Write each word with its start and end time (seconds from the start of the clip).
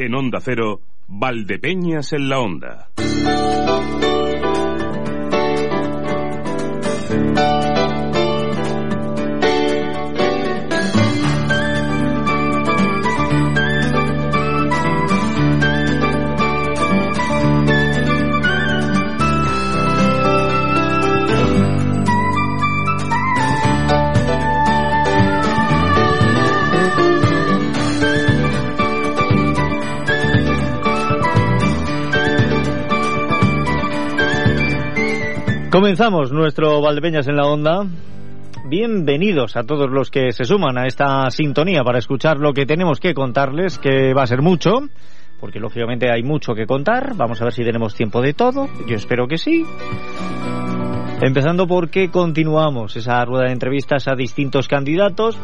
En 0.00 0.14
Onda 0.14 0.38
Cero, 0.40 0.80
Valdepeñas 1.08 2.12
en 2.12 2.28
la 2.28 2.38
Onda. 2.38 2.88
Comenzamos 35.78 36.32
nuestro 36.32 36.82
Valdepeñas 36.82 37.28
en 37.28 37.36
la 37.36 37.46
Onda. 37.46 37.86
Bienvenidos 38.68 39.56
a 39.56 39.62
todos 39.62 39.88
los 39.88 40.10
que 40.10 40.32
se 40.32 40.42
suman 40.42 40.76
a 40.76 40.88
esta 40.88 41.30
sintonía 41.30 41.84
para 41.84 42.00
escuchar 42.00 42.38
lo 42.38 42.52
que 42.52 42.66
tenemos 42.66 42.98
que 42.98 43.14
contarles, 43.14 43.78
que 43.78 44.12
va 44.12 44.24
a 44.24 44.26
ser 44.26 44.42
mucho, 44.42 44.80
porque 45.38 45.60
lógicamente 45.60 46.10
hay 46.10 46.24
mucho 46.24 46.56
que 46.56 46.66
contar. 46.66 47.14
Vamos 47.14 47.40
a 47.40 47.44
ver 47.44 47.52
si 47.52 47.62
tenemos 47.62 47.94
tiempo 47.94 48.20
de 48.20 48.34
todo. 48.34 48.66
Yo 48.88 48.96
espero 48.96 49.28
que 49.28 49.38
sí. 49.38 49.64
Empezando 51.20 51.66
porque 51.66 52.10
continuamos 52.10 52.96
esa 52.96 53.24
rueda 53.24 53.46
de 53.46 53.52
entrevistas 53.52 54.06
a 54.06 54.14
distintos 54.14 54.68
candidatos. 54.68 55.36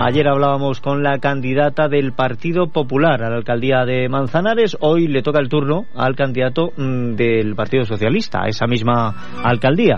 Ayer 0.00 0.26
hablábamos 0.26 0.80
con 0.80 1.02
la 1.02 1.18
candidata 1.18 1.88
del 1.88 2.12
Partido 2.14 2.68
Popular 2.68 3.22
a 3.22 3.28
la 3.28 3.36
alcaldía 3.36 3.84
de 3.84 4.08
Manzanares. 4.08 4.78
Hoy 4.80 5.08
le 5.08 5.20
toca 5.20 5.38
el 5.38 5.50
turno 5.50 5.84
al 5.94 6.16
candidato 6.16 6.72
mm, 6.74 7.16
del 7.16 7.54
Partido 7.54 7.84
Socialista 7.84 8.44
a 8.44 8.48
esa 8.48 8.66
misma 8.66 9.42
alcaldía. 9.44 9.96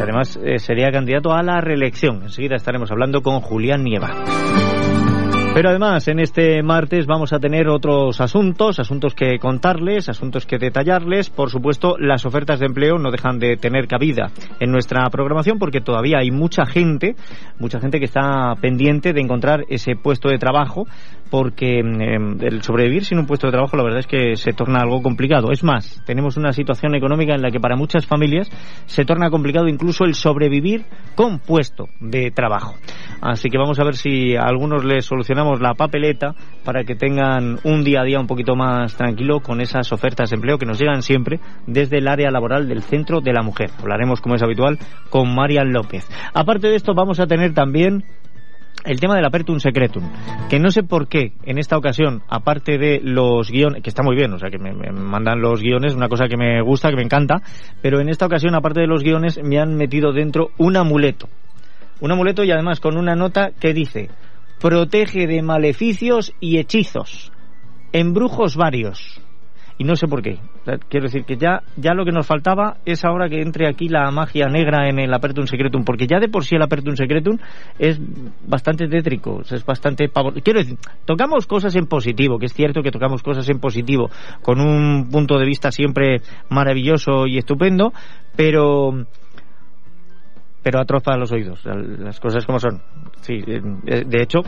además 0.00 0.40
eh, 0.42 0.58
sería 0.58 0.90
candidato 0.90 1.34
a 1.34 1.42
la 1.42 1.60
reelección. 1.60 2.22
Enseguida 2.22 2.56
estaremos 2.56 2.90
hablando 2.90 3.20
con 3.20 3.40
Julián 3.40 3.84
Nieva. 3.84 4.08
Pero 5.56 5.70
además, 5.70 6.06
en 6.08 6.18
este 6.18 6.62
martes 6.62 7.06
vamos 7.06 7.32
a 7.32 7.38
tener 7.38 7.66
otros 7.68 8.20
asuntos, 8.20 8.78
asuntos 8.78 9.14
que 9.14 9.38
contarles, 9.38 10.10
asuntos 10.10 10.44
que 10.44 10.58
detallarles. 10.58 11.30
Por 11.30 11.48
supuesto, 11.48 11.96
las 11.98 12.26
ofertas 12.26 12.60
de 12.60 12.66
empleo 12.66 12.98
no 12.98 13.10
dejan 13.10 13.38
de 13.38 13.56
tener 13.56 13.88
cabida 13.88 14.26
en 14.60 14.70
nuestra 14.70 15.08
programación 15.08 15.58
porque 15.58 15.80
todavía 15.80 16.18
hay 16.18 16.30
mucha 16.30 16.66
gente, 16.66 17.16
mucha 17.58 17.80
gente 17.80 17.98
que 17.98 18.04
está 18.04 18.52
pendiente 18.60 19.14
de 19.14 19.22
encontrar 19.22 19.64
ese 19.70 19.96
puesto 19.96 20.28
de 20.28 20.36
trabajo 20.36 20.86
porque 21.30 21.82
mm, 21.82 22.42
el 22.42 22.62
sobrevivir 22.62 23.04
sin 23.04 23.18
un 23.18 23.26
puesto 23.26 23.46
de 23.46 23.52
trabajo 23.52 23.76
la 23.76 23.84
verdad 23.84 24.00
es 24.00 24.06
que 24.06 24.36
se 24.36 24.52
torna 24.52 24.80
algo 24.80 25.02
complicado. 25.02 25.50
Es 25.52 25.64
más, 25.64 26.02
tenemos 26.04 26.36
una 26.36 26.52
situación 26.52 26.94
económica 26.94 27.34
en 27.34 27.42
la 27.42 27.50
que 27.50 27.60
para 27.60 27.76
muchas 27.76 28.06
familias 28.06 28.50
se 28.86 29.04
torna 29.04 29.30
complicado 29.30 29.68
incluso 29.68 30.04
el 30.04 30.14
sobrevivir 30.14 30.84
con 31.14 31.38
puesto 31.38 31.88
de 32.00 32.30
trabajo. 32.30 32.74
Así 33.20 33.48
que 33.48 33.58
vamos 33.58 33.78
a 33.80 33.84
ver 33.84 33.96
si 33.96 34.36
a 34.36 34.42
algunos 34.42 34.84
les 34.84 35.04
solucionamos 35.04 35.60
la 35.60 35.74
papeleta 35.74 36.34
para 36.64 36.84
que 36.84 36.94
tengan 36.94 37.58
un 37.64 37.84
día 37.84 38.00
a 38.00 38.04
día 38.04 38.20
un 38.20 38.26
poquito 38.26 38.54
más 38.56 38.96
tranquilo 38.96 39.40
con 39.40 39.60
esas 39.60 39.92
ofertas 39.92 40.30
de 40.30 40.36
empleo 40.36 40.58
que 40.58 40.66
nos 40.66 40.78
llegan 40.78 41.02
siempre 41.02 41.40
desde 41.66 41.98
el 41.98 42.08
área 42.08 42.30
laboral 42.30 42.68
del 42.68 42.82
Centro 42.82 43.20
de 43.20 43.32
la 43.32 43.42
Mujer. 43.42 43.70
Hablaremos, 43.80 44.20
como 44.20 44.34
es 44.34 44.42
habitual, 44.42 44.78
con 45.10 45.34
Marian 45.34 45.72
López. 45.72 46.08
Aparte 46.34 46.68
de 46.68 46.76
esto, 46.76 46.94
vamos 46.94 47.20
a 47.20 47.26
tener 47.26 47.54
también 47.54 48.04
el 48.84 49.00
tema 49.00 49.16
del 49.16 49.24
apertum 49.24 49.58
secretum, 49.58 50.04
que 50.48 50.58
no 50.58 50.70
sé 50.70 50.82
por 50.82 51.08
qué 51.08 51.32
en 51.44 51.58
esta 51.58 51.76
ocasión, 51.76 52.22
aparte 52.28 52.78
de 52.78 53.00
los 53.02 53.50
guiones, 53.50 53.82
que 53.82 53.90
está 53.90 54.02
muy 54.02 54.16
bien, 54.16 54.32
o 54.32 54.38
sea, 54.38 54.50
que 54.50 54.58
me, 54.58 54.72
me, 54.72 54.92
mandan 54.92 55.40
los 55.40 55.60
guiones, 55.60 55.94
una 55.94 56.08
cosa 56.08 56.28
que 56.28 56.36
me 56.36 56.60
gusta, 56.62 56.90
que 56.90 56.96
me 56.96 57.02
encanta, 57.02 57.42
pero 57.82 58.00
en 58.00 58.08
esta 58.08 58.26
ocasión, 58.26 58.54
aparte 58.54 58.80
de 58.80 58.86
los 58.86 59.02
guiones, 59.02 59.40
me 59.42 59.58
han 59.58 59.74
metido 59.76 60.12
dentro 60.12 60.50
un 60.58 60.76
amuleto. 60.76 61.28
Un 62.00 62.12
amuleto 62.12 62.44
y 62.44 62.50
además 62.50 62.80
con 62.80 62.96
una 62.96 63.14
nota 63.14 63.52
que 63.58 63.72
dice, 63.72 64.10
protege 64.60 65.26
de 65.26 65.42
maleficios 65.42 66.32
y 66.40 66.58
hechizos, 66.58 67.32
embrujos 67.92 68.56
varios. 68.56 69.20
Y 69.78 69.84
no 69.84 69.94
sé 69.94 70.06
por 70.06 70.22
qué. 70.22 70.38
Quiero 70.88 71.04
decir 71.04 71.24
que 71.24 71.36
ya, 71.36 71.62
ya 71.76 71.92
lo 71.92 72.04
que 72.04 72.12
nos 72.12 72.26
faltaba 72.26 72.78
es 72.86 73.04
ahora 73.04 73.28
que 73.28 73.42
entre 73.42 73.68
aquí 73.68 73.88
la 73.88 74.10
magia 74.10 74.46
negra 74.46 74.88
en 74.88 74.98
el 74.98 75.12
Apertum 75.12 75.46
Secretum, 75.46 75.84
porque 75.84 76.06
ya 76.06 76.18
de 76.18 76.28
por 76.28 76.44
sí 76.44 76.56
el 76.56 76.62
Apertum 76.62 76.96
Secretum 76.96 77.38
es 77.78 78.00
bastante 78.46 78.88
tétrico, 78.88 79.42
es 79.42 79.64
bastante 79.64 80.08
pavor. 80.08 80.40
Quiero 80.42 80.60
decir, 80.60 80.78
tocamos 81.04 81.46
cosas 81.46 81.76
en 81.76 81.86
positivo, 81.86 82.38
que 82.38 82.46
es 82.46 82.54
cierto 82.54 82.82
que 82.82 82.90
tocamos 82.90 83.22
cosas 83.22 83.48
en 83.50 83.58
positivo, 83.58 84.10
con 84.42 84.60
un 84.60 85.10
punto 85.10 85.38
de 85.38 85.44
vista 85.44 85.70
siempre 85.70 86.22
maravilloso 86.48 87.26
y 87.26 87.36
estupendo, 87.36 87.92
pero 88.34 89.06
pero 90.66 90.80
atroz 90.80 91.00
para 91.04 91.16
los 91.16 91.30
oídos, 91.30 91.64
las 91.64 92.18
cosas 92.18 92.44
como 92.44 92.58
son. 92.58 92.82
Sí, 93.20 93.34
eh, 93.46 94.02
de 94.04 94.20
hecho, 94.20 94.40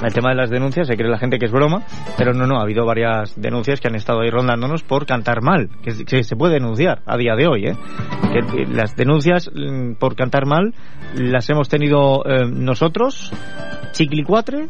el 0.00 0.12
tema 0.12 0.30
de 0.30 0.36
las 0.36 0.48
denuncias, 0.48 0.86
se 0.86 0.96
cree 0.96 1.10
la 1.10 1.18
gente 1.18 1.40
que 1.40 1.46
es 1.46 1.50
broma, 1.50 1.82
pero 2.16 2.32
no, 2.32 2.46
no, 2.46 2.60
ha 2.60 2.62
habido 2.62 2.86
varias 2.86 3.34
denuncias 3.34 3.80
que 3.80 3.88
han 3.88 3.96
estado 3.96 4.20
ahí 4.20 4.30
rondándonos 4.30 4.84
por 4.84 5.06
cantar 5.06 5.42
mal, 5.42 5.70
que, 5.82 6.22
se 6.22 6.36
puede 6.36 6.54
denunciar 6.54 7.02
a 7.04 7.16
día 7.16 7.34
de 7.34 7.48
hoy, 7.48 7.66
¿eh? 7.66 7.76
Las 8.68 8.94
denuncias 8.94 9.50
mm, 9.52 9.94
por 9.94 10.14
cantar 10.14 10.46
mal 10.46 10.72
las 11.16 11.50
hemos 11.50 11.68
tenido 11.68 12.24
eh, 12.24 12.46
nosotros, 12.48 13.32
Chiclicuatre, 13.90 14.68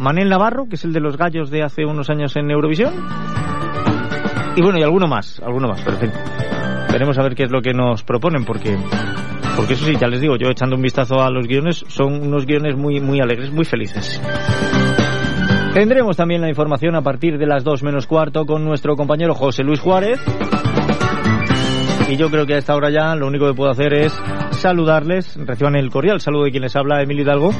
Manel 0.00 0.28
Navarro, 0.28 0.66
que 0.68 0.74
es 0.74 0.84
el 0.84 0.92
de 0.92 0.98
los 0.98 1.16
gallos 1.16 1.50
de 1.50 1.62
hace 1.62 1.84
unos 1.84 2.10
años 2.10 2.34
en 2.34 2.50
Eurovisión, 2.50 2.94
y 4.56 4.60
bueno, 4.60 4.76
y 4.80 4.82
alguno 4.82 5.06
más, 5.06 5.38
alguno 5.38 5.68
más, 5.68 5.80
pero 5.82 5.98
en 5.98 6.10
fin, 6.10 6.20
veremos 6.90 7.16
a 7.16 7.22
ver 7.22 7.36
qué 7.36 7.44
es 7.44 7.52
lo 7.52 7.62
que 7.62 7.72
nos 7.72 8.02
proponen, 8.02 8.44
porque 8.44 8.76
porque 9.58 9.74
eso 9.74 9.86
sí, 9.86 9.96
ya 10.00 10.06
les 10.06 10.20
digo, 10.20 10.36
yo 10.36 10.50
echando 10.50 10.76
un 10.76 10.82
vistazo 10.82 11.20
a 11.20 11.32
los 11.32 11.48
guiones, 11.48 11.84
son 11.88 12.22
unos 12.22 12.46
guiones 12.46 12.76
muy, 12.76 13.00
muy 13.00 13.20
alegres, 13.20 13.50
muy 13.50 13.64
felices. 13.64 14.22
Tendremos 15.74 16.16
también 16.16 16.40
la 16.40 16.48
información 16.48 16.94
a 16.94 17.02
partir 17.02 17.38
de 17.38 17.46
las 17.46 17.64
2 17.64 17.82
menos 17.82 18.06
cuarto 18.06 18.46
con 18.46 18.64
nuestro 18.64 18.94
compañero 18.94 19.34
José 19.34 19.64
Luis 19.64 19.80
Juárez. 19.80 20.20
Y 22.08 22.16
yo 22.16 22.30
creo 22.30 22.46
que 22.46 22.54
a 22.54 22.58
esta 22.58 22.76
hora 22.76 22.88
ya 22.88 23.16
lo 23.16 23.26
único 23.26 23.48
que 23.48 23.54
puedo 23.54 23.72
hacer 23.72 23.94
es 23.94 24.16
saludarles, 24.52 25.36
reciban 25.44 25.74
el 25.74 25.90
cordial 25.90 26.20
saludo 26.20 26.44
de 26.44 26.52
quien 26.52 26.62
les 26.62 26.76
habla, 26.76 27.02
Emilio 27.02 27.24
Hidalgo, 27.24 27.50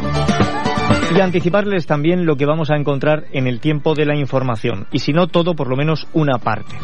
y 1.16 1.20
anticiparles 1.20 1.86
también 1.86 2.26
lo 2.26 2.36
que 2.36 2.47
vamos 2.47 2.70
a 2.70 2.76
encontrar 2.76 3.25
en 3.32 3.48
el 3.48 3.59
tiempo 3.59 3.94
de 3.94 4.06
la 4.06 4.15
información. 4.15 4.86
Y 4.92 5.00
si 5.00 5.12
no 5.12 5.26
todo, 5.26 5.54
por 5.54 5.69
lo 5.69 5.75
menos 5.75 6.06
una 6.12 6.38
parte. 6.38 6.76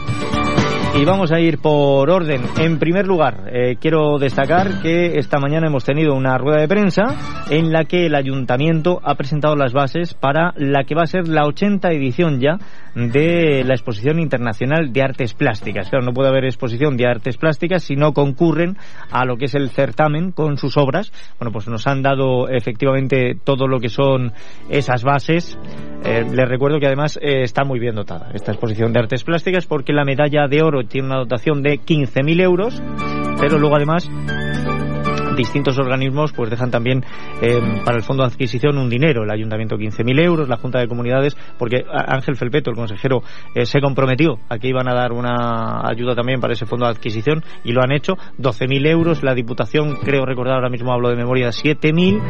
Y 0.97 1.05
vamos 1.05 1.32
a 1.32 1.41
ir 1.41 1.59
por 1.59 2.09
orden. 2.09 2.43
En 2.56 2.78
primer 2.78 3.05
lugar, 3.05 3.50
eh, 3.53 3.77
quiero 3.81 4.16
destacar 4.19 4.81
que 4.81 5.19
esta 5.19 5.41
mañana 5.41 5.66
hemos 5.66 5.84
tenido 5.84 6.15
una 6.15 6.38
rueda 6.38 6.60
de 6.60 6.69
prensa 6.69 7.03
en 7.50 7.72
la 7.72 7.84
que 7.84 8.06
el 8.06 8.15
ayuntamiento 8.15 9.00
ha 9.03 9.16
presentado 9.16 9.56
las 9.56 9.72
bases 9.72 10.15
para 10.15 10.55
la 10.56 10.84
que 10.84 10.94
va 10.94 11.03
a 11.03 11.06
ser 11.06 11.27
la 11.27 11.47
80 11.47 11.91
edición 11.91 12.38
ya 12.38 12.59
de 12.94 13.65
la 13.65 13.75
Exposición 13.75 14.20
Internacional 14.20 14.93
de 14.93 15.02
Artes 15.02 15.35
Plásticas. 15.35 15.91
Claro, 15.91 16.05
no 16.05 16.12
puede 16.12 16.29
haber 16.29 16.44
exposición 16.44 16.96
de 16.96 17.06
artes 17.06 17.37
plásticas 17.38 17.82
si 17.82 17.96
no 17.96 18.12
concurren 18.12 18.76
a 19.11 19.25
lo 19.25 19.37
que 19.37 19.46
es 19.46 19.55
el 19.56 19.70
certamen 19.70 20.31
con 20.31 20.58
sus 20.58 20.76
obras. 20.76 21.12
Bueno, 21.41 21.52
pues 21.52 21.67
nos 21.67 21.88
han 21.88 22.02
dado 22.02 22.49
efectivamente 22.49 23.35
todo 23.43 23.67
lo 23.67 23.81
que 23.81 23.88
son 23.88 24.32
esas 24.69 25.02
bases. 25.02 25.58
Eh, 26.05 26.25
les 26.31 26.49
recuerdo 26.49 26.79
que 26.79 26.87
además 26.87 27.19
eh, 27.20 27.43
está 27.43 27.64
muy 27.64 27.81
bien 27.81 27.96
dotada 27.96 28.31
esta 28.32 28.52
exposición 28.52 28.93
de 28.93 29.00
artes 29.00 29.25
plásticas 29.25 29.67
porque 29.67 29.93
la 29.93 30.05
medalla 30.05 30.46
de 30.46 30.62
oro 30.62 30.83
tiene 30.86 31.08
una 31.08 31.19
dotación 31.19 31.62
de 31.62 31.81
15.000 31.81 32.40
euros, 32.40 32.82
pero 33.40 33.58
luego 33.58 33.76
además 33.76 34.08
distintos 35.34 35.78
organismos 35.78 36.32
pues 36.32 36.50
dejan 36.50 36.70
también 36.70 37.04
eh, 37.42 37.60
para 37.84 37.96
el 37.96 38.02
fondo 38.02 38.22
de 38.22 38.28
adquisición 38.28 38.78
un 38.78 38.88
dinero, 38.88 39.25
el 39.25 39.31
ayuntamiento 39.31 39.76
15.000 39.76 40.25
euros, 40.25 40.48
la 40.48 40.56
Junta 40.56 40.78
de 40.78 40.88
Comunidades, 40.88 41.36
porque 41.58 41.84
Ángel 41.90 42.36
Felpeto, 42.36 42.70
el 42.70 42.76
consejero, 42.76 43.22
eh, 43.54 43.66
se 43.66 43.81
comprometió 43.81 44.38
a 44.48 44.58
que 44.58 44.69
iban 44.69 44.88
a 44.88 44.94
dar 44.94 45.12
una 45.12 45.86
ayuda 45.88 46.14
también 46.14 46.40
para 46.40 46.52
ese 46.52 46.66
fondo 46.66 46.86
de 46.86 46.92
adquisición 46.92 47.42
y 47.64 47.72
lo 47.72 47.82
han 47.82 47.92
hecho, 47.92 48.14
12.000 48.38 48.86
euros, 48.88 49.22
la 49.22 49.34
Diputación, 49.34 49.96
creo 49.96 50.25
recordar 50.25 50.54
ahora 50.54 50.70
mismo 50.70 50.92
hablo 50.92 51.08
de 51.08 51.16
memoria, 51.16 51.48
7.000 51.48 52.20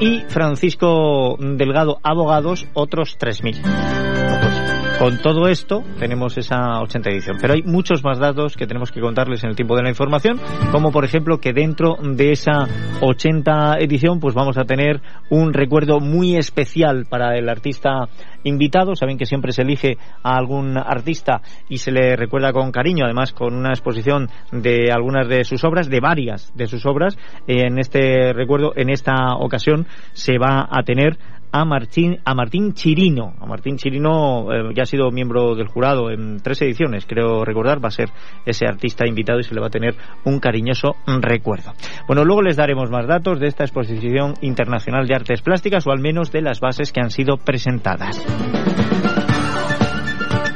y 0.00 0.20
Francisco 0.28 1.36
Delgado 1.38 1.98
Abogados 2.02 2.66
otros 2.74 3.18
3.000. 3.18 4.13
Con 4.98 5.18
todo 5.18 5.48
esto 5.48 5.82
tenemos 5.98 6.38
esa 6.38 6.80
80 6.80 7.10
edición, 7.10 7.36
pero 7.40 7.54
hay 7.54 7.62
muchos 7.62 8.04
más 8.04 8.18
datos 8.18 8.56
que 8.56 8.66
tenemos 8.66 8.92
que 8.92 9.00
contarles 9.00 9.42
en 9.42 9.50
el 9.50 9.56
tiempo 9.56 9.76
de 9.76 9.82
la 9.82 9.88
información, 9.88 10.40
como 10.70 10.92
por 10.92 11.04
ejemplo 11.04 11.38
que 11.38 11.52
dentro 11.52 11.96
de 12.00 12.30
esa 12.30 12.66
80 13.00 13.78
edición 13.80 14.20
pues 14.20 14.34
vamos 14.34 14.56
a 14.56 14.64
tener 14.64 15.02
un 15.30 15.52
recuerdo 15.52 15.98
muy 15.98 16.36
especial 16.36 17.06
para 17.10 17.36
el 17.36 17.48
artista 17.48 18.08
invitado. 18.44 18.94
Saben 18.94 19.18
que 19.18 19.26
siempre 19.26 19.52
se 19.52 19.62
elige 19.62 19.98
a 20.22 20.36
algún 20.36 20.78
artista 20.78 21.42
y 21.68 21.78
se 21.78 21.90
le 21.90 22.14
recuerda 22.14 22.52
con 22.52 22.70
cariño, 22.70 23.04
además 23.04 23.32
con 23.32 23.54
una 23.54 23.70
exposición 23.70 24.30
de 24.52 24.92
algunas 24.92 25.28
de 25.28 25.44
sus 25.44 25.64
obras, 25.64 25.90
de 25.90 26.00
varias 26.00 26.52
de 26.54 26.66
sus 26.66 26.86
obras. 26.86 27.18
En 27.48 27.78
este 27.78 28.32
recuerdo, 28.32 28.72
en 28.76 28.90
esta 28.90 29.34
ocasión, 29.38 29.86
se 30.12 30.38
va 30.38 30.68
a 30.70 30.82
tener 30.84 31.18
a 31.54 31.64
Martín, 31.64 32.18
a 32.24 32.34
Martín 32.34 32.74
Chirino. 32.74 33.32
A 33.38 33.46
Martín 33.46 33.76
Chirino 33.76 34.52
eh, 34.52 34.72
ya 34.74 34.82
ha 34.82 34.86
sido 34.86 35.12
miembro 35.12 35.54
del 35.54 35.68
jurado 35.68 36.10
en 36.10 36.40
tres 36.40 36.60
ediciones, 36.62 37.06
creo 37.06 37.44
recordar, 37.44 37.82
va 37.82 37.88
a 37.88 37.92
ser 37.92 38.08
ese 38.44 38.66
artista 38.66 39.06
invitado 39.06 39.38
y 39.38 39.44
se 39.44 39.54
le 39.54 39.60
va 39.60 39.68
a 39.68 39.70
tener 39.70 39.94
un 40.24 40.40
cariñoso 40.40 40.96
recuerdo. 41.06 41.72
Bueno, 42.08 42.24
luego 42.24 42.42
les 42.42 42.56
daremos 42.56 42.90
más 42.90 43.06
datos 43.06 43.38
de 43.38 43.46
esta 43.46 43.62
exposición 43.62 44.34
internacional 44.40 45.06
de 45.06 45.14
artes 45.14 45.42
plásticas 45.42 45.86
o 45.86 45.92
al 45.92 46.00
menos 46.00 46.32
de 46.32 46.42
las 46.42 46.58
bases 46.58 46.92
que 46.92 47.00
han 47.00 47.10
sido 47.10 47.36
presentadas. 47.36 48.20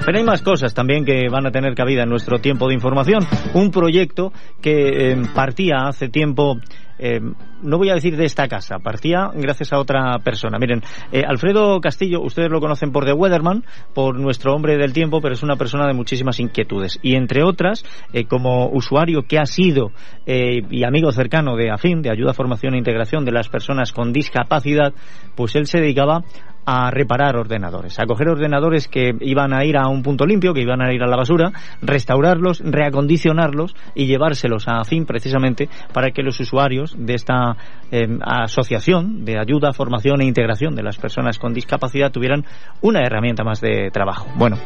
Pero 0.05 0.19
hay 0.19 0.25
más 0.25 0.43
cosas 0.43 0.75
también 0.75 1.05
que 1.05 1.29
van 1.31 1.47
a 1.47 1.53
tener 1.53 1.75
cabida 1.77 2.03
en 2.03 2.09
nuestro 2.09 2.41
tiempo 2.41 2.67
de 2.67 2.75
información. 2.75 3.25
Un 3.55 3.71
proyecto 3.71 4.33
que 4.61 5.13
eh, 5.13 5.17
partía 5.33 5.87
hace 5.87 6.09
tiempo 6.09 6.57
eh, 6.99 7.21
no 7.63 7.79
voy 7.79 7.91
a 7.91 7.95
decir 7.95 8.17
de 8.17 8.25
esta 8.25 8.49
casa, 8.49 8.79
partía 8.79 9.31
gracias 9.35 9.73
a 9.73 9.79
otra 9.79 10.19
persona. 10.19 10.59
Miren, 10.59 10.83
eh, 11.13 11.23
Alfredo 11.27 11.81
Castillo, 11.81 12.21
ustedes 12.21 12.51
lo 12.51 12.61
conocen 12.61 12.93
por 12.93 13.05
The 13.05 13.13
Weatherman, 13.13 13.65
por 13.95 14.19
nuestro 14.19 14.55
hombre 14.55 14.77
del 14.77 14.93
tiempo, 14.93 15.21
pero 15.21 15.35
es 15.35 15.43
una 15.43 15.57
persona 15.57 15.87
de 15.87 15.95
muchísimas 15.95 16.41
inquietudes. 16.41 16.99
Y 17.03 17.15
entre 17.15 17.43
otras, 17.43 17.85
eh, 18.13 18.25
como 18.25 18.69
usuario 18.69 19.23
que 19.23 19.39
ha 19.39 19.47
sido 19.47 19.93
y 20.27 20.85
amigo 20.85 21.11
cercano 21.11 21.57
de 21.57 21.71
AFIN, 21.71 22.03
de 22.03 22.11
Ayuda, 22.11 22.35
Formación 22.35 22.75
e 22.75 22.79
Integración 22.79 23.25
de 23.25 23.33
las 23.33 23.49
Personas 23.49 23.93
con 23.93 24.13
Discapacidad, 24.13 24.93
pues 25.35 25.57
él 25.57 25.67
se 25.67 25.81
dedicaba 25.81 26.23
a 26.71 26.91
reparar 26.91 27.35
ordenadores, 27.37 27.99
a 27.99 28.05
coger 28.05 28.29
ordenadores 28.29 28.89
que 28.89 29.17
iban 29.21 29.55
a 29.55 29.65
ir 29.65 29.79
a 29.79 29.89
un 29.89 30.03
punto 30.03 30.27
limpio, 30.27 30.53
que 30.53 30.61
iban 30.61 30.83
a 30.83 30.93
ir 30.93 31.03
a 31.03 31.07
la 31.07 31.17
basura, 31.17 31.51
restaurarlos, 31.81 32.61
reacondicionarlos 32.61 33.75
y 33.95 34.05
llevárselos 34.05 34.69
a 34.69 34.85
fin 34.85 35.07
precisamente 35.07 35.71
para 35.95 36.11
que 36.11 36.23
los 36.23 36.39
usuarios 36.41 36.88
de 36.97 37.15
esta 37.15 37.57
eh, 37.91 38.07
asociación 38.23 39.25
de 39.25 39.39
ayuda, 39.39 39.73
formación 39.73 40.21
e 40.21 40.25
integración 40.25 40.75
de 40.75 40.83
las 40.83 40.99
personas 40.99 41.39
con 41.39 41.55
discapacidad 41.55 42.11
tuvieran 42.11 42.45
una 42.81 43.01
herramienta 43.03 43.45
más 43.45 43.61
de 43.61 43.91
trabajo. 43.93 44.27
Bueno, 44.37 44.57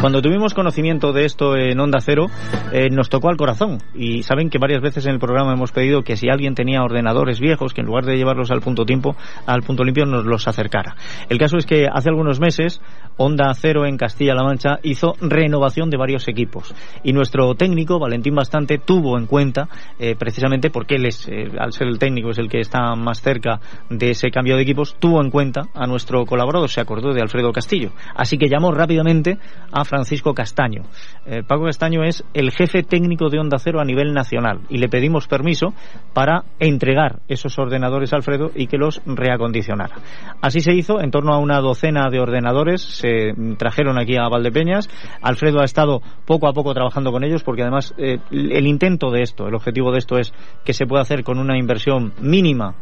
cuando 0.00 0.20
tuvimos 0.20 0.54
conocimiento 0.54 1.12
de 1.12 1.24
esto 1.24 1.56
en 1.56 1.78
Onda 1.80 2.00
Cero, 2.00 2.26
eh, 2.72 2.90
nos 2.90 3.08
tocó 3.08 3.28
al 3.28 3.36
corazón. 3.36 3.78
Y 3.94 4.22
saben 4.22 4.50
que 4.50 4.58
varias 4.58 4.82
veces 4.82 5.06
en 5.06 5.12
el 5.12 5.18
programa 5.18 5.52
hemos 5.52 5.72
pedido 5.72 6.02
que 6.02 6.16
si 6.16 6.28
alguien 6.28 6.54
tenía 6.54 6.82
ordenadores 6.82 7.40
viejos, 7.40 7.72
que 7.72 7.80
en 7.80 7.86
lugar 7.86 8.04
de 8.04 8.16
llevarlos 8.16 8.50
al 8.50 8.60
punto 8.60 8.84
tiempo, 8.84 9.16
al 9.46 9.62
punto 9.62 9.84
limpio, 9.84 10.06
nos 10.06 10.24
los 10.24 10.46
acercara. 10.48 10.96
El 11.28 11.38
caso 11.38 11.56
es 11.56 11.66
que 11.66 11.86
hace 11.90 12.08
algunos 12.08 12.40
meses 12.40 12.80
Onda 13.16 13.54
Cero 13.54 13.86
en 13.86 13.96
Castilla-La 13.96 14.42
Mancha 14.42 14.78
hizo 14.82 15.14
renovación 15.20 15.88
de 15.88 15.96
varios 15.96 16.26
equipos 16.26 16.74
y 17.04 17.12
nuestro 17.12 17.54
técnico 17.54 18.00
Valentín 18.00 18.34
Bastante 18.34 18.78
tuvo 18.78 19.16
en 19.18 19.26
cuenta 19.26 19.68
eh, 20.00 20.16
precisamente 20.18 20.70
porque 20.70 20.96
él 20.96 21.06
es 21.06 21.28
eh, 21.28 21.48
al 21.58 21.72
ser 21.72 21.86
el 21.86 21.98
técnico 21.98 22.30
es 22.30 22.38
el 22.38 22.48
que 22.48 22.58
está 22.58 22.94
más 22.96 23.20
cerca 23.20 23.60
de 23.88 24.10
ese 24.10 24.30
cambio 24.30 24.56
de 24.56 24.62
equipos 24.62 24.96
tuvo 24.98 25.22
en 25.22 25.30
cuenta 25.30 25.62
a 25.74 25.86
nuestro 25.86 26.24
colaborador 26.26 26.68
se 26.68 26.80
acordó 26.80 27.12
de 27.12 27.20
Alfredo 27.20 27.52
Castillo 27.52 27.92
así 28.16 28.36
que 28.36 28.48
llamó 28.48 28.72
rápidamente 28.72 29.38
a 29.74 29.84
Francisco 29.84 30.32
Castaño 30.32 30.84
eh, 31.26 31.42
Paco 31.46 31.64
Castaño 31.64 32.04
es 32.04 32.24
el 32.32 32.50
jefe 32.50 32.82
técnico 32.82 33.28
de 33.28 33.40
Onda 33.40 33.58
Cero 33.58 33.80
a 33.80 33.84
nivel 33.84 34.14
nacional 34.14 34.60
y 34.70 34.78
le 34.78 34.88
pedimos 34.88 35.26
permiso 35.26 35.74
para 36.14 36.44
entregar 36.58 37.20
esos 37.28 37.58
ordenadores 37.58 38.12
a 38.12 38.16
Alfredo 38.16 38.50
y 38.54 38.68
que 38.68 38.78
los 38.78 39.02
reacondicionara 39.04 39.96
así 40.40 40.60
se 40.60 40.72
hizo 40.72 41.00
en 41.00 41.10
torno 41.10 41.34
a 41.34 41.38
una 41.38 41.60
docena 41.60 42.08
de 42.10 42.20
ordenadores 42.20 42.80
se 42.82 43.34
trajeron 43.58 43.98
aquí 43.98 44.16
a 44.16 44.28
Valdepeñas. 44.28 44.88
Alfredo 45.22 45.60
ha 45.60 45.64
estado 45.64 46.00
poco 46.24 46.48
a 46.48 46.52
poco 46.52 46.74
trabajando 46.74 47.12
con 47.12 47.24
ellos 47.24 47.42
porque 47.42 47.62
además 47.62 47.94
eh, 47.98 48.18
el 48.30 48.66
intento 48.66 49.10
de 49.10 49.22
esto, 49.22 49.46
el 49.46 49.54
objetivo 49.54 49.92
de 49.92 49.98
esto 49.98 50.18
es 50.18 50.32
que 50.64 50.72
se 50.72 50.86
pueda 50.86 51.02
hacer 51.02 51.24
con 51.24 51.38
una 51.38 51.58
inversión 51.58 52.12
mínima 52.20 52.74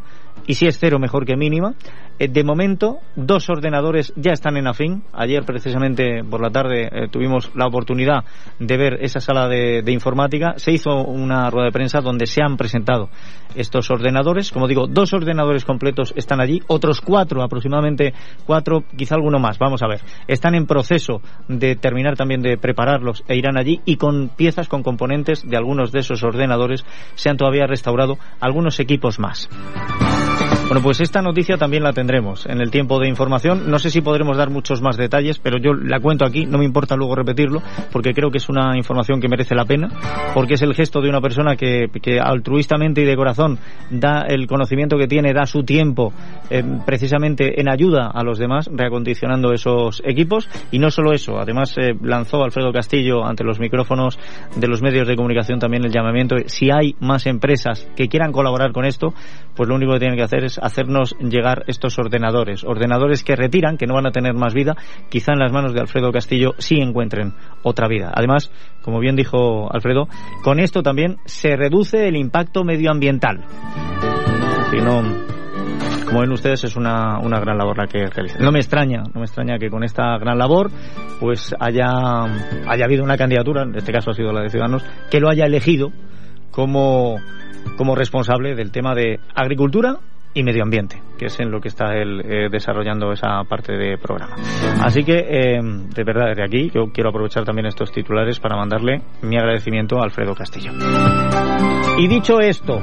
y 0.47 0.55
si 0.55 0.67
es 0.67 0.79
cero 0.79 0.99
mejor 0.99 1.25
que 1.25 1.37
mínima. 1.37 1.75
Eh, 2.19 2.29
de 2.29 2.45
momento, 2.45 2.99
dos 3.17 3.49
ordenadores 3.49 4.13
ya 4.17 4.33
están 4.33 4.57
en 4.57 4.67
AFIN. 4.67 5.03
Ayer, 5.13 5.45
precisamente 5.45 6.23
por 6.23 6.41
la 6.41 6.51
tarde, 6.51 6.89
eh, 6.93 7.09
tuvimos 7.11 7.51
la 7.55 7.67
oportunidad 7.67 8.25
de 8.59 8.77
ver 8.77 8.99
esa 9.01 9.21
sala 9.21 9.49
de, 9.49 9.83
informática. 9.89 10.55
Se 10.57 10.73
hizo 10.73 11.05
una 11.05 11.51
rueda 11.51 11.67
de 11.67 11.73
prensa 11.73 12.01
donde 12.01 12.27
se 12.27 12.43
han 12.43 12.57
presentado 12.57 13.09
estos 13.55 13.91
ordenadores. 13.91 14.53
Como 14.53 14.69
digo, 14.69 14.87
dos 14.87 15.13
ordenadores 15.13 15.65
completos 15.65 16.13
están 16.17 16.41
allí. 16.41 16.61
Otros 16.67 17.01
cuatro, 17.01 17.43
aproximadamente 17.43 18.13
cuatro, 18.47 18.85
quizá 18.97 19.15
alguno 19.17 19.39
más. 19.39 19.59
Vamos 19.59 19.83
a 19.83 19.89
ver. 19.89 20.01
Están 20.29 20.55
en 20.55 20.67
proceso 20.67 21.23
de 21.49 21.77
terminar 21.77 22.17
también 22.17 22.43
de 22.43 22.57
prepararlos 22.57 23.25
e 23.27 23.37
irán 23.37 23.59
allí. 23.59 23.81
Y 23.85 23.97
con 23.97 24.29
piezas, 24.29 24.69
con 24.69 24.83
componentes 24.83 25.47
de 25.47 25.57
algunos 25.57 25.93
de 25.93 26.01
esos 26.01 26.23
ordenadores, 26.23 26.85
se 27.15 27.31
han 27.31 27.37
todavía 27.37 27.67
restaurado 27.67 28.19
algunos 28.41 28.81
equipos 28.81 29.19
más. 29.19 29.49
Bueno, 30.73 30.85
pues 30.85 31.03
esta 31.03 31.21
noticia 31.21 31.59
también 31.59 31.83
la 31.83 31.93
tendremos 31.93 32.47
en 32.47 32.63
el 32.63 32.71
tiempo 32.71 32.99
de 32.99 33.07
información. 33.07 33.71
No 33.71 33.79
sé 33.79 33.91
si 33.91 34.01
podremos 34.01 34.39
dar 34.39 34.49
muchos 34.49 34.81
más 34.81 34.97
detalles, 34.97 35.39
pero 35.39 35.59
yo 35.59 35.75
la 35.75 36.01
cuento 36.01 36.25
aquí, 36.25 36.47
no 36.47 36.57
me 36.57 36.65
importa 36.65 36.97
luego 36.97 37.15
repetirlo, 37.15 37.61
porque 37.93 38.15
creo 38.15 38.31
que 38.31 38.39
es 38.39 38.49
una 38.49 38.75
información 38.79 39.21
que 39.21 39.29
merece 39.29 39.55
la 39.55 39.67
pena, 39.67 39.91
porque 40.33 40.55
es 40.55 40.63
el 40.63 40.73
gesto 40.73 41.03
de 41.03 41.11
una 41.11 41.21
persona 41.21 41.57
que, 41.57 41.91
altruistamente 42.19 43.03
y 43.03 43.05
de 43.05 43.15
corazón 43.17 43.59
da 43.91 44.23
el 44.27 44.47
conocimiento 44.47 44.97
que 44.97 45.07
tiene, 45.07 45.35
da 45.35 45.45
su 45.45 45.63
tiempo 45.63 46.15
eh, 46.49 46.65
precisamente 46.87 47.61
en 47.61 47.69
ayuda 47.69 48.11
a 48.11 48.23
los 48.25 48.39
demás, 48.39 48.71
reacondicionando 48.73 49.53
esos 49.53 50.01
equipos. 50.07 50.49
Y 50.71 50.79
no 50.79 50.91
solo 50.91 51.13
eso, 51.13 51.39
además 51.39 51.77
eh, 51.77 51.93
lanzó 52.01 52.43
Alfredo 52.45 52.73
Castillo 52.73 53.27
ante 53.27 53.45
los 53.45 53.61
micrófonos 53.61 54.19
de 54.57 54.69
los 54.69 54.81
medios 54.81 55.07
de 55.07 55.17
comunicación 55.17 55.59
también 55.59 55.85
el 55.85 55.93
llamamiento, 55.93 56.37
si 56.47 56.71
hay 56.71 56.95
más 56.99 57.27
empresas 57.27 57.87
que 57.95 58.09
quieran 58.09 58.33
colaborar 58.33 58.73
con 58.73 58.87
esto, 58.87 59.13
pues 59.55 59.69
lo 59.69 59.75
único 59.75 59.93
que 59.93 59.99
tienen 59.99 60.17
que 60.17 60.25
hacer 60.25 60.45
es 60.45 60.62
hacernos 60.63 61.17
llegar 61.19 61.65
estos 61.67 61.99
ordenadores, 61.99 62.65
ordenadores 62.65 63.25
que 63.25 63.37
retiran, 63.37 63.77
que 63.77 63.87
no 63.87 63.95
van 63.95 64.07
a 64.07 64.13
tener 64.13 64.35
más 64.35 64.55
vida, 64.55 64.77
quizá 65.11 65.33
en 65.33 65.41
las 65.41 65.53
manos 65.53 65.75
de 65.75 65.81
Alfredo 65.81 66.13
Castillo 66.13 66.55
sí 66.59 66.77
encuentren 66.77 67.35
otra 67.63 67.89
vida. 67.89 68.13
Además, 68.15 68.51
como 68.83 69.01
bien 69.01 69.17
dijo 69.17 69.73
Alfredo, 69.73 70.09
con 70.43 70.61
esto 70.61 70.83
también 70.83 71.19
se 71.25 71.57
reduce 71.57 72.09
el 72.09 72.17
impacto 72.17 72.65
medioambiental. 72.65 73.45
Si 74.71 74.79
no, 74.79 75.03
como 76.07 76.21
ven 76.21 76.33
ustedes, 76.33 76.65
es 76.65 76.77
una, 76.77 77.19
una 77.19 77.41
gran 77.41 77.59
labor 77.59 77.79
la 77.79 77.87
que 77.87 78.07
realizan. 78.07 78.43
No 78.43 78.53
me 78.53 78.59
extraña, 78.59 79.03
no 79.15 79.21
me 79.21 79.27
extraña 79.27 79.59
que 79.59 79.71
con 79.71 79.83
esta 79.83 80.19
gran 80.19 80.39
labor 80.39 80.71
pues 81.21 81.55
haya, 81.59 81.89
haya 82.67 82.85
habido 82.85 83.05
una 83.05 83.17
candidatura, 83.17 83.63
en 83.63 83.75
este 83.75 83.93
caso 83.93 84.11
ha 84.11 84.15
sido 84.15 84.33
la 84.33 84.43
de 84.43 84.51
Ciudadanos, 84.51 84.85
que 85.11 85.21
lo 85.21 85.31
haya 85.31 85.47
elegido 85.47 85.91
como, 86.51 87.17
como 87.77 87.95
responsable 87.95 88.55
del 88.55 88.71
tema 88.71 88.95
de 88.95 89.21
agricultura 89.35 89.99
y 90.35 90.43
medio 90.43 90.63
ambiente, 90.63 91.03
que 91.19 91.27
es 91.27 91.41
en 91.41 91.51
lo 91.51 91.61
que 91.61 91.69
está 91.69 91.95
él 91.95 92.23
eh, 92.25 92.49
desarrollando 92.51 93.13
esa 93.13 93.43
parte 93.45 93.73
de 93.73 93.99
programa. 93.99 94.37
Así 94.83 95.05
que, 95.05 95.19
eh, 95.19 95.61
de 95.63 96.05
verdad, 96.05 96.29
desde 96.29 96.45
aquí 96.45 96.71
yo 96.75 96.93
quiero 96.93 97.11
aprovechar 97.11 97.45
también 97.45 97.67
estos 97.67 97.93
titulares 97.93 98.41
para 98.41 98.57
mandarle 98.57 99.03
mi 99.23 99.37
agradecimiento 99.37 100.01
a 100.01 100.05
Alfredo 100.05 100.35
Castillo. 100.35 100.73
Y 101.99 102.09
dicho 102.09 102.41
esto, 102.41 102.81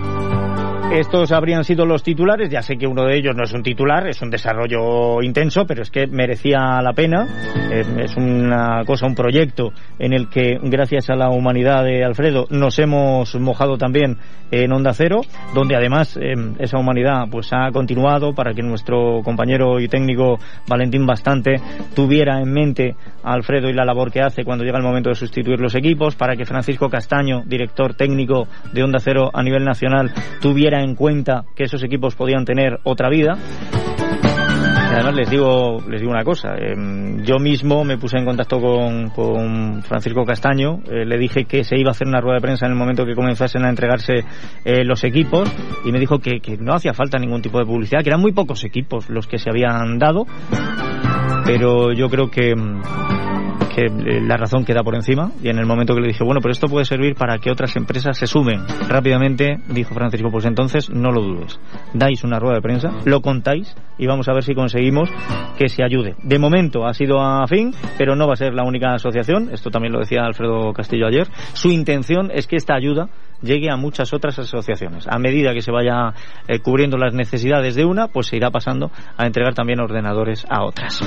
estos 0.91 1.31
habrían 1.31 1.63
sido 1.63 1.85
los 1.85 2.03
titulares. 2.03 2.49
Ya 2.49 2.61
sé 2.61 2.77
que 2.77 2.87
uno 2.87 3.05
de 3.05 3.17
ellos 3.17 3.35
no 3.35 3.43
es 3.43 3.53
un 3.53 3.63
titular, 3.63 4.07
es 4.07 4.21
un 4.21 4.29
desarrollo 4.29 5.21
intenso, 5.21 5.65
pero 5.65 5.83
es 5.83 5.91
que 5.91 6.07
merecía 6.07 6.81
la 6.81 6.93
pena. 6.93 7.27
Es 7.71 8.17
una 8.17 8.83
cosa, 8.85 9.05
un 9.05 9.15
proyecto 9.15 9.71
en 9.99 10.13
el 10.13 10.29
que, 10.29 10.57
gracias 10.63 11.09
a 11.09 11.15
la 11.15 11.29
humanidad 11.29 11.83
de 11.83 12.03
Alfredo, 12.03 12.47
nos 12.49 12.79
hemos 12.79 13.35
mojado 13.35 13.77
también 13.77 14.17
en 14.51 14.71
Onda 14.71 14.93
Cero, 14.93 15.21
donde 15.53 15.75
además 15.75 16.17
em, 16.19 16.55
esa 16.57 16.79
humanidad 16.79 17.25
pues 17.29 17.49
ha 17.53 17.69
continuado 17.71 18.33
para 18.33 18.53
que 18.53 18.63
nuestro 18.63 19.21
compañero 19.23 19.79
y 19.79 19.87
técnico 19.87 20.39
Valentín 20.67 21.05
Bastante 21.05 21.57
tuviera 21.95 22.39
en 22.41 22.51
mente 22.51 22.95
a 23.23 23.33
Alfredo 23.33 23.69
y 23.69 23.73
la 23.73 23.85
labor 23.85 24.11
que 24.11 24.21
hace 24.21 24.43
cuando 24.43 24.63
llega 24.63 24.79
el 24.79 24.83
momento 24.83 25.09
de 25.09 25.15
sustituir 25.15 25.59
los 25.59 25.75
equipos, 25.75 26.15
para 26.15 26.35
que 26.35 26.45
Francisco 26.45 26.89
Castaño, 26.89 27.43
director 27.45 27.93
técnico 27.93 28.47
de 28.73 28.83
Onda 28.83 28.99
Cero 28.99 29.29
a 29.31 29.43
nivel 29.43 29.63
nacional, 29.63 30.11
tuviera 30.41 30.78
en 30.81 30.95
cuenta 30.95 31.45
que 31.55 31.63
esos 31.63 31.83
equipos 31.83 32.15
podían 32.15 32.45
tener 32.45 32.79
otra 32.83 33.09
vida. 33.09 33.37
Además 34.91 35.15
les 35.15 35.29
digo, 35.29 35.77
les 35.87 36.01
digo 36.01 36.11
una 36.11 36.23
cosa, 36.23 36.55
em, 36.57 37.23
yo 37.23 37.37
mismo 37.37 37.83
me 37.83 37.97
puse 37.97 38.17
en 38.17 38.25
contacto 38.25 38.59
con, 38.59 39.09
con 39.11 39.83
Francisco 39.83 40.25
Castaño, 40.25 40.79
eh, 40.91 41.05
le 41.05 41.17
dije 41.19 41.45
que 41.45 41.63
se 41.63 41.77
iba 41.77 41.89
a 41.89 41.91
hacer 41.91 42.07
una 42.07 42.19
rueda 42.19 42.37
de 42.37 42.41
prensa 42.41 42.65
en 42.65 42.71
el 42.71 42.77
momento 42.77 43.05
que 43.05 43.13
comenzasen 43.13 43.63
a 43.65 43.69
entregarse 43.69 44.25
eh, 44.65 44.83
los 44.83 45.03
equipos 45.03 45.47
y 45.85 45.91
me 45.91 45.99
dijo 45.99 46.17
que, 46.17 46.39
que 46.39 46.57
no 46.57 46.73
hacía 46.73 46.93
falta 46.93 47.19
ningún 47.19 47.41
tipo 47.41 47.59
de 47.59 47.65
publicidad, 47.65 48.01
que 48.01 48.09
eran 48.09 48.19
muy 48.19 48.31
pocos 48.31 48.63
equipos 48.63 49.09
los 49.09 49.27
que 49.27 49.37
se 49.37 49.51
habían 49.51 49.99
dado, 49.99 50.25
pero 51.45 51.93
yo 51.93 52.09
creo 52.09 52.31
que 52.31 52.49
em, 52.49 52.81
que 53.79 53.85
eh, 53.85 54.21
la 54.21 54.37
razón 54.37 54.65
queda 54.65 54.83
por 54.83 54.95
encima 54.95 55.31
y 55.41 55.49
en 55.49 55.57
el 55.57 55.65
momento 55.65 55.95
que 55.95 56.01
le 56.01 56.07
dije, 56.07 56.23
bueno, 56.23 56.41
pero 56.41 56.51
esto 56.51 56.67
puede 56.67 56.85
servir 56.85 57.15
para 57.15 57.37
que 57.37 57.51
otras 57.51 57.75
empresas 57.75 58.17
se 58.17 58.27
sumen, 58.27 58.61
rápidamente 58.87 59.57
dijo 59.69 59.93
Francisco, 59.93 60.29
pues 60.31 60.45
entonces 60.45 60.89
no 60.89 61.11
lo 61.11 61.21
dudes. 61.21 61.59
Dais 61.93 62.23
una 62.23 62.39
rueda 62.39 62.55
de 62.55 62.61
prensa, 62.61 62.89
lo 63.05 63.21
contáis 63.21 63.75
y 63.97 64.07
vamos 64.07 64.27
a 64.27 64.33
ver 64.33 64.43
si 64.43 64.53
conseguimos 64.53 65.09
que 65.57 65.69
se 65.69 65.83
ayude. 65.83 66.15
De 66.23 66.39
momento 66.39 66.85
ha 66.85 66.93
sido 66.93 67.21
a 67.21 67.45
fin, 67.47 67.73
pero 67.97 68.15
no 68.15 68.27
va 68.27 68.33
a 68.33 68.37
ser 68.37 68.53
la 68.53 68.63
única 68.63 68.93
asociación, 68.93 69.49
esto 69.53 69.69
también 69.69 69.93
lo 69.93 69.99
decía 69.99 70.23
Alfredo 70.25 70.73
Castillo 70.73 71.07
ayer. 71.07 71.27
Su 71.53 71.69
intención 71.69 72.31
es 72.33 72.47
que 72.47 72.57
esta 72.57 72.75
ayuda 72.75 73.09
llegue 73.41 73.71
a 73.71 73.77
muchas 73.77 74.13
otras 74.13 74.37
asociaciones. 74.39 75.07
A 75.07 75.17
medida 75.17 75.53
que 75.53 75.61
se 75.61 75.71
vaya 75.71 76.13
eh, 76.47 76.59
cubriendo 76.59 76.97
las 76.97 77.13
necesidades 77.13 77.75
de 77.75 77.85
una, 77.85 78.07
pues 78.07 78.27
se 78.27 78.35
irá 78.35 78.51
pasando 78.51 78.91
a 79.17 79.25
entregar 79.25 79.53
también 79.53 79.79
ordenadores 79.79 80.45
a 80.49 80.65
otras. 80.65 81.01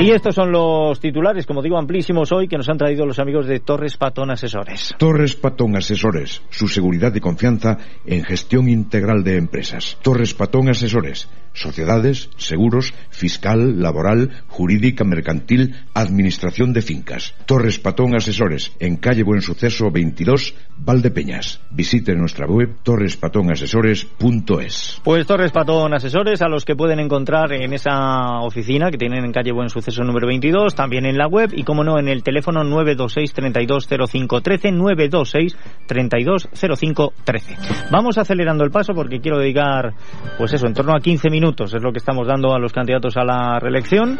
Y 0.00 0.10
estos 0.12 0.34
son 0.34 0.50
los 0.50 0.98
titulares, 0.98 1.44
como 1.44 1.60
digo, 1.60 1.76
amplísimos 1.76 2.32
hoy 2.32 2.48
que 2.48 2.56
nos 2.56 2.70
han 2.70 2.78
traído 2.78 3.04
los 3.04 3.18
amigos 3.18 3.46
de 3.46 3.60
Torres 3.60 3.98
Patón 3.98 4.30
Asesores. 4.30 4.94
Torres 4.96 5.36
Patón 5.36 5.76
Asesores, 5.76 6.40
su 6.48 6.68
seguridad 6.68 7.14
y 7.14 7.20
confianza 7.20 7.76
en 8.06 8.24
gestión 8.24 8.70
integral 8.70 9.22
de 9.22 9.36
empresas. 9.36 9.98
Torres 10.00 10.32
Patón 10.32 10.70
Asesores, 10.70 11.28
sociedades, 11.52 12.30
seguros, 12.36 12.94
fiscal, 13.10 13.82
laboral, 13.82 14.42
jurídica, 14.48 15.04
mercantil, 15.04 15.74
administración 15.92 16.72
de 16.72 16.80
fincas. 16.80 17.34
Torres 17.44 17.78
Patón 17.78 18.16
Asesores, 18.16 18.72
en 18.78 18.96
calle 18.96 19.22
Buen 19.22 19.42
Suceso 19.42 19.90
22, 19.90 20.54
Valdepeñas. 20.78 21.60
Visite 21.70 22.14
nuestra 22.14 22.46
web 22.46 22.76
torrespatonasesores.es. 22.82 25.02
Pues 25.04 25.26
Torres 25.26 25.52
Patón 25.52 25.92
Asesores, 25.92 26.40
a 26.40 26.48
los 26.48 26.64
que 26.64 26.74
pueden 26.74 27.00
encontrar 27.00 27.52
en 27.52 27.74
esa 27.74 28.40
oficina 28.40 28.90
que 28.90 28.96
tienen 28.96 29.26
en 29.26 29.32
calle 29.32 29.52
Buen 29.52 29.68
Suceso 29.68 29.89
número 29.98 30.26
22, 30.26 30.74
también 30.74 31.06
en 31.06 31.18
la 31.18 31.26
web 31.26 31.50
y, 31.52 31.64
como 31.64 31.84
no, 31.84 31.98
en 31.98 32.08
el 32.08 32.22
teléfono 32.22 32.62
926 32.64 33.32
320513 33.32 34.72
926 34.72 35.56
320513. 35.86 37.56
Vamos 37.90 38.18
acelerando 38.18 38.64
el 38.64 38.70
paso 38.70 38.94
porque 38.94 39.20
quiero 39.20 39.38
dedicar, 39.38 39.94
pues 40.38 40.52
eso, 40.52 40.66
en 40.66 40.74
torno 40.74 40.94
a 40.94 41.00
15 41.00 41.30
minutos 41.30 41.74
es 41.74 41.82
lo 41.82 41.92
que 41.92 41.98
estamos 41.98 42.26
dando 42.26 42.54
a 42.54 42.58
los 42.58 42.72
candidatos 42.72 43.16
a 43.16 43.24
la 43.24 43.58
reelección 43.58 44.18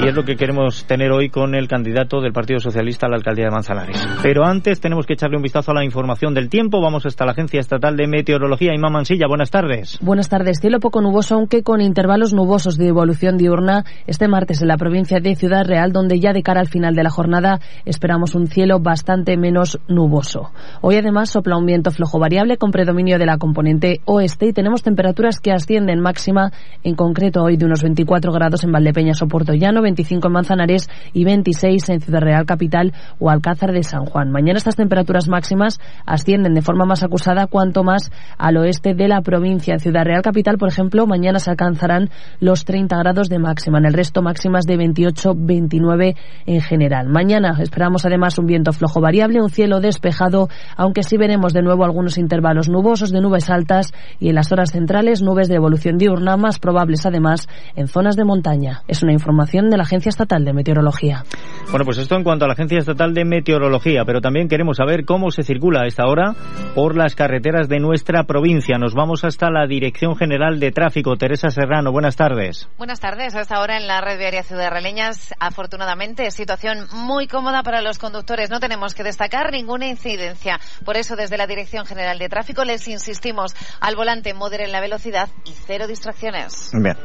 y 0.00 0.06
es 0.06 0.14
lo 0.14 0.24
que 0.24 0.36
queremos 0.36 0.84
tener 0.84 1.10
hoy 1.10 1.28
con 1.28 1.54
el 1.54 1.66
candidato 1.66 2.20
del 2.20 2.32
Partido 2.32 2.60
Socialista 2.60 3.06
a 3.06 3.10
la 3.10 3.16
alcaldía 3.16 3.46
de 3.46 3.50
Manzanares. 3.50 4.08
Pero 4.22 4.44
antes 4.44 4.80
tenemos 4.80 5.06
que 5.06 5.14
echarle 5.14 5.36
un 5.36 5.42
vistazo 5.42 5.72
a 5.72 5.74
la 5.74 5.84
información 5.84 6.34
del 6.34 6.48
tiempo. 6.48 6.80
Vamos 6.80 7.04
hasta 7.06 7.24
la 7.24 7.32
Agencia 7.32 7.58
Estatal 7.58 7.96
de 7.96 8.06
Meteorología. 8.06 8.74
Imán 8.74 8.92
Mansilla, 8.92 9.26
buenas 9.26 9.50
tardes. 9.50 9.98
Buenas 10.00 10.28
tardes. 10.28 10.60
Cielo 10.60 10.78
poco 10.78 11.00
nuboso, 11.00 11.34
aunque 11.34 11.62
con 11.62 11.80
intervalos 11.80 12.32
nubosos 12.32 12.76
de 12.76 12.86
evolución 12.86 13.38
diurna 13.38 13.84
este 14.06 14.28
martes 14.28 14.62
en 14.62 14.68
la 14.68 14.76
provincia 14.76 14.87
de 14.88 15.36
Ciudad 15.36 15.66
Real, 15.66 15.92
donde 15.92 16.18
ya 16.18 16.32
de 16.32 16.42
cara 16.42 16.60
al 16.60 16.68
final 16.68 16.94
de 16.94 17.02
la 17.02 17.10
jornada 17.10 17.60
esperamos 17.84 18.34
un 18.34 18.46
cielo 18.46 18.80
bastante 18.80 19.36
menos 19.36 19.78
nuboso. 19.86 20.50
Hoy 20.80 20.96
además 20.96 21.28
sopla 21.28 21.58
un 21.58 21.66
viento 21.66 21.90
flojo 21.90 22.18
variable 22.18 22.56
con 22.56 22.70
predominio 22.70 23.18
de 23.18 23.26
la 23.26 23.36
componente 23.36 24.00
oeste 24.06 24.46
y 24.46 24.52
tenemos 24.54 24.82
temperaturas 24.82 25.40
que 25.40 25.52
ascienden 25.52 26.00
máxima, 26.00 26.52
en 26.84 26.94
concreto 26.94 27.42
hoy 27.42 27.58
de 27.58 27.66
unos 27.66 27.82
24 27.82 28.32
grados 28.32 28.64
en 28.64 28.72
Valdepeñas 28.72 29.20
o 29.20 29.28
Puerto 29.28 29.52
Llano, 29.52 29.82
25 29.82 30.26
en 30.26 30.32
Manzanares 30.32 30.88
y 31.12 31.24
26 31.24 31.86
en 31.90 32.00
Ciudad 32.00 32.22
Real 32.22 32.46
Capital 32.46 32.94
o 33.18 33.28
Alcázar 33.28 33.72
de 33.72 33.82
San 33.82 34.06
Juan. 34.06 34.30
Mañana 34.30 34.56
estas 34.56 34.76
temperaturas 34.76 35.28
máximas 35.28 35.80
ascienden 36.06 36.54
de 36.54 36.62
forma 36.62 36.86
más 36.86 37.02
acusada 37.02 37.46
cuanto 37.46 37.84
más 37.84 38.10
al 38.38 38.56
oeste 38.56 38.94
de 38.94 39.06
la 39.06 39.20
provincia. 39.20 39.74
En 39.74 39.80
Ciudad 39.80 40.04
Real 40.04 40.22
Capital, 40.22 40.56
por 40.56 40.70
ejemplo, 40.70 41.06
mañana 41.06 41.40
se 41.40 41.50
alcanzarán 41.50 42.08
los 42.40 42.64
30 42.64 42.96
grados 42.96 43.28
de 43.28 43.38
máxima. 43.38 43.78
En 43.78 43.84
el 43.84 43.92
resto 43.92 44.22
máximas 44.22 44.64
de 44.64 44.77
28, 44.78 45.34
29 45.36 46.16
en 46.46 46.60
general. 46.62 47.08
Mañana 47.08 47.58
esperamos 47.60 48.06
además 48.06 48.38
un 48.38 48.46
viento 48.46 48.72
flojo 48.72 49.00
variable, 49.00 49.42
un 49.42 49.50
cielo 49.50 49.80
despejado, 49.80 50.48
aunque 50.76 51.02
sí 51.02 51.18
veremos 51.18 51.52
de 51.52 51.62
nuevo 51.62 51.84
algunos 51.84 52.16
intervalos 52.16 52.70
nubosos 52.70 53.10
de 53.10 53.20
nubes 53.20 53.50
altas 53.50 53.92
y 54.18 54.30
en 54.30 54.36
las 54.36 54.50
horas 54.52 54.72
centrales 54.72 55.22
nubes 55.22 55.48
de 55.48 55.56
evolución 55.56 55.98
diurna 55.98 56.36
más 56.36 56.58
probables 56.58 57.04
además 57.04 57.48
en 57.76 57.88
zonas 57.88 58.16
de 58.16 58.24
montaña. 58.24 58.82
Es 58.88 59.02
una 59.02 59.12
información 59.12 59.68
de 59.68 59.76
la 59.76 59.82
Agencia 59.82 60.08
Estatal 60.10 60.44
de 60.44 60.52
Meteorología. 60.52 61.24
Bueno, 61.70 61.84
pues 61.84 61.98
esto 61.98 62.16
en 62.16 62.24
cuanto 62.24 62.44
a 62.44 62.48
la 62.48 62.54
Agencia 62.54 62.78
Estatal 62.78 63.12
de 63.12 63.24
Meteorología, 63.24 64.04
pero 64.06 64.20
también 64.20 64.48
queremos 64.48 64.78
saber 64.78 65.04
cómo 65.04 65.30
se 65.30 65.42
circula 65.42 65.82
a 65.82 65.86
esta 65.86 66.06
hora 66.06 66.34
por 66.74 66.96
las 66.96 67.14
carreteras 67.14 67.68
de 67.68 67.78
nuestra 67.78 68.24
provincia. 68.24 68.78
Nos 68.78 68.94
vamos 68.94 69.24
hasta 69.24 69.50
la 69.50 69.66
Dirección 69.66 70.16
General 70.16 70.60
de 70.60 70.70
Tráfico. 70.70 71.16
Teresa 71.16 71.50
Serrano, 71.50 71.92
buenas 71.92 72.16
tardes. 72.16 72.68
Buenas 72.78 73.00
tardes. 73.00 73.34
Hasta 73.34 73.56
ahora 73.56 73.76
en 73.76 73.86
la 73.86 74.00
red 74.00 74.18
viaria 74.18 74.42
Ciudad 74.58 74.72
Raleñas, 74.72 75.32
afortunadamente, 75.38 76.28
situación 76.32 76.88
muy 76.92 77.28
cómoda 77.28 77.62
para 77.62 77.80
los 77.80 77.96
conductores. 77.96 78.50
No 78.50 78.58
tenemos 78.58 78.92
que 78.92 79.04
destacar 79.04 79.52
ninguna 79.52 79.86
incidencia. 79.86 80.58
Por 80.84 80.96
eso, 80.96 81.14
desde 81.14 81.38
la 81.38 81.46
Dirección 81.46 81.86
General 81.86 82.18
de 82.18 82.28
Tráfico 82.28 82.64
les 82.64 82.88
insistimos 82.88 83.54
al 83.80 83.94
volante 83.94 84.34
moderen 84.34 84.72
la 84.72 84.80
velocidad 84.80 85.28
y 85.44 85.52
cero 85.64 85.86
distracciones. 85.86 86.72
Bien. 86.74 86.96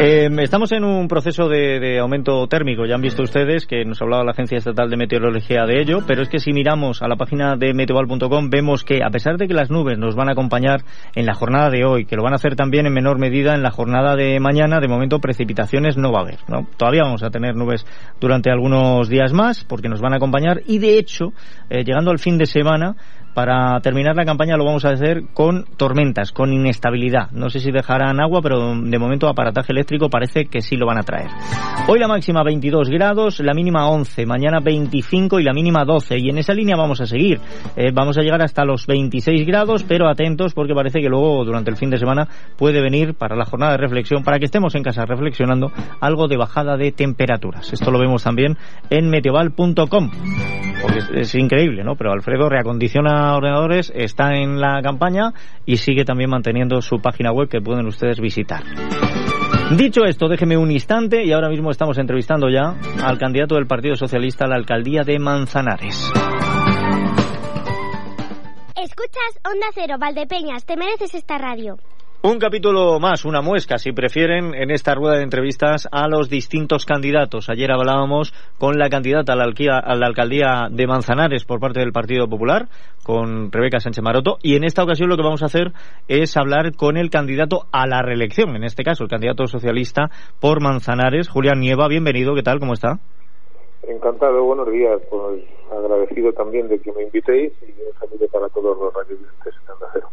Eh, 0.00 0.30
estamos 0.38 0.72
en 0.72 0.84
un 0.84 1.06
proceso 1.06 1.50
de, 1.50 1.80
de 1.80 1.98
aumento 1.98 2.46
térmico. 2.46 2.86
Ya 2.86 2.94
han 2.94 3.02
visto 3.02 3.24
ustedes 3.24 3.66
que 3.66 3.84
nos 3.84 4.00
ha 4.00 4.04
hablado 4.04 4.24
la 4.24 4.32
Agencia 4.32 4.56
Estatal 4.56 4.88
de 4.88 4.96
Meteorología 4.96 5.66
de 5.66 5.82
ello, 5.82 5.98
pero 6.06 6.22
es 6.22 6.30
que 6.30 6.38
si 6.38 6.54
miramos 6.54 7.02
a 7.02 7.08
la 7.08 7.16
página 7.16 7.56
de 7.56 7.74
meteoval.com 7.74 8.48
vemos 8.48 8.84
que 8.84 9.00
a 9.04 9.10
pesar 9.10 9.36
de 9.36 9.46
que 9.46 9.52
las 9.52 9.70
nubes 9.70 9.98
nos 9.98 10.16
van 10.16 10.30
a 10.30 10.32
acompañar 10.32 10.80
en 11.14 11.26
la 11.26 11.34
jornada 11.34 11.68
de 11.68 11.84
hoy, 11.84 12.06
que 12.06 12.16
lo 12.16 12.22
van 12.22 12.32
a 12.32 12.36
hacer 12.36 12.56
también 12.56 12.86
en 12.86 12.94
menor 12.94 13.18
medida 13.18 13.54
en 13.54 13.62
la 13.62 13.70
jornada 13.70 14.16
de 14.16 14.40
mañana, 14.40 14.80
de 14.80 14.88
momento 14.88 15.18
precipitaciones 15.18 15.98
no 15.98 16.10
va 16.10 16.20
a 16.20 16.22
haber. 16.22 16.38
¿no? 16.48 16.66
Todavía 16.76 17.02
vamos 17.02 17.22
a 17.22 17.30
tener 17.30 17.54
nubes 17.54 17.84
durante 18.20 18.50
algunos 18.50 19.08
días 19.08 19.32
más 19.32 19.64
porque 19.64 19.88
nos 19.88 20.00
van 20.00 20.14
a 20.14 20.16
acompañar. 20.16 20.62
Y 20.66 20.78
de 20.78 20.98
hecho, 20.98 21.32
eh, 21.68 21.84
llegando 21.84 22.10
al 22.10 22.18
fin 22.18 22.38
de 22.38 22.46
semana, 22.46 22.96
para 23.34 23.80
terminar 23.80 24.16
la 24.16 24.24
campaña 24.24 24.56
lo 24.56 24.64
vamos 24.64 24.84
a 24.84 24.90
hacer 24.90 25.22
con 25.32 25.64
tormentas, 25.76 26.32
con 26.32 26.52
inestabilidad. 26.52 27.30
No 27.32 27.48
sé 27.48 27.60
si 27.60 27.70
dejarán 27.70 28.20
agua, 28.20 28.40
pero 28.42 28.74
de 28.74 28.98
momento 28.98 29.28
aparataje 29.28 29.72
eléctrico 29.72 30.08
parece 30.08 30.46
que 30.46 30.60
sí 30.62 30.76
lo 30.76 30.86
van 30.86 30.98
a 30.98 31.02
traer. 31.02 31.28
Hoy 31.86 31.98
la 31.98 32.08
máxima 32.08 32.42
22 32.42 32.88
grados, 32.88 33.40
la 33.40 33.54
mínima 33.54 33.88
11, 33.88 34.26
mañana 34.26 34.58
25 34.60 35.40
y 35.40 35.44
la 35.44 35.52
mínima 35.52 35.84
12. 35.84 36.18
Y 36.18 36.30
en 36.30 36.38
esa 36.38 36.54
línea 36.54 36.76
vamos 36.76 37.00
a 37.00 37.06
seguir. 37.06 37.40
Eh, 37.76 37.90
vamos 37.92 38.18
a 38.18 38.22
llegar 38.22 38.42
hasta 38.42 38.64
los 38.64 38.86
26 38.86 39.46
grados, 39.46 39.84
pero 39.84 40.08
atentos 40.08 40.54
porque 40.54 40.74
parece 40.74 41.00
que 41.00 41.08
luego 41.08 41.44
durante 41.44 41.70
el 41.70 41.76
fin 41.76 41.90
de 41.90 41.98
semana 41.98 42.28
puede 42.56 42.80
venir 42.80 43.14
para 43.14 43.36
la 43.36 43.44
jornada 43.44 43.72
de 43.72 43.78
reflexión, 43.78 44.24
para 44.24 44.38
que 44.38 44.46
estemos 44.46 44.74
en 44.74 44.82
casa 44.82 45.04
reflexionando, 45.04 45.72
algo 46.00 46.28
de 46.28 46.36
bajada 46.36 46.76
de 46.76 46.92
temperaturas. 46.92 47.72
Esto 47.72 47.90
lo 47.90 47.98
vemos 47.98 48.24
también 48.24 48.56
en 48.90 49.08
meteoval.com. 49.08 50.10
Es, 50.96 51.10
es 51.14 51.34
increíble, 51.34 51.84
¿no? 51.84 51.94
Pero 51.94 52.12
Alfredo 52.12 52.48
reacondiciona 52.48 53.19
ordenadores, 53.36 53.92
está 53.94 54.34
en 54.34 54.60
la 54.60 54.80
campaña 54.82 55.32
y 55.66 55.76
sigue 55.76 56.04
también 56.04 56.30
manteniendo 56.30 56.80
su 56.82 57.00
página 57.00 57.32
web 57.32 57.48
que 57.48 57.60
pueden 57.60 57.86
ustedes 57.86 58.20
visitar. 58.20 58.62
Dicho 59.76 60.04
esto, 60.04 60.28
déjeme 60.28 60.56
un 60.56 60.70
instante 60.70 61.24
y 61.24 61.32
ahora 61.32 61.48
mismo 61.48 61.70
estamos 61.70 61.96
entrevistando 61.98 62.48
ya 62.48 62.74
al 63.04 63.18
candidato 63.18 63.54
del 63.54 63.66
Partido 63.66 63.94
Socialista 63.94 64.44
a 64.44 64.48
la 64.48 64.56
alcaldía 64.56 65.02
de 65.04 65.18
Manzanares. 65.18 66.10
Escuchas 68.76 69.40
Onda 69.44 69.66
Cero, 69.74 69.94
Valdepeñas, 70.00 70.64
te 70.64 70.76
mereces 70.76 71.14
esta 71.14 71.38
radio. 71.38 71.76
Un 72.22 72.38
capítulo 72.38 73.00
más, 73.00 73.24
una 73.24 73.40
muesca, 73.40 73.78
si 73.78 73.92
prefieren, 73.92 74.54
en 74.54 74.70
esta 74.70 74.94
rueda 74.94 75.16
de 75.16 75.22
entrevistas 75.22 75.88
a 75.90 76.06
los 76.06 76.28
distintos 76.28 76.84
candidatos. 76.84 77.48
Ayer 77.48 77.72
hablábamos 77.72 78.34
con 78.58 78.78
la 78.78 78.90
candidata 78.90 79.32
a 79.32 79.36
la, 79.36 79.44
a 79.44 79.96
la, 79.96 80.06
alcaldía 80.06 80.68
de 80.70 80.86
Manzanares 80.86 81.46
por 81.46 81.60
parte 81.60 81.80
del 81.80 81.92
Partido 81.92 82.28
Popular, 82.28 82.68
con 83.04 83.50
Rebeca 83.50 83.80
Sánchez 83.80 84.04
Maroto, 84.04 84.36
y 84.42 84.56
en 84.56 84.64
esta 84.64 84.84
ocasión 84.84 85.08
lo 85.08 85.16
que 85.16 85.22
vamos 85.22 85.42
a 85.42 85.46
hacer 85.46 85.72
es 86.08 86.36
hablar 86.36 86.76
con 86.76 86.98
el 86.98 87.08
candidato 87.08 87.62
a 87.72 87.86
la 87.86 88.02
reelección, 88.02 88.54
en 88.54 88.64
este 88.64 88.84
caso 88.84 89.04
el 89.04 89.08
candidato 89.08 89.46
socialista 89.46 90.10
por 90.42 90.62
Manzanares, 90.62 91.30
Julián 91.30 91.60
Nieva. 91.60 91.88
Bienvenido, 91.88 92.34
¿qué 92.34 92.42
tal? 92.42 92.60
¿Cómo 92.60 92.74
está? 92.74 92.98
Encantado, 93.82 94.44
buenos 94.44 94.70
días. 94.70 95.00
Pues 95.08 95.42
agradecido 95.72 96.34
también 96.34 96.68
de 96.68 96.80
que 96.80 96.92
me 96.92 97.02
invitéis 97.02 97.50
y 97.62 97.70
un 97.80 97.94
saludo 97.98 98.28
para 98.30 98.48
todos 98.50 98.76
los 98.76 98.92
radiovidentes 98.92 99.54
de 99.66 99.72
Onda 99.72 99.86
Cero. 99.94 100.10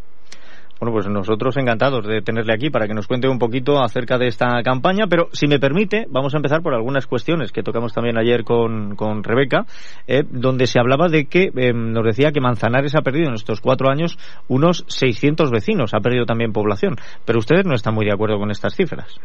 Bueno, 0.80 0.94
pues 0.94 1.08
nosotros 1.08 1.58
encantados 1.58 2.06
de 2.06 2.22
tenerle 2.22 2.54
aquí 2.54 2.70
para 2.70 2.88
que 2.88 2.94
nos 2.94 3.08
cuente 3.08 3.28
un 3.28 3.40
poquito 3.40 3.82
acerca 3.82 4.18
de 4.18 4.28
esta 4.28 4.62
campaña, 4.64 5.06
pero 5.10 5.28
si 5.32 5.48
me 5.48 5.60
permite, 5.60 6.06
vamos 6.10 6.34
a 6.36 6.38
empezar 6.38 6.62
por 6.62 6.76
algunas 6.76 7.08
cuestiones 7.08 7.52
que 7.52 7.64
tocamos 7.64 7.94
también 7.94 8.18
ayer 8.18 8.44
con, 8.44 8.96
con 8.96 9.24
Rebeca, 9.24 9.66
eh, 10.08 10.24
donde 10.30 10.68
se 10.68 10.80
hablaba 10.80 11.08
de 11.08 11.26
que 11.26 11.50
eh, 11.56 11.74
nos 11.74 12.06
decía 12.06 12.32
que 12.32 12.42
Manzanares 12.42 12.96
ha 12.96 13.02
perdido 13.02 13.30
en 13.30 13.34
estos 13.34 13.60
cuatro 13.60 13.90
años 13.90 14.18
unos 14.48 14.86
600 14.88 15.50
vecinos, 15.50 15.94
ha 15.96 16.00
perdido 16.00 16.26
también 16.26 16.54
población, 16.54 16.96
pero 17.26 17.40
ustedes 17.40 17.66
no 17.66 17.74
están 17.74 17.96
muy 17.96 18.06
de 18.06 18.14
acuerdo 18.14 18.38
con 18.38 18.52
estas 18.52 18.76
cifras. 18.76 19.20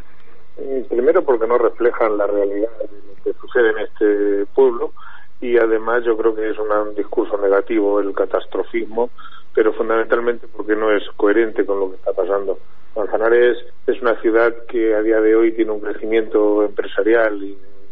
Primero 0.89 1.23
porque 1.23 1.47
no 1.47 1.59
reflejan 1.59 2.17
la 2.17 2.27
realidad 2.27 2.71
de 2.79 2.99
lo 3.09 3.23
que 3.25 3.39
sucede 3.39 3.71
en 3.71 3.79
este 3.79 4.47
pueblo 4.55 4.93
y 5.41 5.59
además 5.59 6.05
yo 6.05 6.17
creo 6.17 6.35
que 6.35 6.49
es 6.49 6.57
un 6.59 6.95
discurso 6.95 7.37
negativo 7.39 8.01
el 8.01 8.15
catastrofismo 8.15 9.11
pero 9.55 9.73
fundamentalmente 9.73 10.47
porque 10.49 10.77
no 10.77 10.91
es 10.91 11.03
coherente 11.17 11.65
con 11.65 11.81
lo 11.81 11.91
que 11.91 11.97
está 11.97 12.13
pasando. 12.13 12.59
Manzanares 12.97 13.59
es 13.87 14.01
una 14.03 14.21
ciudad 14.21 14.55
que 14.69 14.95
a 14.95 15.03
día 15.03 15.21
de 15.21 15.35
hoy 15.35 15.53
tiene 15.53 15.73
un 15.73 15.81
crecimiento 15.81 16.63
empresarial 16.63 17.43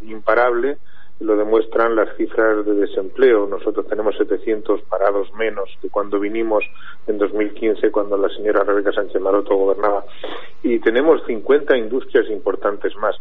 imparable 0.02 0.78
lo 1.20 1.36
demuestran 1.36 1.94
las 1.94 2.16
cifras 2.16 2.64
de 2.64 2.74
desempleo. 2.74 3.46
Nosotros 3.46 3.86
tenemos 3.86 4.16
700 4.16 4.82
parados 4.82 5.32
menos 5.34 5.68
que 5.80 5.90
cuando 5.90 6.18
vinimos 6.18 6.64
en 7.06 7.18
2015, 7.18 7.90
cuando 7.90 8.16
la 8.16 8.30
señora 8.30 8.64
Rebeca 8.64 8.92
Sánchez 8.92 9.20
Maroto 9.20 9.54
gobernaba. 9.54 10.04
Y 10.62 10.78
tenemos 10.78 11.22
50 11.26 11.76
industrias 11.76 12.28
importantes 12.30 12.96
más. 12.96 13.16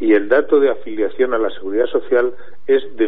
Y 0.00 0.14
el 0.14 0.28
dato 0.28 0.58
de 0.58 0.70
afiliación 0.70 1.32
a 1.32 1.38
la 1.38 1.50
seguridad 1.50 1.86
social 1.86 2.34
es 2.66 2.96
de 2.96 3.06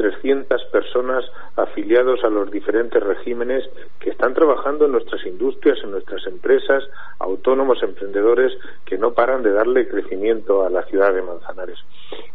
1.300 0.00 0.70
personas 0.70 1.24
afiliados 1.56 2.24
a 2.24 2.28
los 2.28 2.50
diferentes 2.50 3.02
regímenes 3.02 3.68
que 3.98 4.10
están 4.10 4.34
trabajando 4.34 4.86
en 4.86 4.92
nuestras 4.92 5.24
industrias, 5.26 5.78
en 5.82 5.92
nuestras 5.92 6.26
empresas, 6.26 6.84
autónomos, 7.18 7.82
emprendedores, 7.82 8.52
que 8.84 8.98
no 8.98 9.12
paran 9.12 9.42
de 9.42 9.52
darle 9.52 9.88
crecimiento 9.88 10.64
a 10.64 10.70
la 10.70 10.82
ciudad 10.84 11.12
de 11.12 11.22
Manzanares. 11.22 11.78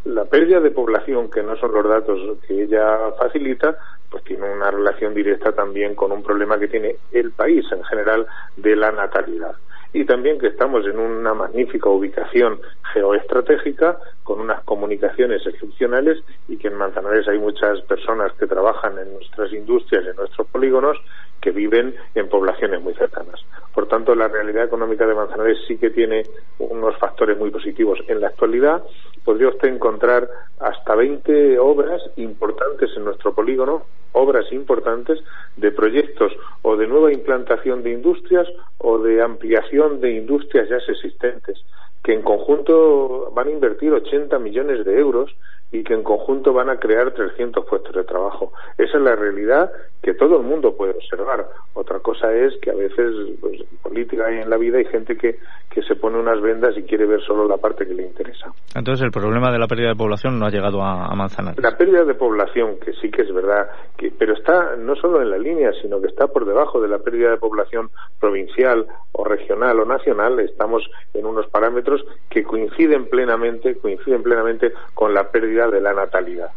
La 0.06 0.26
pérdida 0.26 0.60
de 0.60 0.72
población, 0.72 1.30
que 1.30 1.44
no 1.44 1.56
son 1.58 1.74
los 1.74 1.88
datos 1.88 2.20
que 2.48 2.64
ella 2.64 3.12
facilita, 3.18 3.78
pues 4.10 4.24
tiene 4.24 4.50
una 4.52 4.72
relación 4.72 5.14
directa 5.14 5.52
también 5.52 5.96
con 5.96 6.12
un 6.12 6.24
problema 6.24 6.60
que 6.60 6.68
tiene 6.68 6.96
el 7.12 7.32
país 7.32 7.66
en 7.72 7.84
general 7.84 8.28
de 8.56 8.76
la 8.76 8.92
natalidad 8.92 9.56
y 9.96 10.04
también 10.04 10.38
que 10.38 10.48
estamos 10.48 10.86
en 10.86 11.00
una 11.00 11.34
magnífica 11.34 11.88
ubicación 11.88 12.60
geoestratégica 12.92 13.98
con 14.24 14.42
unas 14.42 14.62
comunicaciones 14.66 15.48
excepcionales 15.48 16.22
y 16.50 16.58
que 16.58 16.68
en 16.68 16.76
Manzanares 16.76 17.26
hay 17.30 17.40
muchas 17.40 17.80
personas 17.84 18.34
que 18.34 18.46
trabajan 18.46 19.00
en 19.00 19.14
nuestras 19.14 19.54
industrias, 19.54 20.06
en 20.06 20.18
nuestros 20.18 20.48
polígonos, 20.48 20.98
que 21.42 21.52
viven 21.52 21.96
en 22.16 22.30
poblaciones 22.30 22.82
muy 22.82 22.94
cercanas. 22.94 23.40
Por 23.74 23.88
tanto, 23.88 24.16
la 24.16 24.28
realidad 24.28 24.64
económica 24.64 25.06
de 25.06 25.16
Manzanares 25.16 25.58
sí 25.68 25.78
que 25.78 25.90
tiene 25.90 26.24
unos 26.60 26.98
factores 26.98 27.38
muy 27.38 27.52
positivos. 27.52 28.00
En 28.08 28.22
la 28.22 28.28
actualidad, 28.28 28.84
podría 29.24 29.50
usted 29.50 29.68
encontrar 29.68 30.30
hasta 30.60 30.96
20 30.96 31.60
obras 31.60 32.02
importantes 32.16 32.90
en 32.96 33.04
nuestro 33.04 33.34
polígono, 33.34 33.84
obras 34.14 34.46
importantes 34.54 35.20
de 35.58 35.72
proyectos 35.72 36.32
o 36.62 36.78
de 36.78 36.88
nueva 36.88 37.12
implantación 37.12 37.84
de 37.84 37.92
industrias 37.92 38.48
o 38.78 38.98
de 38.98 39.22
ampliación 39.22 40.00
de 40.00 40.14
industrias 40.14 40.70
ya 40.70 40.78
existentes, 40.78 41.64
que 42.06 42.14
en 42.14 42.22
conjunto 42.22 43.32
van 43.34 43.48
a 43.48 43.52
invertir 43.52 43.92
80 43.92 44.38
millones 44.38 44.86
de 44.86 45.00
euros 45.00 45.36
y 45.72 45.84
que 45.84 45.96
en 45.96 46.04
conjunto 46.04 46.54
van 46.54 46.70
a 46.70 46.78
crear 46.78 47.12
300 47.12 47.66
puestos 47.66 47.96
de 47.96 48.04
trabajo. 48.04 48.54
Esa 48.78 48.98
es 48.98 49.04
la 49.04 49.16
realidad 49.16 49.72
que 50.04 50.14
todo 50.14 50.38
el 50.38 50.44
mundo 50.44 50.78
puede 50.78 50.94
observar. 50.94 51.48
Otra 51.74 52.00
cosa 52.00 52.32
es 52.32 52.54
que 52.62 52.70
a 52.70 52.76
veces 52.76 53.12
pues, 53.42 53.60
en 53.60 53.78
política 53.82 54.32
y 54.32 54.42
en 54.42 54.50
la 54.52 54.58
vida 54.58 54.78
hay 54.78 54.86
gente 54.86 55.18
que, 55.18 55.40
que 55.72 55.82
se 55.82 55.96
pone 55.96 56.20
unas 56.20 56.40
vendas 56.42 56.78
y 56.78 56.84
quiere 56.84 57.08
ver 57.08 57.22
solo 57.22 57.48
la 57.48 57.58
parte 57.58 57.88
que 57.88 57.96
le 57.96 58.04
interesa. 58.04 58.54
Entonces 58.76 59.04
el 59.04 59.12
problema 59.12 59.52
de 59.52 59.58
la 59.58 59.68
pérdida 59.68 59.90
de 59.90 59.96
población 59.96 60.38
no 60.38 60.46
ha 60.46 60.52
llegado 60.52 60.84
a, 60.84 61.08
a 61.08 61.16
Manzanares. 61.16 61.62
La 61.62 61.76
pérdida 61.76 62.04
de 62.04 62.14
población, 62.14 62.78
que 62.80 62.94
sí 62.94 63.10
que 63.10 63.24
es 63.24 63.34
verdad, 63.34 63.68
que, 63.98 64.12
pero 64.12 64.34
está 64.34 64.76
no 64.76 64.96
solo 64.96 65.24
en 65.24 65.32
la 65.32 65.40
línea, 65.40 65.72
sino 65.82 66.00
que 66.00 66.08
está 66.08 66.28
por 66.28 66.46
debajo 66.46 66.80
de 66.80 66.88
la 66.88 67.00
pérdida 67.00 67.32
de 67.32 67.38
población 67.38 67.90
provincial 68.20 68.86
o 69.12 69.24
regional 69.24 69.80
o 69.80 69.86
nacional. 69.86 70.40
Estamos 70.40 70.84
en 71.16 71.26
unos 71.26 71.48
parámetros 71.48 71.95
que 72.30 72.44
coinciden 72.44 73.08
plenamente, 73.08 73.76
coinciden 73.76 74.24
plenamente 74.24 74.72
con 74.94 75.14
la 75.14 75.30
pérdida 75.30 75.68
de 75.68 75.82
la 75.82 75.94
natalidad. 75.94 76.52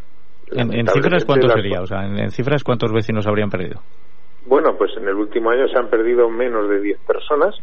¿En, 0.53 0.87
cifras 0.87 1.25
cuánto 1.25 1.49
sería? 1.51 1.83
O 1.83 1.87
sea, 1.87 2.07
en, 2.07 2.31
cifras 2.31 2.65
cuántos 2.65 2.93
vecinos 2.93 3.27
habrían 3.27 3.51
perdido? 3.51 3.81
Bueno, 4.47 4.77
pues 4.77 4.97
en 4.97 5.07
el 5.07 5.15
último 5.15 5.51
año 5.51 5.69
se 5.69 5.79
han 5.79 5.89
perdido 5.91 6.31
menos 6.31 6.69
de 6.69 6.81
10 6.81 7.01
personas 7.01 7.55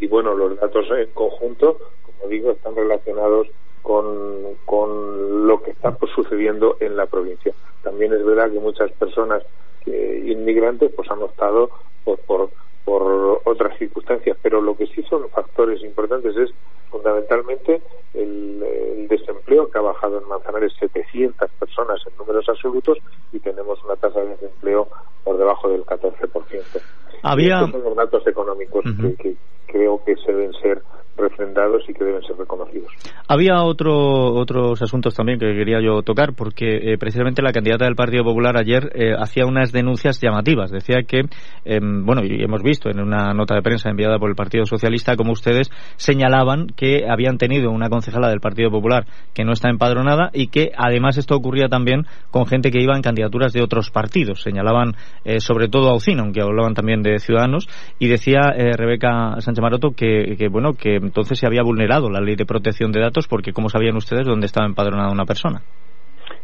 y, 0.00 0.06
bueno, 0.06 0.34
los 0.34 0.58
datos 0.58 0.86
en 0.90 1.10
conjunto, 1.12 1.78
como 2.02 2.30
digo, 2.30 2.50
están 2.52 2.74
relacionados 2.74 3.48
con, 3.82 4.54
con 4.66 5.46
lo 5.46 5.62
que 5.62 5.70
está 5.70 5.92
pues, 5.92 6.12
sucediendo 6.14 6.76
en 6.80 6.96
la 6.96 7.06
provincia. 7.06 7.54
También 7.82 8.12
es 8.12 8.24
verdad 8.24 8.50
que 8.50 8.60
muchas 8.60 8.92
personas 8.92 9.42
inmigrantes 9.86 10.92
pues 10.94 11.10
han 11.10 11.22
optado 11.22 11.70
por, 12.04 12.18
por, 12.20 12.50
por 12.84 13.40
otras 13.44 13.78
circunstancias, 13.78 14.36
pero 14.42 14.60
lo 14.60 14.76
que 14.76 14.86
sí 14.88 15.02
son 15.08 15.28
factores 15.30 15.82
importantes 15.82 16.36
es 16.36 16.50
fundamentalmente 16.90 17.80
el, 18.14 18.62
el, 18.62 19.08
desempleo 19.08 19.70
que 19.70 19.78
ha 19.78 19.82
bajado 19.82 20.18
en 20.18 20.28
Manzanares 20.28 20.72
700 20.78 21.50
personas 21.58 22.00
en 22.06 22.16
números 22.16 22.48
absolutos 22.48 22.98
y 23.32 23.38
tenemos 23.40 23.82
una 23.84 23.96
tasa 23.96 24.20
de 24.20 24.30
desempleo 24.30 24.88
por 25.24 25.38
debajo 25.38 25.68
del 25.68 25.84
14%. 25.84 26.82
Había... 27.22 27.56
estos 27.56 27.70
son 27.70 27.84
los 27.84 27.96
datos 27.96 28.26
económicos 28.26 28.84
que, 28.84 29.16
que 29.16 29.36
creo 29.66 30.02
que 30.04 30.16
se 30.16 30.32
deben 30.32 30.52
ser 30.54 30.82
refrendados 31.20 31.82
y 31.88 31.92
que 31.92 32.04
deben 32.04 32.22
ser 32.22 32.36
reconocidos. 32.36 32.90
Había 33.28 33.62
otro, 33.62 34.34
otros 34.34 34.80
asuntos 34.82 35.14
también 35.14 35.38
que 35.38 35.54
quería 35.54 35.80
yo 35.80 36.02
tocar, 36.02 36.34
porque 36.34 36.92
eh, 36.92 36.98
precisamente 36.98 37.42
la 37.42 37.52
candidata 37.52 37.84
del 37.84 37.94
Partido 37.94 38.24
Popular 38.24 38.56
ayer 38.56 38.90
eh, 38.94 39.14
hacía 39.16 39.46
unas 39.46 39.70
denuncias 39.70 40.20
llamativas. 40.20 40.70
Decía 40.70 41.02
que, 41.06 41.24
eh, 41.64 41.80
bueno, 41.80 42.22
y 42.24 42.42
hemos 42.42 42.62
visto 42.62 42.88
en 42.90 43.00
una 43.00 43.32
nota 43.34 43.54
de 43.54 43.62
prensa 43.62 43.90
enviada 43.90 44.18
por 44.18 44.30
el 44.30 44.36
Partido 44.36 44.64
Socialista 44.64 45.16
como 45.16 45.32
ustedes 45.32 45.70
señalaban 45.96 46.68
que 46.80 47.04
habían 47.06 47.36
tenido 47.36 47.70
una 47.70 47.90
concejala 47.90 48.30
del 48.30 48.40
Partido 48.40 48.70
Popular 48.70 49.04
que 49.34 49.44
no 49.44 49.52
está 49.52 49.68
empadronada 49.68 50.30
y 50.32 50.46
que 50.46 50.72
además 50.74 51.18
esto 51.18 51.36
ocurría 51.36 51.68
también 51.68 52.06
con 52.30 52.46
gente 52.46 52.70
que 52.70 52.80
iba 52.80 52.96
en 52.96 53.02
candidaturas 53.02 53.52
de 53.52 53.62
otros 53.62 53.90
partidos. 53.90 54.40
Señalaban 54.40 54.94
eh, 55.26 55.40
sobre 55.40 55.68
todo 55.68 55.90
a 55.90 55.94
Ucino, 55.94 56.22
aunque 56.22 56.40
hablaban 56.40 56.72
también 56.72 57.02
de 57.02 57.18
Ciudadanos, 57.18 57.68
y 57.98 58.08
decía 58.08 58.54
eh, 58.56 58.72
Rebeca 58.74 59.38
Sánchez 59.40 59.60
Maroto 59.60 59.90
que, 59.90 60.36
que, 60.38 60.48
bueno, 60.48 60.72
que 60.72 60.94
entonces 60.96 61.38
se 61.38 61.46
había 61.46 61.62
vulnerado 61.62 62.08
la 62.08 62.22
ley 62.22 62.34
de 62.34 62.46
protección 62.46 62.92
de 62.92 63.00
datos 63.00 63.28
porque 63.28 63.52
cómo 63.52 63.68
sabían 63.68 63.96
ustedes 63.96 64.24
dónde 64.24 64.46
estaba 64.46 64.66
empadronada 64.66 65.12
una 65.12 65.26
persona. 65.26 65.60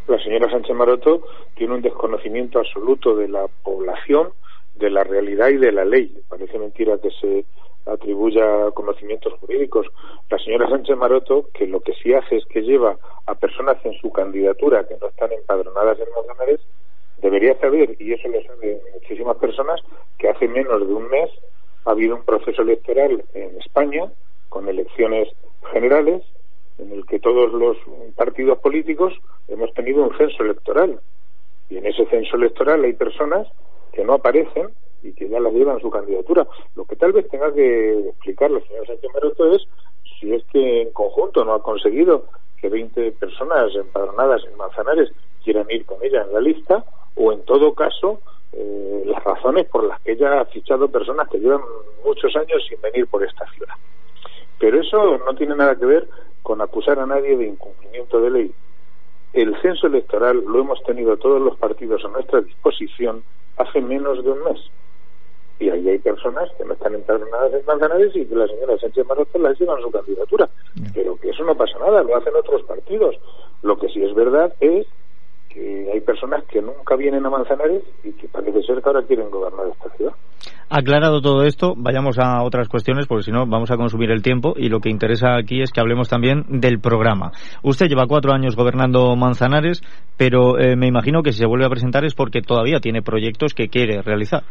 La 0.06 0.18
señora 0.22 0.50
Sánchez 0.50 0.76
Maroto 0.76 1.22
tiene 1.54 1.76
un 1.76 1.80
desconocimiento 1.80 2.58
absoluto 2.58 3.16
de 3.16 3.28
la 3.28 3.46
población, 3.62 4.28
de 4.74 4.90
la 4.90 5.02
realidad 5.02 5.48
y 5.48 5.56
de 5.56 5.72
la 5.72 5.86
ley. 5.86 6.12
Parece 6.28 6.58
mentira 6.58 6.98
que 7.02 7.08
se 7.22 7.46
atribuya 7.86 8.70
conocimientos 8.72 9.32
jurídicos. 9.40 9.86
La 10.28 10.38
señora 10.38 10.68
Sánchez 10.68 10.96
Maroto, 10.96 11.48
que 11.54 11.66
lo 11.66 11.80
que 11.80 11.92
sí 11.94 12.12
hace 12.12 12.36
es 12.36 12.44
que 12.46 12.62
lleva 12.62 12.98
a 13.26 13.34
personas 13.34 13.76
en 13.84 13.94
su 14.00 14.12
candidatura 14.12 14.86
que 14.86 14.96
no 15.00 15.08
están 15.08 15.32
empadronadas 15.32 15.98
en 15.98 16.06
Manzanares, 16.14 16.60
debería 17.22 17.58
saber, 17.58 17.96
y 17.98 18.12
eso 18.12 18.28
lo 18.28 18.42
saben 18.42 18.80
muchísimas 18.92 19.36
personas, 19.38 19.80
que 20.18 20.28
hace 20.28 20.48
menos 20.48 20.86
de 20.86 20.92
un 20.92 21.08
mes 21.08 21.30
ha 21.84 21.92
habido 21.92 22.16
un 22.16 22.24
proceso 22.24 22.62
electoral 22.62 23.24
en 23.34 23.56
España 23.58 24.10
con 24.48 24.68
elecciones 24.68 25.28
generales 25.72 26.22
en 26.78 26.92
el 26.92 27.06
que 27.06 27.18
todos 27.18 27.52
los 27.52 27.76
partidos 28.14 28.58
políticos 28.58 29.14
hemos 29.48 29.72
tenido 29.74 30.02
un 30.02 30.16
censo 30.16 30.42
electoral. 30.42 31.00
Y 31.70 31.78
en 31.78 31.86
ese 31.86 32.06
censo 32.06 32.36
electoral 32.36 32.84
hay 32.84 32.92
personas 32.92 33.48
que 33.92 34.04
no 34.04 34.14
aparecen 34.14 34.68
y 35.06 35.12
que 35.12 35.28
ya 35.28 35.40
la 35.40 35.50
llevan 35.50 35.80
su 35.80 35.90
candidatura. 35.90 36.46
Lo 36.74 36.84
que 36.84 36.96
tal 36.96 37.12
vez 37.12 37.28
tenga 37.28 37.52
que 37.52 38.08
explicar 38.08 38.50
la 38.50 38.60
señora 38.60 38.86
Sánchez 38.86 39.10
Maroto 39.14 39.52
es 39.52 39.66
si 40.18 40.34
es 40.34 40.44
que 40.46 40.82
en 40.82 40.92
conjunto 40.92 41.44
no 41.44 41.54
ha 41.54 41.62
conseguido 41.62 42.24
que 42.60 42.68
20 42.68 43.12
personas 43.12 43.74
empadronadas 43.74 44.42
en 44.44 44.56
Manzanares 44.56 45.12
quieran 45.44 45.66
ir 45.70 45.84
con 45.84 46.02
ella 46.02 46.22
en 46.22 46.32
la 46.32 46.40
lista 46.40 46.84
o 47.14 47.32
en 47.32 47.44
todo 47.44 47.74
caso 47.74 48.20
eh, 48.52 49.02
las 49.06 49.22
razones 49.22 49.66
por 49.66 49.84
las 49.84 50.00
que 50.00 50.12
ella 50.12 50.40
ha 50.40 50.44
fichado 50.46 50.88
personas 50.88 51.28
que 51.28 51.38
llevan 51.38 51.60
muchos 52.04 52.34
años 52.36 52.64
sin 52.68 52.80
venir 52.80 53.06
por 53.06 53.22
esta 53.22 53.46
ciudad. 53.52 53.74
Pero 54.58 54.80
eso 54.80 55.18
no 55.18 55.34
tiene 55.34 55.54
nada 55.54 55.76
que 55.76 55.86
ver 55.86 56.08
con 56.42 56.60
acusar 56.60 56.98
a 56.98 57.06
nadie 57.06 57.36
de 57.36 57.46
incumplimiento 57.46 58.20
de 58.20 58.30
ley. 58.30 58.54
El 59.32 59.60
censo 59.60 59.86
electoral 59.86 60.42
lo 60.46 60.60
hemos 60.60 60.82
tenido 60.84 61.16
todos 61.18 61.42
los 61.42 61.56
partidos 61.58 62.04
a 62.04 62.08
nuestra 62.08 62.40
disposición 62.40 63.22
hace 63.56 63.80
menos 63.80 64.24
de 64.24 64.30
un 64.30 64.44
mes. 64.44 64.70
Y 65.58 65.70
ahí 65.70 65.88
hay 65.88 65.98
personas 65.98 66.50
que 66.58 66.64
no 66.64 66.74
están 66.74 66.94
empadronadas 66.94 67.54
en 67.54 67.64
Manzanares 67.66 68.14
y 68.14 68.26
que 68.26 68.34
la 68.34 68.46
señora 68.46 68.78
Sánchez 68.78 69.06
Maroto 69.06 69.38
las 69.38 69.58
lleva 69.58 69.76
en 69.76 69.82
su 69.82 69.90
candidatura. 69.90 70.48
Pero 70.94 71.16
que 71.16 71.30
eso 71.30 71.44
no 71.44 71.54
pasa 71.54 71.78
nada, 71.78 72.02
lo 72.02 72.16
hacen 72.16 72.34
otros 72.36 72.62
partidos. 72.64 73.16
Lo 73.62 73.76
que 73.78 73.88
sí 73.88 74.02
es 74.02 74.14
verdad 74.14 74.52
es 74.60 74.86
que 75.48 75.90
hay 75.90 76.00
personas 76.00 76.44
que 76.44 76.60
nunca 76.60 76.96
vienen 76.96 77.24
a 77.24 77.30
Manzanares 77.30 77.82
y 78.04 78.12
que 78.12 78.28
parece 78.28 78.62
ser 78.62 78.82
que 78.82 78.88
ahora 78.88 79.02
quieren 79.06 79.30
gobernar 79.30 79.66
esta 79.68 79.88
ciudad. 79.96 80.12
Aclarado 80.68 81.22
todo 81.22 81.44
esto, 81.44 81.74
vayamos 81.76 82.18
a 82.18 82.42
otras 82.42 82.68
cuestiones 82.68 83.06
porque 83.06 83.22
si 83.22 83.30
no 83.30 83.46
vamos 83.46 83.70
a 83.70 83.76
consumir 83.76 84.10
el 84.10 84.22
tiempo 84.22 84.54
y 84.56 84.68
lo 84.68 84.80
que 84.80 84.90
interesa 84.90 85.36
aquí 85.36 85.62
es 85.62 85.72
que 85.72 85.80
hablemos 85.80 86.08
también 86.08 86.44
del 86.60 86.80
programa. 86.80 87.32
Usted 87.62 87.86
lleva 87.86 88.06
cuatro 88.06 88.32
años 88.32 88.56
gobernando 88.56 89.16
Manzanares, 89.16 89.80
pero 90.16 90.58
eh, 90.58 90.76
me 90.76 90.88
imagino 90.88 91.22
que 91.22 91.32
si 91.32 91.38
se 91.38 91.46
vuelve 91.46 91.66
a 91.66 91.70
presentar 91.70 92.04
es 92.04 92.14
porque 92.14 92.42
todavía 92.42 92.80
tiene 92.80 93.00
proyectos 93.00 93.54
que 93.54 93.68
quiere 93.68 94.02
realizar. 94.02 94.42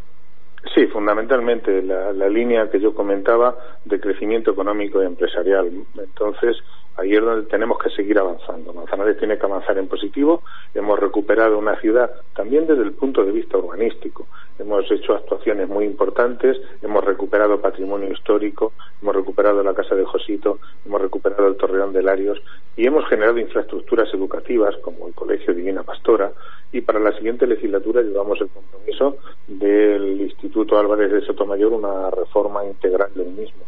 Sí, 0.73 0.87
fundamentalmente 0.87 1.81
la, 1.81 2.11
la, 2.11 2.27
línea 2.27 2.69
que 2.69 2.79
yo 2.79 2.93
comentaba 2.93 3.55
de 3.85 3.99
crecimiento 3.99 4.51
económico 4.51 5.01
y 5.01 5.05
empresarial. 5.05 5.71
Entonces, 5.97 6.57
Ahí 6.97 7.13
es 7.13 7.21
donde 7.21 7.47
tenemos 7.49 7.77
que 7.77 7.89
seguir 7.89 8.17
avanzando. 8.17 8.73
Manzanares 8.73 9.17
tiene 9.17 9.37
que 9.37 9.45
avanzar 9.45 9.77
en 9.77 9.87
positivo. 9.87 10.43
Hemos 10.73 10.97
recuperado 10.97 11.57
una 11.57 11.75
ciudad 11.81 12.09
también 12.33 12.67
desde 12.67 12.83
el 12.83 12.93
punto 12.93 13.25
de 13.25 13.31
vista 13.31 13.57
urbanístico. 13.57 14.27
Hemos 14.57 14.89
hecho 14.89 15.13
actuaciones 15.13 15.67
muy 15.67 15.83
importantes, 15.83 16.57
hemos 16.81 17.03
recuperado 17.03 17.59
patrimonio 17.59 18.09
histórico, 18.09 18.71
hemos 19.01 19.13
recuperado 19.13 19.61
la 19.61 19.73
Casa 19.73 19.95
de 19.95 20.05
Josito, 20.05 20.59
hemos 20.85 21.01
recuperado 21.01 21.47
el 21.47 21.57
Torreón 21.57 21.91
de 21.91 22.01
Larios 22.01 22.41
y 22.77 22.87
hemos 22.87 23.05
generado 23.09 23.37
infraestructuras 23.39 24.13
educativas 24.13 24.77
como 24.77 25.07
el 25.07 25.13
Colegio 25.13 25.53
Divina 25.53 25.83
Pastora 25.83 26.31
y 26.71 26.79
para 26.81 26.99
la 26.99 27.11
siguiente 27.17 27.45
legislatura 27.45 28.01
llevamos 28.01 28.39
el 28.39 28.47
compromiso 28.47 29.17
del 29.47 30.21
Instituto 30.21 30.79
Álvarez 30.79 31.11
de 31.11 31.25
Sotomayor 31.25 31.73
una 31.73 32.09
reforma 32.09 32.65
integral 32.65 33.11
del 33.13 33.27
mismo. 33.27 33.65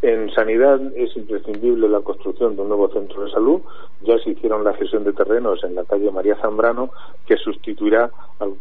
En 0.00 0.30
sanidad 0.30 0.80
es 0.96 1.16
imprescindible 1.16 1.88
la 1.88 2.00
construcción 2.00 2.54
de 2.54 2.62
un 2.62 2.68
nuevo 2.68 2.88
centro 2.88 3.24
de 3.24 3.32
salud. 3.32 3.60
Ya 4.02 4.16
se 4.18 4.30
hicieron 4.30 4.62
la 4.62 4.76
cesión 4.78 5.02
de 5.02 5.12
terrenos 5.12 5.64
en 5.64 5.74
la 5.74 5.84
calle 5.84 6.12
María 6.12 6.36
Zambrano, 6.36 6.90
que 7.26 7.36
sustituirá 7.36 8.08
al 8.38 8.54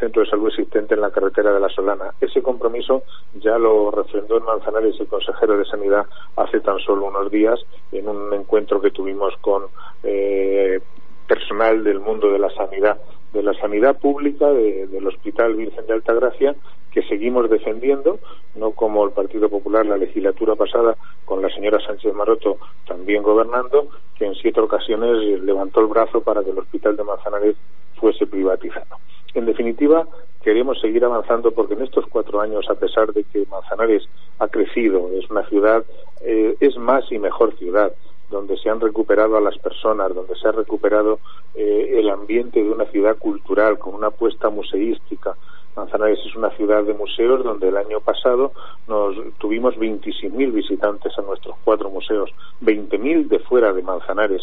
centro 0.00 0.22
de 0.22 0.30
salud 0.30 0.48
existente 0.48 0.94
en 0.94 1.02
la 1.02 1.10
carretera 1.10 1.52
de 1.52 1.60
la 1.60 1.68
Solana. 1.68 2.14
Ese 2.20 2.40
compromiso 2.40 3.02
ya 3.34 3.58
lo 3.58 3.90
refrendó 3.90 4.38
en 4.38 4.44
Manzanares 4.44 4.98
el 4.98 5.08
consejero 5.08 5.58
de 5.58 5.66
Sanidad 5.66 6.06
hace 6.36 6.60
tan 6.60 6.78
solo 6.78 7.06
unos 7.06 7.30
días 7.30 7.60
en 7.92 8.08
un 8.08 8.32
encuentro 8.32 8.80
que 8.80 8.90
tuvimos 8.90 9.34
con 9.42 9.64
eh, 10.02 10.80
personal 11.26 11.84
del 11.84 12.00
mundo 12.00 12.32
de 12.32 12.38
la 12.38 12.48
sanidad 12.50 12.98
de 13.32 13.42
la 13.42 13.54
sanidad 13.54 13.98
pública 13.98 14.50
del 14.50 15.06
Hospital 15.06 15.54
Virgen 15.54 15.86
de 15.86 15.92
Altagracia 15.92 16.56
que 16.90 17.02
seguimos 17.02 17.48
defendiendo, 17.50 18.18
no 18.54 18.72
como 18.72 19.04
el 19.04 19.12
Partido 19.12 19.48
Popular 19.48 19.86
la 19.86 19.96
legislatura 19.96 20.54
pasada 20.54 20.96
con 21.24 21.42
la 21.42 21.48
señora 21.50 21.78
Sánchez 21.86 22.14
Maroto 22.14 22.58
también 22.86 23.22
gobernando, 23.22 23.88
que 24.16 24.24
en 24.24 24.34
siete 24.34 24.60
ocasiones 24.60 25.40
levantó 25.42 25.80
el 25.80 25.86
brazo 25.86 26.22
para 26.22 26.42
que 26.42 26.50
el 26.50 26.58
Hospital 26.58 26.96
de 26.96 27.04
Manzanares 27.04 27.56
fuese 27.96 28.26
privatizado. 28.26 28.96
En 29.34 29.44
definitiva, 29.44 30.06
queremos 30.42 30.80
seguir 30.80 31.04
avanzando 31.04 31.52
porque 31.52 31.74
en 31.74 31.82
estos 31.82 32.06
cuatro 32.06 32.40
años, 32.40 32.66
a 32.70 32.74
pesar 32.74 33.12
de 33.12 33.24
que 33.24 33.44
Manzanares 33.50 34.08
ha 34.38 34.48
crecido, 34.48 35.10
es 35.12 35.28
una 35.30 35.46
ciudad, 35.48 35.84
eh, 36.22 36.56
es 36.60 36.76
más 36.78 37.04
y 37.12 37.18
mejor 37.18 37.54
ciudad, 37.58 37.92
donde 38.30 38.56
se 38.58 38.68
han 38.68 38.80
recuperado 38.80 39.36
a 39.36 39.40
las 39.40 39.56
personas, 39.58 40.14
donde 40.14 40.36
se 40.36 40.48
ha 40.48 40.52
recuperado 40.52 41.18
eh, 41.54 41.94
el 41.98 42.10
ambiente 42.10 42.62
de 42.62 42.70
una 42.70 42.84
ciudad 42.86 43.16
cultural 43.16 43.78
con 43.78 43.94
una 43.94 44.08
apuesta 44.08 44.50
museística. 44.50 45.34
Manzanares 45.76 46.18
es 46.26 46.34
una 46.34 46.50
ciudad 46.50 46.82
de 46.82 46.92
museos 46.92 47.44
donde 47.44 47.68
el 47.68 47.76
año 47.76 48.00
pasado 48.00 48.52
nos 48.88 49.14
tuvimos 49.38 49.76
26.000 49.76 50.52
visitantes 50.52 51.16
a 51.16 51.22
nuestros 51.22 51.56
cuatro 51.64 51.88
museos, 51.88 52.30
20.000 52.62 53.28
de 53.28 53.38
fuera 53.38 53.72
de 53.72 53.82
Manzanares. 53.82 54.42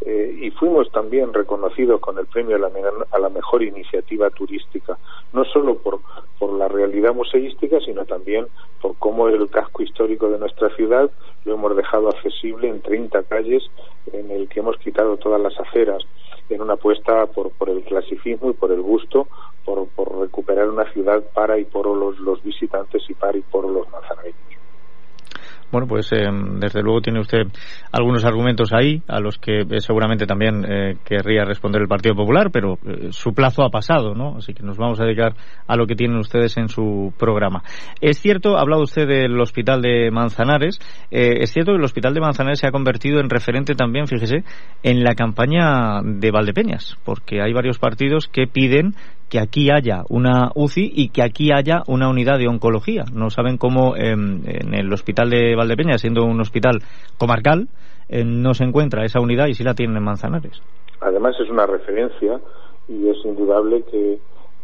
Eh, 0.00 0.38
y 0.42 0.50
fuimos 0.52 0.90
también 0.92 1.34
reconocidos 1.34 2.00
con 2.00 2.18
el 2.18 2.26
premio 2.26 2.56
a 2.56 2.58
la, 2.60 2.70
a 3.10 3.18
la, 3.18 3.28
mejor 3.28 3.64
iniciativa 3.64 4.30
turística, 4.30 4.96
no 5.32 5.44
solo 5.44 5.76
por, 5.78 6.00
por 6.38 6.52
la 6.52 6.68
realidad 6.68 7.12
museística, 7.14 7.80
sino 7.80 8.04
también 8.04 8.46
por 8.80 8.96
cómo 8.98 9.28
el 9.28 9.50
casco 9.50 9.82
histórico 9.82 10.30
de 10.30 10.38
nuestra 10.38 10.68
ciudad 10.76 11.10
lo 11.44 11.54
hemos 11.54 11.76
dejado 11.76 12.08
accesible 12.10 12.68
en 12.68 12.80
30 12.80 13.24
calles, 13.24 13.64
en 14.12 14.30
el 14.30 14.48
que 14.48 14.60
hemos 14.60 14.78
quitado 14.78 15.16
todas 15.16 15.40
las 15.40 15.58
aceras, 15.58 16.04
en 16.48 16.62
una 16.62 16.74
apuesta 16.74 17.26
por, 17.26 17.50
por 17.50 17.68
el 17.68 17.82
clasicismo 17.82 18.50
y 18.50 18.54
por 18.54 18.70
el 18.70 18.80
gusto, 18.80 19.26
por, 19.64 19.88
por 19.88 20.16
recuperar 20.20 20.68
una 20.68 20.90
ciudad 20.92 21.24
para 21.34 21.58
y 21.58 21.64
por 21.64 21.86
los, 21.86 22.18
los 22.20 22.42
visitantes 22.42 23.02
y 23.08 23.14
para 23.14 23.36
y 23.36 23.42
por 23.42 23.68
los 23.68 23.90
manzanareños. 23.90 24.38
Bueno, 25.70 25.86
pues 25.86 26.10
eh, 26.12 26.24
desde 26.58 26.82
luego 26.82 27.00
tiene 27.02 27.20
usted 27.20 27.42
algunos 27.92 28.24
argumentos 28.24 28.72
ahí 28.72 29.02
a 29.06 29.20
los 29.20 29.38
que 29.38 29.60
eh, 29.60 29.80
seguramente 29.80 30.26
también 30.26 30.64
eh, 30.66 30.96
querría 31.04 31.44
responder 31.44 31.82
el 31.82 31.88
Partido 31.88 32.14
Popular, 32.14 32.50
pero 32.50 32.78
su 33.10 33.34
plazo 33.34 33.62
ha 33.62 33.70
pasado, 33.70 34.14
¿no? 34.14 34.36
Así 34.38 34.54
que 34.54 34.62
nos 34.62 34.78
vamos 34.78 34.98
a 35.00 35.04
dedicar 35.04 35.34
a 35.66 35.76
lo 35.76 35.86
que 35.86 35.94
tienen 35.94 36.16
ustedes 36.16 36.56
en 36.56 36.68
su 36.68 37.12
programa. 37.18 37.62
Es 38.00 38.18
cierto, 38.18 38.56
ha 38.56 38.62
hablado 38.62 38.82
usted 38.82 39.06
del 39.06 39.38
Hospital 39.40 39.82
de 39.82 40.10
Manzanares, 40.10 40.78
es 41.10 41.52
cierto 41.52 41.72
que 41.72 41.78
el 41.78 41.84
Hospital 41.84 42.14
de 42.14 42.20
Manzanares 42.20 42.60
se 42.60 42.66
ha 42.66 42.70
convertido 42.70 43.20
en 43.20 43.28
referente 43.28 43.74
también, 43.74 44.06
fíjese, 44.06 44.44
en 44.82 45.04
la 45.04 45.14
campaña 45.14 46.00
de 46.02 46.30
Valdepeñas, 46.30 46.96
porque 47.04 47.42
hay 47.42 47.52
varios 47.52 47.78
partidos 47.78 48.28
que 48.28 48.46
piden 48.46 48.94
que 49.28 49.38
aquí 49.38 49.70
haya 49.70 50.04
una 50.08 50.50
UCI 50.54 50.92
y 50.94 51.10
que 51.10 51.22
aquí 51.22 51.52
haya 51.52 51.82
una 51.86 52.08
unidad 52.08 52.38
de 52.38 52.48
oncología. 52.48 53.04
No 53.12 53.30
saben 53.30 53.58
cómo 53.58 53.96
em, 53.96 54.42
en 54.46 54.74
el 54.74 54.92
hospital 54.92 55.30
de 55.30 55.54
Valdepeña, 55.54 55.98
siendo 55.98 56.24
un 56.24 56.40
hospital 56.40 56.80
comarcal, 57.18 57.68
eh, 58.08 58.24
no 58.24 58.54
se 58.54 58.64
encuentra 58.64 59.04
esa 59.04 59.20
unidad 59.20 59.46
y 59.46 59.54
sí 59.54 59.64
la 59.64 59.74
tienen 59.74 59.96
en 59.96 60.04
Manzanares. 60.04 60.62
Además 61.00 61.36
es 61.40 61.50
una 61.50 61.66
referencia 61.66 62.40
y 62.88 63.08
es 63.08 63.16
indudable 63.24 63.82
que 63.82 64.14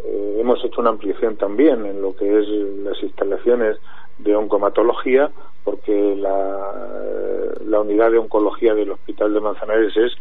eh, 0.04 0.36
hemos 0.40 0.64
hecho 0.64 0.80
una 0.80 0.90
ampliación 0.90 1.36
también 1.36 1.84
en 1.86 2.00
lo 2.00 2.16
que 2.16 2.26
es 2.26 2.48
las 2.82 3.00
instalaciones 3.02 3.76
de 4.18 4.34
oncomatología 4.34 5.30
porque 5.62 6.16
la 6.16 7.80
unidad 7.80 8.10
de 8.10 8.18
oncología 8.18 8.74
del 8.74 8.90
hospital 8.90 9.32
de 9.32 9.40
Manzanares 9.40 9.96
es 9.96 10.12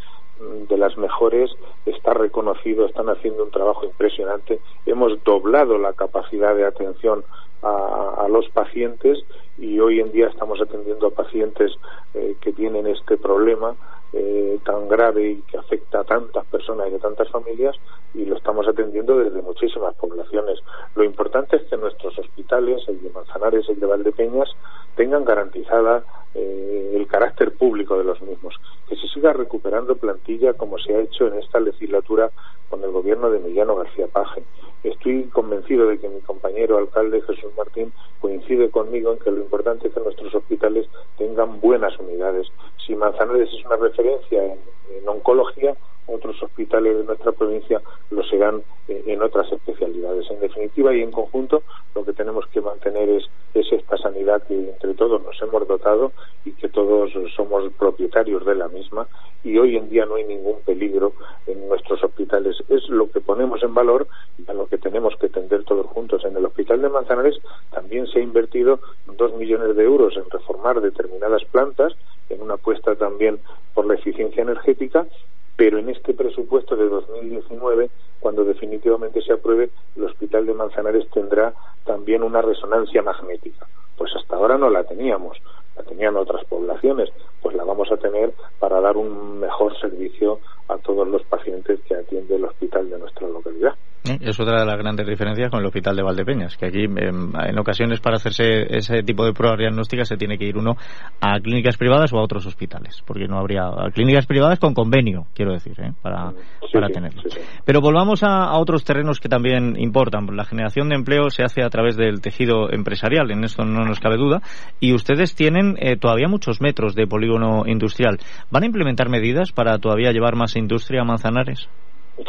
de 0.68 0.78
las 0.78 0.98
mejores, 0.98 1.52
está 1.86 2.14
reconocido, 2.14 2.86
están 2.86 3.10
haciendo 3.10 3.44
un 3.44 3.52
trabajo 3.52 3.86
impresionante. 3.86 4.60
Hemos 4.86 5.24
doblado 5.24 5.78
la 5.78 5.94
capacidad 5.94 6.56
de 6.56 6.66
atención 6.66 7.24
a, 7.62 8.28
los 8.30 8.50
pacientes 8.50 9.20
y 9.58 9.80
hoy 9.80 10.00
en 10.00 10.12
día 10.12 10.28
estamos 10.28 10.60
atendiendo 10.60 11.08
a 11.08 11.12
pacientes 11.12 11.72
eh, 12.14 12.36
que 12.42 12.52
tienen 12.52 12.88
este 12.88 13.16
problema 13.18 13.76
eh, 14.14 14.60
tan 14.64 14.88
grave 14.88 15.32
y 15.32 15.42
que 15.42 15.58
afecta 15.58 16.02
a 16.02 16.04
tantas 16.04 16.46
personas 16.46 16.88
y 16.92 16.96
a 16.96 17.00
tantas 17.00 17.30
familias 17.30 17.76
y 18.14 18.26
lo 18.26 18.38
estamos 18.38 18.68
atendiendo 18.68 19.18
desde 19.18 19.42
muchísimas 19.42 19.96
poblaciones. 19.96 20.60
Lo 20.96 21.04
importante 21.04 21.56
es 21.56 21.64
que 21.64 21.78
nuestros 21.78 22.18
hospitales, 22.20 22.84
el 22.88 23.02
de 23.02 23.10
Manzanares, 23.10 23.68
el 23.70 23.80
de 23.80 23.88
Valdepeñas, 23.88 24.50
tengan 24.96 25.26
garantizada 25.26 26.04
eh, 26.36 26.94
el 26.96 27.08
carácter 27.08 27.54
público 27.54 27.98
de 27.98 28.04
los 28.04 28.22
mismos, 28.22 28.56
que 28.88 28.96
se 28.96 29.08
siga 29.08 29.34
recuperando 29.34 29.96
plantilla 29.96 30.54
como 30.54 30.78
se 30.78 30.96
ha 30.96 31.00
hecho 31.00 31.28
en 31.28 31.40
esta 31.40 31.60
legislatura 31.60 32.30
con 32.70 32.84
el 32.84 32.92
gobierno 32.92 33.30
de 33.30 33.38
Emiliano 33.38 33.76
García 33.76 34.08
Paje. 34.08 34.44
Estoy 34.84 35.24
convencido 35.26 35.88
de 35.88 35.98
que 35.98 36.10
mi 36.10 36.20
compañero 36.22 36.78
alcalde 36.78 37.22
Jesús 37.22 37.52
Martín 37.58 37.94
coincide 38.20 38.70
conmigo 38.70 39.14
en 39.14 39.20
que 39.20 39.32
lo 39.32 39.38
importante 39.38 39.88
es 39.88 39.94
que 39.94 40.00
nuestros 40.02 40.36
hospitales 40.36 40.88
tengan 41.18 41.62
buenas 41.62 41.98
unidades. 42.00 42.48
Si 42.86 42.94
Manzanares 42.96 43.50
es 43.54 43.66
una 43.66 43.78
referencia 43.78 44.03
en 44.32 45.08
oncología, 45.08 45.76
otros 46.08 46.42
hospitales 46.44 46.98
de 46.98 47.04
nuestra 47.04 47.32
provincia 47.32 47.82
lo 48.10 48.24
serán 48.24 48.62
eh, 48.88 49.04
en 49.08 49.22
otras 49.22 49.52
especialidades. 49.52 50.30
En 50.30 50.40
definitiva 50.40 50.94
y 50.94 51.02
en 51.02 51.12
conjunto, 51.12 51.64
lo 51.96 52.04
que 52.04 52.14
tenemos 52.14 52.46
que 52.48 52.62
mantener 52.62 53.10
es, 53.10 53.30
esta 53.54 53.98
sanidad 53.98 54.44
que 54.44 54.54
entre 54.54 54.94
todos 54.94 55.24
nos 55.24 55.42
hemos 55.42 55.68
dotado 55.68 56.12
y 56.46 56.52
que 56.52 56.70
todos 56.70 57.12
somos 57.36 57.72
propietarios 57.74 58.46
de 58.46 58.56
la 58.56 58.68
misma 58.68 59.08
y 59.44 59.58
hoy 59.58 59.78
en 59.78 59.90
día 59.90 60.06
no 60.06 60.16
hay 60.16 60.26
ningún 60.26 60.60
peligro 60.62 61.14
en 61.48 61.68
nuestros 61.68 62.04
hospitales. 62.04 62.58
Es 62.70 62.88
lo 62.90 63.10
que 63.10 63.20
ponemos 63.20 63.64
en 63.64 63.74
valor 63.74 64.08
y 64.38 64.50
a 64.50 64.54
lo 64.54 64.68
que 64.68 64.78
tenemos 64.78 65.16
que 65.20 65.30
tender 65.30 65.64
todos 65.64 65.88
juntos. 65.88 66.24
En 66.26 66.36
el 66.38 66.46
Hospital 66.46 66.82
de 66.82 66.90
Manzanares 66.90 67.40
también 67.72 68.06
se 68.08 68.20
ha 68.20 68.22
invertido 68.22 68.80
dos 69.18 69.34
millones 69.36 69.76
de 69.76 69.84
euros 69.84 70.16
en 70.18 70.30
reformar 70.30 70.82
determinadas 70.82 71.44
plantas, 71.46 71.94
en 72.34 72.42
una 72.42 72.56
apuesta 72.56 72.96
también 72.96 73.40
por 73.74 73.86
la 73.86 73.96
eficiencia 73.96 74.44
energética 74.44 75.08
pero 75.56 75.78
en 75.78 75.90
este 75.90 76.14
presupuesto 76.14 76.76
de 76.76 76.90
2019, 76.90 77.90
cuando 78.24 78.46
definitivamente 78.46 79.22
se 79.22 79.34
apruebe, 79.34 79.70
el 79.98 80.06
Hospital 80.06 80.46
de 80.46 80.54
Manzanares 80.54 81.10
tendrá 81.14 81.54
también 81.84 82.24
una 82.24 82.42
resonancia 82.42 83.02
magnética. 83.02 83.68
Pues 83.98 84.16
hasta 84.16 84.38
ahora 84.38 84.58
no 84.58 84.70
la 84.70 84.86
teníamos, 84.86 85.38
la 85.76 85.84
tenían 85.84 86.16
otras 86.16 86.46
poblaciones, 86.46 87.10
pues 87.42 87.54
la 87.54 87.66
vamos 87.66 87.92
a 87.92 87.98
tener 87.98 88.34
para 88.60 88.80
dar 88.80 88.96
un 88.96 89.42
mejor 89.42 89.78
servicio 89.78 90.40
a 90.70 90.78
todos 90.78 91.06
los 91.06 91.22
pacientes 91.24 91.82
que 91.82 91.96
atiende 91.96 92.38
el 92.38 92.46
hospital 92.46 92.90
de 92.90 92.98
nuestra 92.98 93.28
localidad. 93.28 93.74
Es 94.20 94.38
otra 94.38 94.60
de 94.60 94.66
las 94.66 94.78
grandes 94.78 95.08
diferencias 95.08 95.50
con 95.50 95.62
el 95.62 95.66
hospital 95.66 95.96
de 95.96 96.04
Valdepeñas, 96.04 96.58
que 96.58 96.66
aquí 96.66 96.84
em, 96.84 96.98
en, 96.98 97.58
ocasiones 97.58 98.02
para 98.02 98.18
hacerse 98.18 98.76
ese 98.76 99.02
tipo 99.02 99.24
de 99.24 99.32
pruebas 99.32 99.58
diagnósticas 99.58 100.10
se 100.10 100.18
tiene 100.18 100.38
que 100.38 100.44
ir 100.44 100.58
uno 100.58 100.76
a 101.22 101.40
clínicas 101.40 101.78
privadas 101.78 102.12
o 102.12 102.18
a 102.18 102.22
otros 102.22 102.46
hospitales, 102.46 103.02
porque 103.08 103.28
no 103.30 103.38
habría 103.38 103.72
clínicas 103.94 104.26
privadas 104.26 104.60
con 104.60 104.74
convenio, 104.74 105.28
quiero 105.34 105.54
decir, 105.54 105.80
¿eh? 105.80 105.94
para, 106.02 106.34
para 106.74 106.90
tenerlo. 106.90 107.22
Pero 107.64 107.80
volvamos 107.80 108.13
a, 108.22 108.56
otros 108.60 108.84
terrenos 108.84 109.20
que 109.20 109.30
también 109.30 109.76
importan. 109.80 110.28
La 110.36 110.46
generación 110.46 110.90
de 110.90 110.96
empleo 110.96 111.30
se 111.30 111.44
hace 111.44 111.64
a 111.64 111.70
través 111.70 111.98
del 111.98 112.22
tejido 112.22 112.72
empresarial, 112.72 113.32
en 113.32 113.44
esto 113.44 113.66
no 113.66 113.84
nos 113.86 114.00
cabe 114.00 114.18
duda, 114.18 114.42
y 114.80 114.94
ustedes 114.94 115.34
tienen 115.34 115.76
eh, 115.80 115.98
todavía 115.98 116.28
muchos 116.28 116.62
metros 116.62 116.94
de 116.94 117.08
polígono 117.08 117.64
industrial. 117.66 118.20
¿Van 118.52 118.64
a 118.64 118.68
implementar 118.68 119.10
medidas 119.10 119.52
para 119.52 119.80
todavía 119.80 120.12
llevar 120.12 120.36
más 120.36 120.56
industria 120.56 121.02
a 121.02 121.06
Manzanares? 121.06 121.68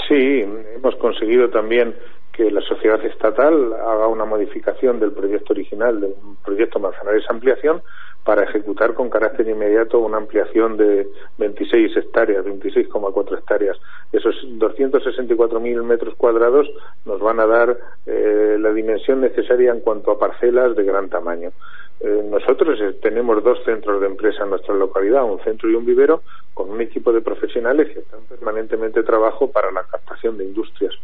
Sí, 0.08 0.44
hemos 0.76 0.94
conseguido 0.96 1.50
también 1.50 1.94
que 2.32 2.50
la 2.50 2.60
sociedad 2.62 3.04
estatal 3.04 3.72
haga 3.74 4.08
una 4.08 4.24
modificación 4.24 4.98
del 4.98 5.12
proyecto 5.12 5.52
original 5.52 6.00
del 6.00 6.14
proyecto 6.44 6.80
Manzanares 6.80 7.24
Ampliación 7.28 7.82
para 8.24 8.44
ejecutar 8.44 8.94
con 8.94 9.10
carácter 9.10 9.46
inmediato 9.48 9.98
una 9.98 10.16
ampliación 10.16 10.76
de 10.76 11.06
26 11.38 11.96
hectáreas, 11.96 12.44
26,4 12.44 13.38
hectáreas. 13.38 13.76
Esos 14.12 14.34
264.000 14.58 15.82
metros 15.82 16.14
cuadrados 16.16 16.68
nos 17.04 17.20
van 17.20 17.40
a 17.40 17.46
dar 17.46 17.78
eh, 18.06 18.56
la 18.58 18.72
dimensión 18.72 19.20
necesaria 19.20 19.72
en 19.72 19.80
cuanto 19.80 20.10
a 20.10 20.18
parcelas 20.18 20.74
de 20.74 20.84
gran 20.84 21.10
tamaño. 21.10 21.52
Eh, 22.00 22.22
nosotros 22.28 22.78
eh, 22.80 22.98
tenemos 23.00 23.42
dos 23.44 23.62
centros 23.64 24.00
de 24.00 24.06
empresa 24.06 24.44
en 24.44 24.50
nuestra 24.50 24.74
localidad, 24.74 25.24
un 25.24 25.40
centro 25.40 25.70
y 25.70 25.74
un 25.74 25.84
vivero, 25.84 26.22
con 26.52 26.70
un 26.70 26.80
equipo 26.80 27.12
de 27.12 27.20
profesionales 27.20 27.88
que 27.92 28.00
están 28.00 28.20
permanentemente 28.28 29.02
trabajo 29.02 29.50
para 29.50 29.70
la 29.70 29.84
captación 29.84 30.36
de 30.38 30.44
industrias. 30.44 30.94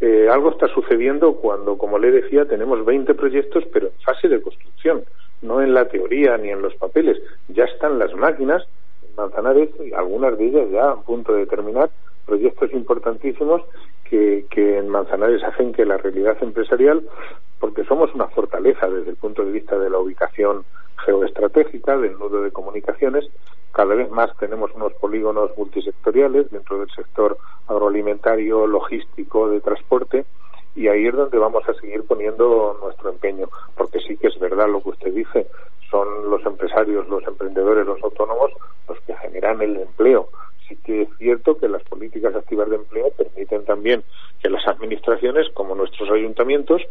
Eh, 0.00 0.28
algo 0.30 0.50
está 0.50 0.66
sucediendo 0.68 1.34
cuando, 1.34 1.76
como 1.76 1.98
le 1.98 2.10
decía, 2.10 2.46
tenemos 2.46 2.84
20 2.84 3.12
proyectos, 3.14 3.64
pero 3.72 3.88
en 3.88 4.00
fase 4.02 4.28
de 4.28 4.40
construcción, 4.40 5.04
no 5.42 5.62
en 5.62 5.74
la 5.74 5.88
teoría 5.88 6.36
ni 6.36 6.50
en 6.50 6.62
los 6.62 6.74
papeles. 6.74 7.18
Ya 7.48 7.64
están 7.64 7.98
las 7.98 8.14
máquinas 8.14 8.66
en 9.02 9.14
Manzanares 9.16 9.70
y 9.84 9.92
algunas 9.92 10.36
de 10.38 10.46
ellas 10.46 10.70
ya 10.70 10.90
a 10.90 10.96
punto 10.96 11.32
de 11.34 11.46
terminar, 11.46 11.90
proyectos 12.26 12.72
importantísimos 12.72 13.62
que, 14.04 14.46
que 14.50 14.78
en 14.78 14.88
Manzanares 14.88 15.42
hacen 15.42 15.72
que 15.72 15.84
la 15.84 15.96
realidad 15.96 16.36
empresarial, 16.40 17.02
porque 17.58 17.84
somos 17.84 18.14
una 18.14 18.28
fortaleza 18.28 18.88
desde 18.88 19.10
el 19.10 19.16
punto 19.16 19.44
de 19.44 19.52
vista 19.52 19.78
de 19.78 19.90
la 19.90 19.98
ubicación 19.98 20.64
geoestratégica, 21.04 21.96
del 21.96 22.18
nudo 22.18 22.42
de 22.42 22.50
comunicaciones, 22.50 23.28
cada 23.72 23.94
vez 23.94 24.10
más 24.10 24.36
tenemos 24.38 24.72
unos 24.74 24.92
polígonos 24.94 25.50
multisectoriales 25.56 26.50
dentro 26.50 26.80
del 26.80 26.90
sector 26.90 27.38
agroalimentario, 27.68 28.66
logístico, 28.66 29.48
de 29.48 29.60
transporte, 29.60 30.24
y 30.74 30.88
ahí 30.88 31.06
es 31.06 31.14
donde 31.14 31.38
vamos 31.38 31.68
a 31.68 31.74
seguir 31.74 32.04
poniendo 32.04 32.78
nuestro 32.82 33.10
empeño, 33.10 33.48
porque 33.76 34.00
sí 34.00 34.16
que 34.16 34.28
es 34.28 34.38
verdad 34.38 34.68
lo 34.68 34.82
que 34.82 34.90
usted 34.90 35.12
dice, 35.12 35.46
son 35.90 36.30
los 36.30 36.44
empresarios, 36.46 37.08
los 37.08 37.26
emprendedores, 37.26 37.86
los 37.86 38.02
autónomos 38.02 38.52
los 38.88 39.00
que 39.00 39.14
generan 39.16 39.60
el 39.62 39.76
empleo. 39.76 40.28
Sí 40.68 40.76
que 40.84 41.02
es 41.02 41.08
cierto 41.18 41.58
que 41.58 41.68
las 41.68 41.82
políticas 41.82 42.34
activas 42.34 42.70
de 42.70 42.76
empleo 42.76 43.10
permiten 43.10 43.64
también 43.64 44.04
que 44.40 44.48
las 44.48 44.66
administraciones, 44.68 45.48
como 45.54 45.74
nuestros 45.74 46.08
ayuntamientos 46.10 46.82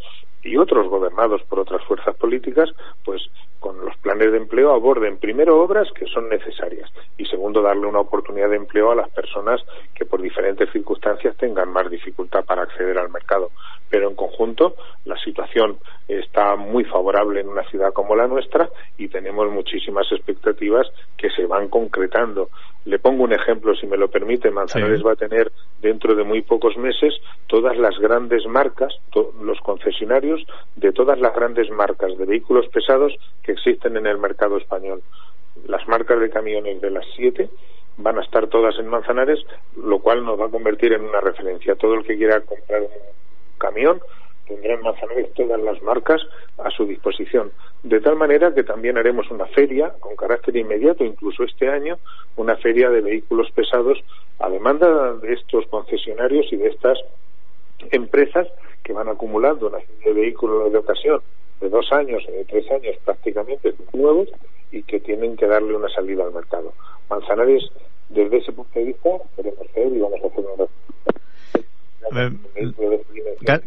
y 0.44 0.58
otros 0.58 0.88
gobernados 0.88 1.42
por 1.44 1.60
otras 1.60 1.84
fuerzas 1.84 2.16
políticas, 2.16 2.70
pues 3.04 3.22
con 3.60 3.84
los 3.84 3.96
planes 3.98 4.32
de 4.32 4.38
empleo 4.38 4.72
aborden 4.72 5.18
primero 5.18 5.62
obras 5.62 5.90
que 5.92 6.06
son 6.06 6.30
necesarias 6.30 6.90
y 7.18 7.26
segundo 7.26 7.62
darle 7.62 7.88
una 7.88 8.00
oportunidad 8.00 8.50
de 8.50 8.56
empleo 8.56 8.92
a 8.92 8.96
las 8.96 9.10
personas 9.10 9.62
que 9.94 10.06
por 10.06 10.22
diferentes 10.22 10.72
circunstancias 10.72 11.36
tengan 11.36 11.72
más 11.72 11.90
dificultad 11.90 12.46
para 12.46 12.64
acceder 12.64 12.98
al 12.98 13.10
mercado. 13.10 13.52
Pero 13.90 14.08
en 14.08 14.16
conjunto 14.16 14.76
la 15.04 15.18
situación 15.18 15.78
está 16.08 16.56
muy 16.56 16.86
favorable 16.86 17.42
en 17.42 17.50
una 17.50 17.64
ciudad 17.64 17.92
como 17.92 18.16
la 18.16 18.28
nuestra 18.28 18.70
y 18.98 19.10
tenemos 19.10 19.50
muchísimas 19.52 20.10
expectativas 20.12 20.88
que 21.18 21.30
se 21.30 21.46
van 21.46 21.68
concretando. 21.68 22.50
Le 22.86 22.98
pongo 22.98 23.24
un 23.24 23.34
ejemplo, 23.34 23.76
si 23.76 23.88
me 23.88 23.98
lo 23.98 24.10
permite. 24.10 24.52
Manzanares 24.52 25.06
va 25.06 25.14
a 25.14 25.16
tener 25.16 25.52
dentro 25.82 26.16
de 26.16 26.24
muy 26.24 26.42
pocos 26.42 26.78
meses 26.78 27.14
todas 27.48 27.78
las 27.78 27.98
grandes 28.00 28.46
marcas, 28.48 28.94
los 29.42 29.60
concesionarios 29.60 30.29
de 30.76 30.92
todas 30.92 31.20
las 31.20 31.34
grandes 31.34 31.70
marcas 31.70 32.18
de 32.18 32.26
vehículos 32.26 32.68
pesados 32.68 33.14
que 33.44 33.52
existen 33.52 33.98
en 33.98 34.08
el 34.08 34.18
mercado 34.18 34.58
español. 34.58 35.02
Las 35.68 35.88
marcas 35.88 36.20
de 36.20 36.30
camiones 36.30 36.82
de 36.82 36.92
las 36.92 37.06
siete 37.16 37.50
van 37.98 38.18
a 38.18 38.22
estar 38.22 38.48
todas 38.48 38.78
en 38.80 38.88
Manzanares, 38.88 39.40
lo 39.76 40.00
cual 40.00 40.24
nos 40.24 40.40
va 40.40 40.46
a 40.46 40.50
convertir 40.50 40.94
en 40.94 41.04
una 41.04 41.20
referencia. 41.20 41.76
Todo 41.76 41.96
el 41.96 42.06
que 42.06 42.18
quiera 42.18 42.42
comprar 42.42 42.82
un 42.82 43.58
camión 43.58 44.02
tendrá 44.48 44.74
en 44.74 44.82
Manzanares 44.82 45.34
todas 45.34 45.62
las 45.62 45.82
marcas 45.84 46.22
a 46.58 46.70
su 46.72 46.86
disposición. 46.86 47.52
De 47.84 48.02
tal 48.02 48.16
manera 48.16 48.54
que 48.54 48.64
también 48.64 48.98
haremos 48.98 49.30
una 49.32 49.46
feria 49.48 49.94
con 50.00 50.16
carácter 50.16 50.56
inmediato, 50.56 51.04
incluso 51.04 51.44
este 51.44 51.70
año, 51.70 51.98
una 52.36 52.56
feria 52.58 52.90
de 52.90 53.02
vehículos 53.02 53.52
pesados 53.52 54.00
a 54.40 54.50
demanda 54.50 55.14
de 55.16 55.34
estos 55.34 55.66
concesionarios 55.68 56.52
y 56.52 56.58
de 56.58 56.70
estas 56.70 56.98
empresas 57.92 58.48
que 58.84 58.94
van 58.94 59.10
acumulando 59.10 59.68
una 59.68 59.80
serie 59.80 60.14
de 60.14 60.22
vehículos 60.22 60.72
de 60.72 60.78
ocasión 60.78 61.22
de 61.62 61.70
dos 61.70 61.92
años 61.92 62.24
o 62.28 62.32
de 62.32 62.46
tres 62.46 62.70
años 62.72 62.96
prácticamente 63.04 63.74
nuevos 63.94 64.30
y 64.72 64.84
que 64.84 65.00
tienen 65.00 65.36
que 65.36 65.48
darle 65.48 65.76
una 65.76 65.90
salida 65.90 66.24
al 66.24 66.34
mercado. 66.34 66.74
Manzanares, 67.10 67.64
desde 68.10 68.38
ese 68.38 68.52
punto 68.52 68.80
de 68.80 68.86
vista, 68.86 69.10
queremos 69.36 69.68
ser 69.74 69.88
y 69.88 70.00
vamos 70.00 70.20
a 70.24 70.28
hacer 70.28 70.46
una 70.46 70.66
eh, 72.12 72.32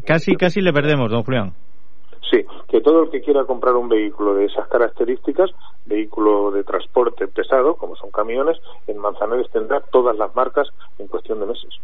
casi, 0.05 0.35
casi 0.37 0.61
le 0.61 0.73
perdemos, 0.73 1.11
don 1.11 1.23
Julián. 1.23 1.53
Sí, 2.31 2.45
que 2.69 2.81
todo 2.81 3.03
el 3.03 3.11
que 3.11 3.21
quiera 3.21 3.45
comprar 3.45 3.75
un 3.75 3.89
vehículo 3.89 4.35
de 4.35 4.47
esas 4.47 4.69
características, 4.69 5.51
vehículo 5.85 6.51
de 6.51 6.65
transporte 6.65 7.27
pesado, 7.29 7.75
como 7.75 7.97
son 7.97 8.11
camiones, 8.11 8.59
en 8.87 8.99
Manzanares 8.99 9.51
tendrá 9.51 9.81
todas 9.81 10.17
las 10.17 10.35
marcas 10.35 10.69
en 10.99 11.09
cuestión 11.09 11.41
de 11.41 11.47
meses. 11.47 11.79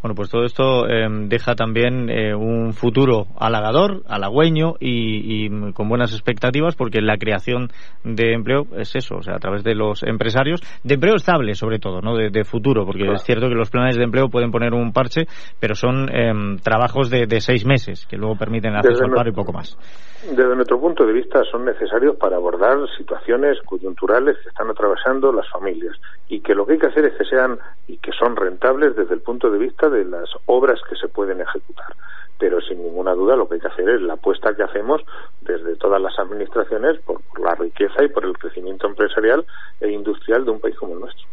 Bueno, 0.00 0.14
pues 0.14 0.30
todo 0.30 0.44
esto 0.44 0.88
eh, 0.88 1.06
deja 1.28 1.54
también 1.54 2.10
eh, 2.10 2.34
un 2.34 2.72
futuro 2.72 3.26
halagador, 3.38 4.02
halagüeño 4.08 4.74
y, 4.80 5.48
con 5.72 5.88
buenas 5.88 6.12
expectativas 6.12 6.74
porque 6.74 7.00
la 7.00 7.16
creación 7.16 7.68
de 8.02 8.32
empleo 8.32 8.66
es 8.76 8.94
eso, 8.96 9.16
o 9.16 9.22
sea, 9.22 9.36
a 9.36 9.38
través 9.38 9.62
de 9.62 9.74
los 9.74 10.02
empresarios, 10.02 10.60
de 10.82 10.94
empleo 10.94 11.14
estable 11.14 11.54
sobre 11.54 11.78
todo, 11.78 12.00
¿no? 12.00 12.16
De, 12.16 12.42
futuro, 12.44 12.84
porque 12.84 13.04
es 13.12 13.22
cierto 13.22 13.48
que 13.48 13.54
los 13.54 13.70
planes 13.70 13.96
de 13.96 14.02
empleo 14.02 14.28
pueden 14.28 14.50
poner 14.50 14.74
un 14.74 14.92
parche, 14.92 15.26
pero 15.60 15.76
son 15.76 16.12
em, 16.12 16.58
trabajos 16.58 17.08
de, 17.08 17.40
seis 17.40 17.64
meses 17.64 18.04
que 18.06 18.16
luego 18.16 18.36
permiten 18.36 18.74
al 18.74 18.82
paro 19.14 19.30
y 19.30 19.32
poco 19.32 19.52
más. 19.52 19.78
Desde 20.22 20.54
nuestro 20.54 20.80
punto 20.80 21.04
de 21.04 21.12
vista 21.12 21.42
son 21.42 21.64
necesarios 21.64 22.14
para 22.14 22.36
abordar 22.36 22.78
situaciones 22.96 23.60
coyunturales 23.62 24.38
que 24.38 24.50
están 24.50 24.70
atravesando 24.70 25.32
las 25.32 25.48
familias 25.50 25.96
y 26.28 26.40
que 26.40 26.54
lo 26.54 26.64
que 26.64 26.74
hay 26.74 26.78
que 26.78 26.86
hacer 26.86 27.06
es 27.06 27.14
que 27.14 27.24
sean 27.24 27.58
y 27.88 27.96
que 27.96 28.12
son 28.12 28.36
rentables 28.36 28.94
desde 28.94 29.14
el 29.14 29.20
punto 29.20 29.50
de 29.50 29.58
vista 29.58 29.88
de 29.88 30.04
las 30.04 30.30
obras 30.46 30.80
que 30.88 30.94
se 30.94 31.08
pueden 31.08 31.40
ejecutar. 31.40 31.96
Pero 32.38 32.60
sin 32.60 32.84
ninguna 32.84 33.14
duda 33.14 33.34
lo 33.34 33.48
que 33.48 33.56
hay 33.56 33.60
que 33.62 33.66
hacer 33.66 33.88
es 33.88 34.00
la 34.00 34.12
apuesta 34.12 34.54
que 34.54 34.62
hacemos 34.62 35.02
desde 35.40 35.74
todas 35.74 36.00
las 36.00 36.16
administraciones 36.16 37.00
por, 37.00 37.20
la 37.40 37.56
riqueza 37.56 38.04
y 38.04 38.08
por 38.08 38.24
el 38.24 38.38
crecimiento 38.38 38.86
empresarial 38.86 39.44
e 39.80 39.90
industrial 39.90 40.44
de 40.44 40.52
un 40.52 40.60
país 40.60 40.76
como 40.76 40.94
el 40.94 41.00
nuestro. 41.00 41.26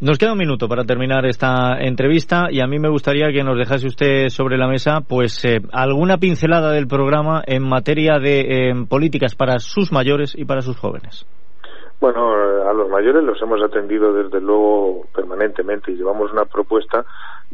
Nos 0.00 0.18
queda 0.18 0.32
un 0.32 0.38
minuto 0.38 0.68
para 0.68 0.84
terminar 0.84 1.24
esta 1.24 1.78
entrevista 1.78 2.48
y 2.50 2.60
a 2.60 2.66
mí 2.66 2.80
me 2.80 2.88
gustaría 2.88 3.30
que 3.30 3.44
nos 3.44 3.56
dejase 3.56 3.86
usted 3.86 4.28
sobre 4.28 4.58
la 4.58 4.66
mesa 4.66 5.00
pues 5.08 5.44
eh, 5.44 5.60
alguna 5.72 6.18
pincelada 6.18 6.72
del 6.72 6.88
programa 6.88 7.42
en 7.46 7.62
materia 7.62 8.18
de 8.18 8.86
políticas 8.88 9.36
para 9.36 9.60
sus 9.60 9.92
mayores 9.92 10.34
y 10.36 10.44
para 10.44 10.62
sus 10.62 10.76
jóvenes. 10.76 11.24
Bueno, 12.00 12.34
a 12.68 12.72
los 12.72 12.88
mayores 12.90 13.22
los 13.22 13.40
hemos 13.40 13.62
atendido 13.62 14.12
desde 14.12 14.40
luego 14.40 15.06
permanentemente 15.14 15.92
y 15.92 15.96
llevamos 15.96 16.32
una 16.32 16.44
propuesta 16.44 17.04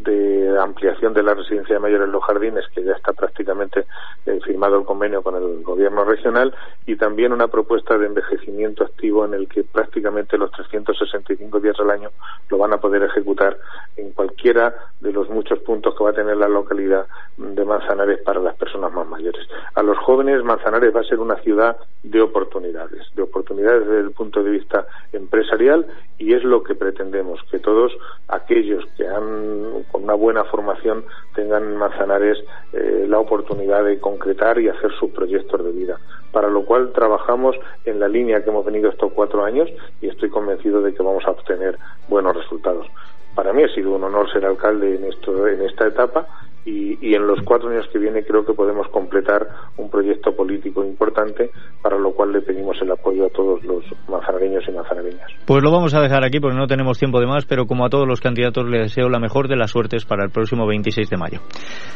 de 0.02 0.58
ampliación 0.58 1.14
de 1.14 1.22
la 1.22 1.34
residencia 1.34 1.74
de 1.74 1.80
mayores 1.80 2.06
en 2.06 2.12
los 2.12 2.24
jardines, 2.24 2.64
que 2.74 2.82
ya 2.82 2.92
está 2.92 3.12
prácticamente 3.12 3.86
eh, 4.26 4.40
firmado 4.44 4.78
el 4.78 4.84
convenio 4.84 5.22
con 5.22 5.36
el 5.36 5.62
gobierno 5.62 6.04
regional, 6.04 6.54
y 6.86 6.96
también 6.96 7.32
una 7.32 7.48
propuesta 7.48 7.98
de 7.98 8.06
envejecimiento 8.06 8.84
activo 8.84 9.24
en 9.24 9.34
el 9.34 9.48
que 9.48 9.64
prácticamente 9.64 10.38
los 10.38 10.50
365 10.52 11.60
días 11.60 11.78
al 11.80 11.90
año 11.90 12.10
lo 12.48 12.58
van 12.58 12.72
a 12.72 12.78
poder 12.78 13.02
ejecutar 13.02 13.58
en 13.96 14.12
cualquiera 14.12 14.74
de 15.00 15.12
los 15.12 15.28
muchos 15.28 15.58
puntos 15.60 15.94
que 15.96 16.04
va 16.04 16.10
a 16.10 16.14
tener 16.14 16.36
la 16.36 16.48
localidad 16.48 17.06
de 17.36 17.64
Manzanares 17.64 18.20
para 18.22 18.40
las 18.40 18.56
personas 18.56 18.92
más 18.92 19.06
mayores. 19.06 19.46
A 19.74 19.82
los 19.82 19.98
jóvenes, 19.98 20.42
Manzanares 20.42 20.94
va 20.94 21.00
a 21.00 21.04
ser 21.04 21.18
una 21.18 21.36
ciudad 21.36 21.76
de 22.02 22.20
oportunidades, 22.20 23.06
de 23.14 23.22
oportunidades 23.22 23.86
desde 23.86 24.00
el 24.00 24.12
punto 24.12 24.42
de 24.42 24.50
vista 24.50 24.86
empresarial 25.12 25.86
y 26.18 26.34
es 26.34 26.44
lo 26.44 26.62
que 26.62 26.74
pretendemos, 26.74 27.40
que 27.50 27.58
todos 27.58 27.92
aquellos 28.28 28.84
que 28.96 29.06
han 29.06 29.84
con 29.90 30.04
una 30.04 30.14
buena 30.14 30.44
formación 30.44 31.04
tengan 31.34 31.64
en 31.64 31.76
Manzanares 31.76 32.38
eh, 32.72 33.06
la 33.08 33.18
oportunidad 33.18 33.84
de 33.84 33.98
concretar 33.98 34.58
y 34.58 34.68
hacer 34.68 34.92
sus 34.98 35.10
proyectos 35.10 35.64
de 35.64 35.72
vida. 35.72 35.98
Para 36.32 36.48
lo 36.48 36.64
cual 36.64 36.92
trabajamos 36.92 37.56
en 37.84 37.98
la 37.98 38.08
línea 38.08 38.42
que 38.42 38.50
hemos 38.50 38.64
venido 38.64 38.90
estos 38.90 39.12
cuatro 39.12 39.44
años 39.44 39.68
y 40.00 40.08
estoy 40.08 40.30
convencido 40.30 40.80
de 40.82 40.94
que 40.94 41.02
vamos 41.02 41.24
a 41.26 41.32
obtener 41.32 41.78
buenos 42.08 42.36
resultados. 42.36 42.86
Para 43.34 43.52
mí 43.52 43.62
ha 43.62 43.74
sido 43.74 43.94
un 43.94 44.04
honor 44.04 44.30
ser 44.32 44.44
alcalde 44.44 44.96
en, 44.96 45.04
esto, 45.04 45.46
en 45.46 45.62
esta 45.62 45.86
etapa 45.86 46.26
y, 46.64 47.14
en 47.14 47.26
los 47.26 47.40
cuatro 47.44 47.70
años 47.70 47.86
que 47.92 47.98
viene 47.98 48.24
creo 48.24 48.44
que 48.44 48.52
podemos 48.52 48.86
completar 48.88 49.46
un 49.76 49.90
proyecto 49.90 50.34
político 50.34 50.84
importante 50.84 51.50
para 51.82 51.98
lo 51.98 52.12
cual 52.12 52.32
le 52.32 52.42
pedimos 52.42 52.80
el 52.82 52.90
apoyo 52.92 53.26
a 53.26 53.30
todos 53.30 53.62
los 53.64 53.84
manzanareños 54.08 54.64
y 54.68 54.72
manzanareñas. 54.72 55.30
Pues 55.46 55.62
lo 55.62 55.70
vamos 55.70 55.94
a 55.94 56.00
dejar 56.00 56.24
aquí 56.24 56.40
porque 56.40 56.56
no 56.56 56.66
tenemos 56.66 56.98
tiempo 56.98 57.20
de 57.20 57.26
más, 57.26 57.46
pero 57.46 57.66
como 57.66 57.84
a 57.84 57.88
todos 57.88 58.06
los 58.06 58.20
candidatos 58.20 58.68
le 58.68 58.78
deseo 58.78 59.08
la 59.08 59.18
mejor 59.18 59.48
de 59.48 59.56
las 59.56 59.70
suertes 59.70 60.04
para 60.04 60.24
el 60.24 60.30
próximo 60.30 60.66
26 60.66 61.08
de 61.08 61.16
mayo. 61.16 61.40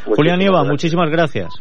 Julián 0.06 0.38
Nieva, 0.38 0.64
muchísimas 0.64 1.10
gracias. 1.10 1.52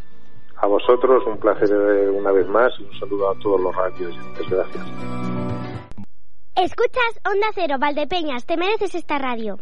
A 0.58 0.68
vosotros, 0.68 1.24
un 1.28 1.38
placer 1.38 1.70
una 2.10 2.32
vez 2.32 2.48
más 2.48 2.72
y 2.80 2.84
un 2.84 3.00
saludo 3.00 3.32
a 3.32 3.40
todos 3.40 3.60
los 3.60 3.76
radios. 3.76 4.16
Gracias. 4.50 5.34
Escuchas 6.56 7.20
Onda 7.26 7.48
Cero, 7.54 7.76
Valdepeñas, 7.80 8.46
te 8.46 8.56
mereces 8.58 8.96
esta 8.96 9.18
radio. 9.18 9.58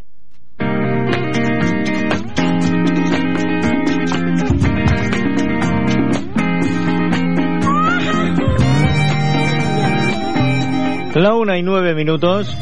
La 11.16 11.34
una 11.34 11.58
y 11.58 11.64
nueve 11.64 11.94
minutos. 11.94 12.56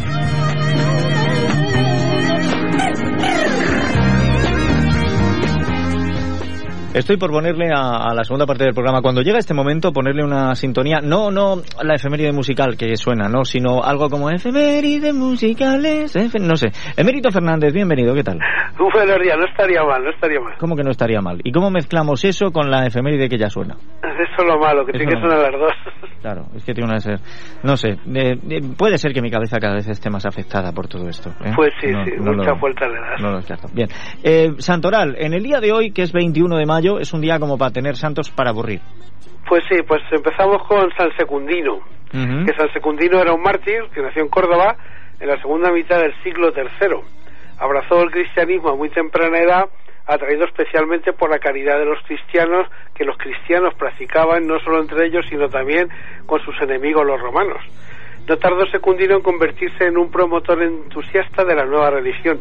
Estoy 6.92 7.18
por 7.18 7.30
ponerle 7.30 7.72
a, 7.72 8.10
a, 8.10 8.16
la 8.16 8.24
segunda 8.24 8.48
parte 8.48 8.64
del 8.64 8.74
programa, 8.74 9.04
cuando 9.04 9.22
llega 9.22 9.38
este 9.38 9.54
momento, 9.54 9.94
ponerle 9.94 10.24
una 10.24 10.56
sintonía, 10.56 11.02
no 11.02 11.30
no 11.30 11.58
la 11.84 11.94
efeméride 11.94 12.32
musical 12.32 12.76
que 12.78 12.98
suena, 12.98 13.30
no, 13.30 13.46
sino 13.46 13.84
algo 13.84 14.10
como 14.10 14.32
efeméride 14.32 15.14
musicales, 15.14 16.18
no 16.42 16.56
sé. 16.56 16.72
Emérito 16.98 17.30
Fernández, 17.30 17.74
bienvenido, 17.74 18.16
¿qué 18.16 18.24
tal? 18.24 18.40
Buenos 18.92 19.20
días, 19.22 19.38
no 19.38 19.46
estaría 19.46 19.84
mal, 19.84 20.04
no 20.04 20.10
estaría 20.10 20.40
mal. 20.40 20.54
¿Cómo 20.58 20.76
que 20.76 20.84
no 20.84 20.90
estaría 20.90 21.22
mal? 21.22 21.40
¿Y 21.44 21.52
cómo 21.52 21.70
mezclamos 21.70 22.26
eso 22.26 22.52
con 22.52 22.72
la 22.72 22.88
efeméride 22.88 23.30
que 23.30 23.38
ya 23.38 23.50
suena? 23.50 23.76
Eso 24.02 24.42
es 24.42 24.48
lo 24.48 24.60
malo, 24.60 24.86
que 24.86 24.94
tiene 24.94 25.14
que 25.14 25.22
sonar 25.22 25.40
las 25.40 25.52
dos. 25.52 25.72
Claro, 26.22 26.48
es 26.54 26.66
que 26.66 26.74
tiene 26.74 26.90
una 26.90 27.00
ser, 27.00 27.20
no 27.64 27.78
sé, 27.78 27.92
eh, 27.92 28.36
eh, 28.50 28.62
puede 28.78 28.98
ser 28.98 29.14
que 29.14 29.22
mi 29.22 29.32
cabeza 29.32 29.58
cada 29.58 29.76
vez 29.76 29.88
esté 29.88 30.10
más 30.10 30.26
afectada 30.26 30.74
por 30.74 30.88
todo 30.88 31.08
esto. 31.08 31.30
¿eh? 31.46 31.54
Pues 31.56 31.72
sí, 31.80 31.88
sí, 31.88 32.12
no 32.20 32.34
mucha 32.34 32.52
vuelta 32.54 32.88
le 32.90 32.96
das. 32.96 33.22
No 33.22 33.32
lo 33.32 33.38
descarto. 33.38 33.70
Bien, 33.74 33.88
eh, 34.22 34.52
Santoral, 34.58 35.16
en 35.18 35.34
el 35.34 35.44
día 35.44 35.62
de 35.62 35.72
hoy, 35.72 35.92
que 35.92 36.02
es 36.02 36.12
21 36.12 36.58
de 36.58 36.66
mayo, 36.66 36.79
es 37.00 37.14
un 37.14 37.22
día 37.22 37.40
como 37.40 37.58
para 37.58 37.72
tener 37.72 37.96
santos 37.96 38.30
para 38.32 38.50
aburrir. 38.52 38.82
Pues 39.48 39.64
sí, 39.70 39.82
pues 39.88 40.02
empezamos 40.12 40.66
con 40.68 40.92
San 40.98 41.16
Secundino, 41.18 41.76
uh 41.76 42.18
-huh. 42.18 42.46
que 42.46 42.54
San 42.56 42.72
Secundino 42.72 43.20
era 43.20 43.34
un 43.34 43.42
mártir 43.42 43.84
que 43.94 44.02
nació 44.02 44.24
en 44.24 44.30
Córdoba 44.30 44.76
en 45.20 45.28
la 45.28 45.38
segunda 45.42 45.72
mitad 45.72 46.00
del 46.00 46.14
siglo 46.24 46.52
III. 46.56 47.02
Abrazó 47.58 48.02
el 48.02 48.12
cristianismo 48.12 48.70
a 48.70 48.76
muy 48.76 48.90
temprana 48.90 49.40
edad, 49.40 49.66
atraído 50.08 50.46
especialmente 50.46 51.14
por 51.14 51.30
la 51.30 51.40
caridad 51.40 51.78
de 51.78 51.86
los 51.86 52.02
cristianos 52.04 52.68
que 52.96 53.06
los 53.06 53.18
cristianos 53.18 53.74
practicaban 53.76 54.48
no 54.48 54.60
solo 54.60 54.82
entre 54.82 55.06
ellos, 55.08 55.26
sino 55.30 55.50
también 55.50 55.90
con 56.26 56.40
sus 56.42 56.60
enemigos 56.62 57.06
los 57.06 57.20
romanos. 57.20 57.62
No 58.28 58.38
tardó 58.38 58.66
Secundino 58.68 59.16
en 59.16 59.22
convertirse 59.22 59.86
en 59.86 59.98
un 59.98 60.12
promotor 60.12 60.62
entusiasta 60.62 61.44
de 61.44 61.56
la 61.56 61.66
nueva 61.66 61.90
religión, 61.90 62.40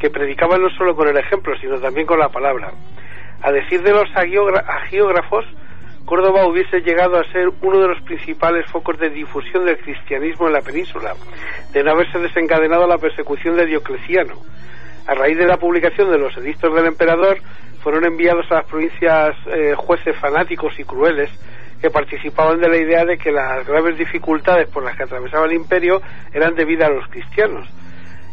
que 0.00 0.10
predicaba 0.10 0.58
no 0.58 0.70
solo 0.70 0.94
con 0.94 1.08
el 1.08 1.16
ejemplo, 1.16 1.54
sino 1.60 1.78
también 1.80 2.06
con 2.06 2.18
la 2.18 2.28
palabra. 2.28 2.72
A 3.44 3.52
decir 3.52 3.82
de 3.82 3.92
los 3.92 4.08
agiógrafos, 4.16 5.44
Córdoba 6.06 6.46
hubiese 6.46 6.80
llegado 6.80 7.18
a 7.18 7.30
ser 7.30 7.50
uno 7.60 7.78
de 7.78 7.88
los 7.88 8.00
principales 8.00 8.64
focos 8.70 8.98
de 8.98 9.10
difusión 9.10 9.66
del 9.66 9.76
cristianismo 9.76 10.46
en 10.46 10.54
la 10.54 10.62
península, 10.62 11.14
de 11.70 11.84
no 11.84 11.90
haberse 11.90 12.18
desencadenado 12.18 12.86
la 12.86 12.96
persecución 12.96 13.54
de 13.56 13.66
Diocleciano. 13.66 14.32
A 15.06 15.12
raíz 15.12 15.36
de 15.36 15.46
la 15.46 15.58
publicación 15.58 16.10
de 16.10 16.16
los 16.16 16.34
edictos 16.38 16.74
del 16.74 16.86
emperador, 16.86 17.36
fueron 17.82 18.06
enviados 18.06 18.50
a 18.50 18.54
las 18.54 18.64
provincias 18.64 19.36
eh, 19.46 19.74
jueces 19.76 20.16
fanáticos 20.16 20.78
y 20.78 20.84
crueles 20.84 21.28
que 21.82 21.90
participaban 21.90 22.58
de 22.60 22.68
la 22.70 22.78
idea 22.78 23.04
de 23.04 23.18
que 23.18 23.30
las 23.30 23.66
graves 23.66 23.98
dificultades 23.98 24.68
por 24.68 24.84
las 24.84 24.96
que 24.96 25.02
atravesaba 25.02 25.44
el 25.44 25.52
imperio 25.52 26.00
eran 26.32 26.54
debidas 26.54 26.88
a 26.88 26.94
los 26.94 27.06
cristianos. 27.08 27.68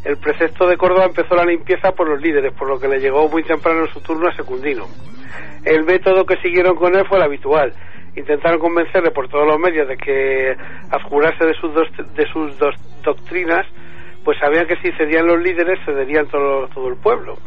El 0.04 0.18
precepto 0.18 0.68
de 0.68 0.78
Córdoba 0.78 1.06
empezó 1.06 1.36
la 1.36 1.46
limpieza 1.46 1.92
por 1.92 2.10
los 2.10 2.20
líderes, 2.20 2.54
por 2.54 2.68
lo 2.68 2.80
que 2.80 2.88
le 2.88 3.00
llegó 3.00 3.28
muy 3.30 3.44
temprano 3.44 3.82
en 3.82 3.94
su 3.94 4.02
turno 4.02 4.28
a 4.28 4.36
Secundino. 4.36 4.88
El 5.64 5.84
método 5.84 6.26
que 6.26 6.38
siguieron 6.38 6.76
con 6.76 6.96
él 6.96 7.06
fue 7.08 7.20
el 7.20 7.24
habitual. 7.24 7.74
Intentaron 8.16 8.60
convencerle 8.60 9.12
por 9.12 9.30
todos 9.30 9.46
los 9.46 9.60
medios 9.60 9.88
de 9.88 9.96
que 9.98 10.56
abjurase 10.90 11.46
de 11.46 11.54
sus, 11.54 11.74
dos, 11.74 11.88
de 12.16 12.26
sus 12.32 12.58
dos 12.58 12.76
doctrinas, 13.04 13.66
pues 14.24 14.38
sabían 14.40 14.68
que 14.68 14.76
si 14.78 14.92
cedían 14.98 15.28
los 15.28 15.40
líderes 15.40 15.80
cederían 15.86 16.28
todo, 16.28 16.68
todo 16.70 16.88
el 16.90 16.96
pueblo. 16.96 17.38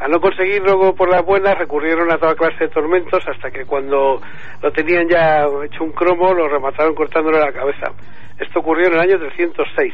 Al 0.00 0.10
no 0.10 0.20
conseguirlo 0.20 0.94
por 0.94 1.10
las 1.10 1.24
buenas, 1.24 1.58
recurrieron 1.58 2.10
a 2.10 2.18
toda 2.18 2.34
clase 2.34 2.64
de 2.64 2.68
tormentos 2.68 3.22
hasta 3.28 3.50
que 3.50 3.66
cuando 3.66 4.20
lo 4.62 4.72
tenían 4.72 5.06
ya 5.08 5.44
hecho 5.64 5.84
un 5.84 5.92
cromo, 5.92 6.32
lo 6.34 6.48
remataron 6.48 6.94
cortándole 6.94 7.38
la 7.38 7.52
cabeza. 7.52 7.92
Esto 8.38 8.60
ocurrió 8.60 8.88
en 8.88 8.94
el 8.94 9.00
año 9.00 9.18
306. 9.18 9.92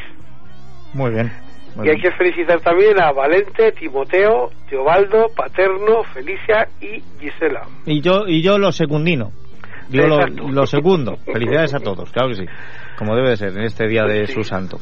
Muy 0.95 1.11
bien. 1.11 1.46
Y 1.85 1.91
hay 1.91 2.01
que 2.01 2.11
felicitar 2.13 2.61
también 2.61 3.01
a 3.01 3.13
Valente, 3.13 3.73
Timoteo, 3.73 4.51
Teobaldo, 4.69 5.27
Paterno, 5.37 6.05
Felicia 6.15 6.69
y 6.81 7.03
Gisela. 7.21 7.63
Y 7.85 8.01
yo, 8.01 8.27
y 8.27 8.43
yo 8.43 8.59
lo 8.59 8.73
secundino. 8.73 9.33
Yo 9.91 10.07
lo, 10.07 10.27
lo, 10.27 10.67
segundo. 10.67 11.17
Felicidades 11.19 11.75
a 11.75 11.79
todos, 11.79 12.11
claro 12.11 12.31
que 12.31 12.35
sí. 12.35 12.45
Como 12.99 13.15
debe 13.15 13.31
de 13.31 13.37
ser 13.37 13.49
en 13.51 13.63
este 13.63 13.87
día 13.87 14.05
de 14.05 14.27
sí. 14.27 14.33
su 14.33 14.43
santo. 14.43 14.79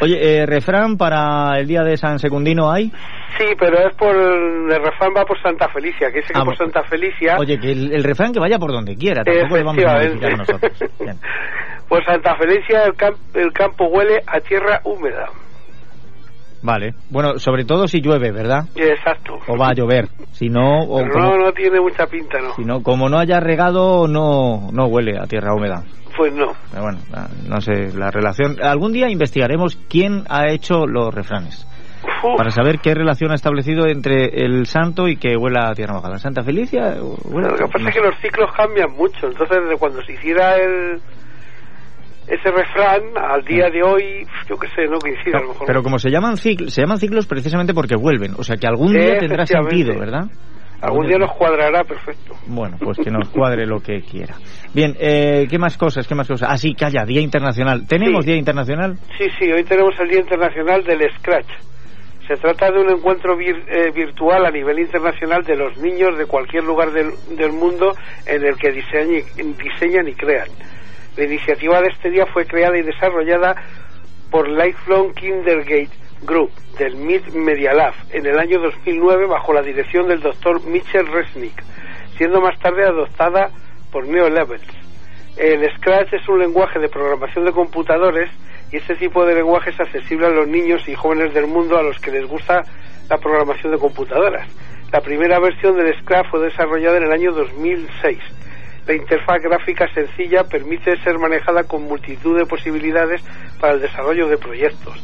Oye, 0.00 0.18
eh, 0.40 0.46
¿refrán 0.46 0.96
para 0.96 1.58
el 1.58 1.66
día 1.66 1.82
de 1.82 1.96
San 1.96 2.18
Secundino 2.18 2.70
hay? 2.70 2.90
Sí, 3.38 3.46
pero 3.58 3.78
es 3.88 3.94
por. 3.94 4.14
El 4.14 4.82
refrán 4.82 5.12
va 5.16 5.24
por 5.24 5.40
Santa 5.40 5.68
Felicia, 5.68 6.10
que 6.12 6.20
que 6.20 6.32
ah, 6.34 6.44
por 6.44 6.56
Santa 6.56 6.82
Felicia. 6.82 7.36
Oye, 7.38 7.58
que 7.58 7.70
el, 7.70 7.92
el, 7.92 8.04
refrán 8.04 8.32
que 8.32 8.40
vaya 8.40 8.58
por 8.58 8.72
donde 8.72 8.96
quiera, 8.96 9.22
tampoco 9.24 9.56
le 9.56 9.62
vamos 9.62 9.84
a 9.84 9.94
modificar 9.94 10.38
nosotros. 10.38 10.72
Bien. 11.00 11.16
Por 11.88 12.04
Santa 12.04 12.36
Felicia 12.36 12.84
el, 12.84 12.94
camp, 12.94 13.16
el 13.34 13.52
campo 13.52 13.86
huele 13.86 14.22
a 14.26 14.40
tierra 14.40 14.80
húmeda. 14.84 15.28
Vale. 16.64 16.94
Bueno, 17.10 17.38
sobre 17.38 17.66
todo 17.66 17.86
si 17.86 18.00
llueve, 18.00 18.32
¿verdad? 18.32 18.64
Exacto. 18.74 19.38
O 19.48 19.58
va 19.58 19.68
a 19.68 19.74
llover. 19.74 20.08
Si 20.32 20.48
no... 20.48 20.80
O 20.80 20.96
Pero 20.96 21.12
como, 21.12 21.36
no, 21.36 21.44
no 21.44 21.52
tiene 21.52 21.78
mucha 21.78 22.06
pinta, 22.06 22.40
¿no? 22.40 22.54
Si 22.54 22.64
no, 22.64 22.82
como 22.82 23.10
no 23.10 23.18
haya 23.18 23.38
regado, 23.38 24.08
no, 24.08 24.70
no 24.72 24.86
huele 24.86 25.18
a 25.18 25.26
tierra 25.26 25.54
húmeda. 25.54 25.84
Pues 26.16 26.32
no. 26.32 26.54
Pero 26.70 26.84
bueno, 26.84 26.98
no 27.46 27.60
sé, 27.60 27.92
la 27.94 28.10
relación... 28.10 28.56
Algún 28.62 28.92
día 28.92 29.10
investigaremos 29.10 29.76
quién 29.90 30.24
ha 30.30 30.48
hecho 30.48 30.86
los 30.86 31.14
refranes. 31.14 31.66
Para 32.36 32.50
saber 32.50 32.78
qué 32.78 32.94
relación 32.94 33.32
ha 33.32 33.34
establecido 33.34 33.86
entre 33.86 34.44
el 34.44 34.64
santo 34.64 35.08
y 35.08 35.16
que 35.16 35.36
huela 35.36 35.68
a 35.68 35.74
tierra 35.74 35.94
mojada. 35.94 36.18
¿Santa 36.18 36.42
Felicia? 36.42 36.96
Huela, 37.24 37.48
lo 37.50 37.56
que 37.56 37.64
pasa 37.66 37.78
no. 37.78 37.88
es 37.88 37.94
que 37.94 38.00
los 38.00 38.18
ciclos 38.20 38.50
cambian 38.56 38.90
mucho. 38.92 39.26
Entonces, 39.26 39.58
desde 39.62 39.76
cuando 39.76 40.02
se 40.02 40.14
hiciera 40.14 40.56
el 40.56 41.00
ese 42.26 42.50
refrán 42.50 43.02
al 43.16 43.44
día 43.44 43.68
de 43.68 43.82
hoy, 43.82 44.26
yo 44.48 44.56
qué 44.56 44.68
sé, 44.68 44.86
no 44.86 44.98
coincide 44.98 45.32
no, 45.32 45.38
a 45.38 45.42
lo 45.42 45.48
mejor. 45.48 45.66
Pero 45.66 45.82
como 45.82 45.98
se 45.98 46.10
llaman 46.10 46.36
ciclos, 46.36 46.72
se 46.72 46.82
llaman 46.82 46.98
ciclos 46.98 47.26
precisamente 47.26 47.74
porque 47.74 47.96
vuelven, 47.96 48.32
o 48.38 48.42
sea 48.42 48.56
que 48.56 48.66
algún 48.66 48.92
día 48.92 49.18
tendrá 49.18 49.44
sentido, 49.46 49.98
¿verdad? 49.98 50.26
Algún 50.80 51.06
día 51.06 51.16
nos 51.16 51.32
cuadrará 51.32 51.82
perfecto. 51.84 52.34
Bueno, 52.46 52.76
pues 52.78 52.98
que 52.98 53.10
nos 53.10 53.28
cuadre 53.32 53.66
lo 53.66 53.80
que 53.80 54.00
quiera. 54.00 54.34
Bien, 54.74 54.94
eh, 55.00 55.46
¿qué 55.48 55.58
más 55.58 55.78
cosas? 55.78 56.06
¿Qué 56.06 56.14
más 56.14 56.28
cosas? 56.28 56.48
Ah, 56.50 56.58
sí, 56.58 56.74
calla, 56.74 57.04
Día 57.04 57.22
Internacional. 57.22 57.86
¿Tenemos 57.86 58.24
sí. 58.24 58.30
Día 58.30 58.38
Internacional? 58.38 58.96
Sí, 59.16 59.24
sí, 59.38 59.50
hoy 59.50 59.64
tenemos 59.64 59.94
el 59.98 60.08
Día 60.08 60.20
Internacional 60.20 60.84
del 60.84 61.00
Scratch. 61.18 61.48
Se 62.26 62.34
trata 62.36 62.70
de 62.70 62.80
un 62.80 62.90
encuentro 62.90 63.36
vir, 63.36 63.54
eh, 63.68 63.90
virtual 63.94 64.46
a 64.46 64.50
nivel 64.50 64.78
internacional 64.78 65.42
de 65.42 65.56
los 65.56 65.76
niños 65.78 66.16
de 66.16 66.24
cualquier 66.26 66.64
lugar 66.64 66.90
del, 66.90 67.10
del 67.36 67.52
mundo 67.52 67.92
en 68.26 68.44
el 68.44 68.56
que 68.56 68.70
diseñan, 68.72 69.22
diseñan 69.58 70.08
y 70.08 70.14
crean. 70.14 70.48
La 71.16 71.24
iniciativa 71.24 71.80
de 71.80 71.88
este 71.88 72.10
día 72.10 72.26
fue 72.26 72.44
creada 72.44 72.76
y 72.76 72.82
desarrollada 72.82 73.54
por 74.32 74.48
Lifelong 74.48 75.14
Kindergate 75.14 75.90
Group 76.22 76.50
del 76.76 76.96
MIT 76.96 77.34
Media 77.34 77.72
Lab 77.72 77.94
en 78.10 78.26
el 78.26 78.36
año 78.36 78.58
2009 78.58 79.26
bajo 79.26 79.52
la 79.52 79.62
dirección 79.62 80.08
del 80.08 80.20
doctor 80.20 80.64
Mitchell 80.66 81.06
Resnick, 81.06 81.62
siendo 82.16 82.40
más 82.40 82.58
tarde 82.58 82.84
adoptada 82.84 83.50
por 83.92 84.08
Neo 84.08 84.28
Levels. 84.28 84.66
El 85.36 85.64
Scratch 85.76 86.14
es 86.14 86.28
un 86.28 86.40
lenguaje 86.40 86.80
de 86.80 86.88
programación 86.88 87.44
de 87.44 87.52
computadores 87.52 88.28
y 88.72 88.78
este 88.78 88.96
tipo 88.96 89.24
de 89.24 89.36
lenguaje 89.36 89.70
es 89.70 89.78
accesible 89.78 90.26
a 90.26 90.30
los 90.30 90.48
niños 90.48 90.82
y 90.88 90.96
jóvenes 90.96 91.32
del 91.32 91.46
mundo 91.46 91.78
a 91.78 91.82
los 91.84 92.00
que 92.00 92.10
les 92.10 92.26
gusta 92.26 92.64
la 93.08 93.18
programación 93.18 93.70
de 93.70 93.78
computadoras. 93.78 94.48
La 94.90 95.00
primera 95.00 95.38
versión 95.38 95.76
del 95.76 95.96
Scratch 96.00 96.28
fue 96.30 96.40
desarrollada 96.40 96.96
en 96.96 97.04
el 97.04 97.12
año 97.12 97.30
2006 97.30 98.18
la 98.86 98.94
interfaz 98.94 99.42
gráfica 99.42 99.86
sencilla 99.94 100.44
permite 100.44 100.96
ser 101.02 101.18
manejada 101.18 101.64
con 101.64 101.84
multitud 101.84 102.38
de 102.38 102.46
posibilidades 102.46 103.22
para 103.60 103.74
el 103.74 103.80
desarrollo 103.80 104.28
de 104.28 104.36
proyectos. 104.36 105.02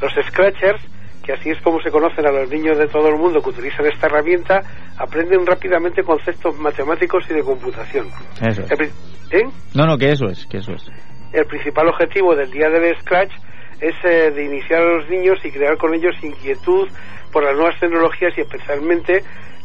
Los 0.00 0.12
Scratchers, 0.26 0.82
que 1.24 1.32
así 1.32 1.50
es 1.50 1.60
como 1.62 1.80
se 1.80 1.90
conocen 1.90 2.26
a 2.26 2.32
los 2.32 2.50
niños 2.50 2.76
de 2.78 2.88
todo 2.88 3.08
el 3.08 3.16
mundo 3.16 3.40
que 3.40 3.50
utilizan 3.50 3.86
esta 3.86 4.06
herramienta, 4.06 4.62
aprenden 4.98 5.46
rápidamente 5.46 6.02
conceptos 6.02 6.58
matemáticos 6.58 7.24
y 7.30 7.34
de 7.34 7.42
computación. 7.42 8.08
Eso 8.40 8.62
es. 8.62 8.92
¿Eh? 9.30 9.44
No, 9.74 9.86
no, 9.86 9.96
que 9.96 10.10
eso 10.10 10.26
es, 10.26 10.44
que 10.46 10.58
eso 10.58 10.72
es. 10.72 10.90
El 11.32 11.46
principal 11.46 11.88
objetivo 11.88 12.34
del 12.34 12.50
día 12.50 12.68
del 12.68 12.98
Scratch 13.00 13.32
es 13.80 13.94
eh, 14.04 14.30
de 14.30 14.44
iniciar 14.44 14.82
a 14.82 14.96
los 14.96 15.08
niños 15.08 15.38
y 15.44 15.50
crear 15.50 15.76
con 15.76 15.94
ellos 15.94 16.14
inquietud 16.22 16.88
por 17.32 17.44
las 17.44 17.54
nuevas 17.56 17.78
tecnologías 17.80 18.36
y 18.36 18.42
especialmente 18.42 19.22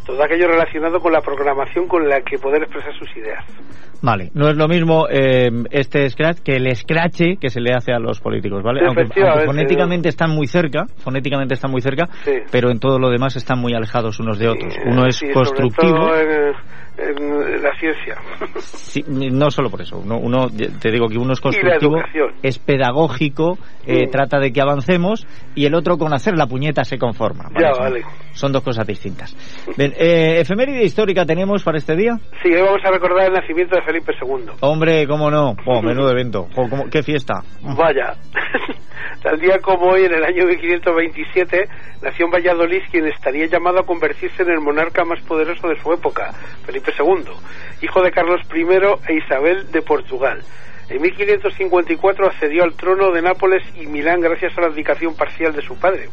todo 0.08 0.24
aquello 0.24 0.48
relacionado 0.48 1.00
con 1.00 1.12
la 1.12 1.20
programación 1.20 1.86
con 1.88 2.08
la 2.08 2.22
que 2.22 2.40
poder 2.40 2.64
expresar 2.64 2.94
sus 2.98 3.16
ideas. 3.18 3.44
Vale, 4.02 4.32
no 4.34 4.48
es 4.50 4.56
lo 4.56 4.68
mismo 4.68 5.08
eh, 5.10 5.50
este 5.70 6.10
Scratch 6.10 6.40
que 6.40 6.56
el 6.56 6.74
Scratch 6.76 7.40
que 7.42 7.50
se 7.50 7.60
le 7.60 7.74
hace 7.74 7.92
a 7.92 8.00
los 8.00 8.22
políticos, 8.22 8.64
¿vale? 8.64 8.82
Aunque, 8.86 9.02
aunque, 9.22 9.46
fonéticamente 9.46 10.08
están 10.08 10.32
muy 10.32 10.48
cerca, 10.48 10.86
fonéticamente 10.98 11.56
están 11.56 11.72
muy 11.72 11.82
cerca, 11.82 12.06
sí. 12.24 12.34
pero 12.52 12.72
en 12.72 12.80
todo 12.80 13.00
lo 13.00 13.10
demás 13.10 13.36
están 13.36 13.60
muy 13.60 13.74
alejados 13.74 14.20
unos 14.20 14.40
de 14.40 14.48
otros. 14.48 14.74
Uno 14.86 15.06
es 15.06 15.22
constructivo. 15.34 16.16
En, 16.16 16.54
en, 16.98 17.62
la 17.62 17.72
ciencia. 17.80 18.16
Sí, 18.60 19.04
no 19.08 19.52
solo 19.52 19.70
por 19.70 19.82
eso. 19.82 19.98
Uno, 19.98 20.18
uno, 20.18 20.48
te 20.50 20.92
digo 20.92 21.08
que 21.08 21.18
uno 21.18 21.34
es 21.34 21.42
constructivo, 21.42 21.98
es 22.42 22.60
pedagógico, 22.60 23.58
eh, 23.86 24.08
trata 24.08 24.40
de 24.40 24.52
que 24.52 24.62
avancemos, 24.62 25.28
y 25.56 25.66
el 25.66 25.76
otro 25.76 25.98
con 25.98 26.14
hacer 26.14 26.36
la 26.36 26.48
puñeta 26.48 26.84
se 26.84 26.98
conforma. 26.98 27.50
Ya, 27.60 27.72
vale. 27.72 28.04
Son 28.34 28.52
dos 28.52 28.64
cosas 28.64 28.86
distintas. 28.86 29.36
Ven, 29.78 29.94
eh, 29.98 30.40
efeméride 30.42 30.84
histórica 30.84 31.26
tenemos 31.26 31.64
para 31.64 31.78
este 31.78 31.96
día. 31.96 32.18
Sí, 32.44 32.54
hoy 32.54 32.62
vamos 32.62 32.82
a 32.86 32.92
recordar 32.92 33.28
el 33.28 33.34
nacimiento 33.34 33.76
de 33.76 33.82
Felipe 33.84 34.14
II. 34.22 34.52
Hombre, 34.62 35.08
cómo 35.08 35.32
no. 35.32 35.56
Oh, 35.66 35.82
menudo 35.82 36.12
evento. 36.12 36.48
Oh, 36.56 36.70
cómo- 36.70 36.90
qué 36.90 37.04
fiesta. 37.04 37.42
Vaya. 37.62 38.16
Tal 39.22 39.40
día 39.40 39.60
como 39.60 39.88
hoy, 39.88 40.06
en 40.06 40.14
el 40.14 40.24
año 40.24 40.46
1527, 40.46 41.68
nació 42.04 42.26
en 42.26 42.32
Valladolid 42.32 42.84
quien 42.92 43.08
estaría 43.08 43.48
llamado 43.48 43.80
a 43.80 43.86
convertirse 43.86 44.44
en 44.44 44.52
el 44.52 44.60
monarca 44.60 45.04
más 45.06 45.20
poderoso 45.22 45.68
de 45.68 45.82
su 45.82 45.92
época, 45.92 46.34
Felipe 46.66 46.94
II, 46.98 47.26
hijo 47.82 48.04
de 48.04 48.12
Carlos 48.12 48.42
I 48.54 48.62
e 49.08 49.14
Isabel 49.16 49.72
de 49.72 49.82
Portugal. 49.82 50.44
En 50.90 51.02
1554 51.02 52.28
accedió 52.28 52.64
al 52.64 52.76
trono 52.76 53.12
de 53.12 53.22
Nápoles 53.24 53.64
y 53.76 53.88
Milán 53.88 54.22
gracias 54.22 54.56
a 54.58 54.62
la 54.62 54.68
abdicación 54.68 55.16
parcial 55.16 55.52
de 55.54 55.64
su 55.64 55.78
padre, 55.78 56.10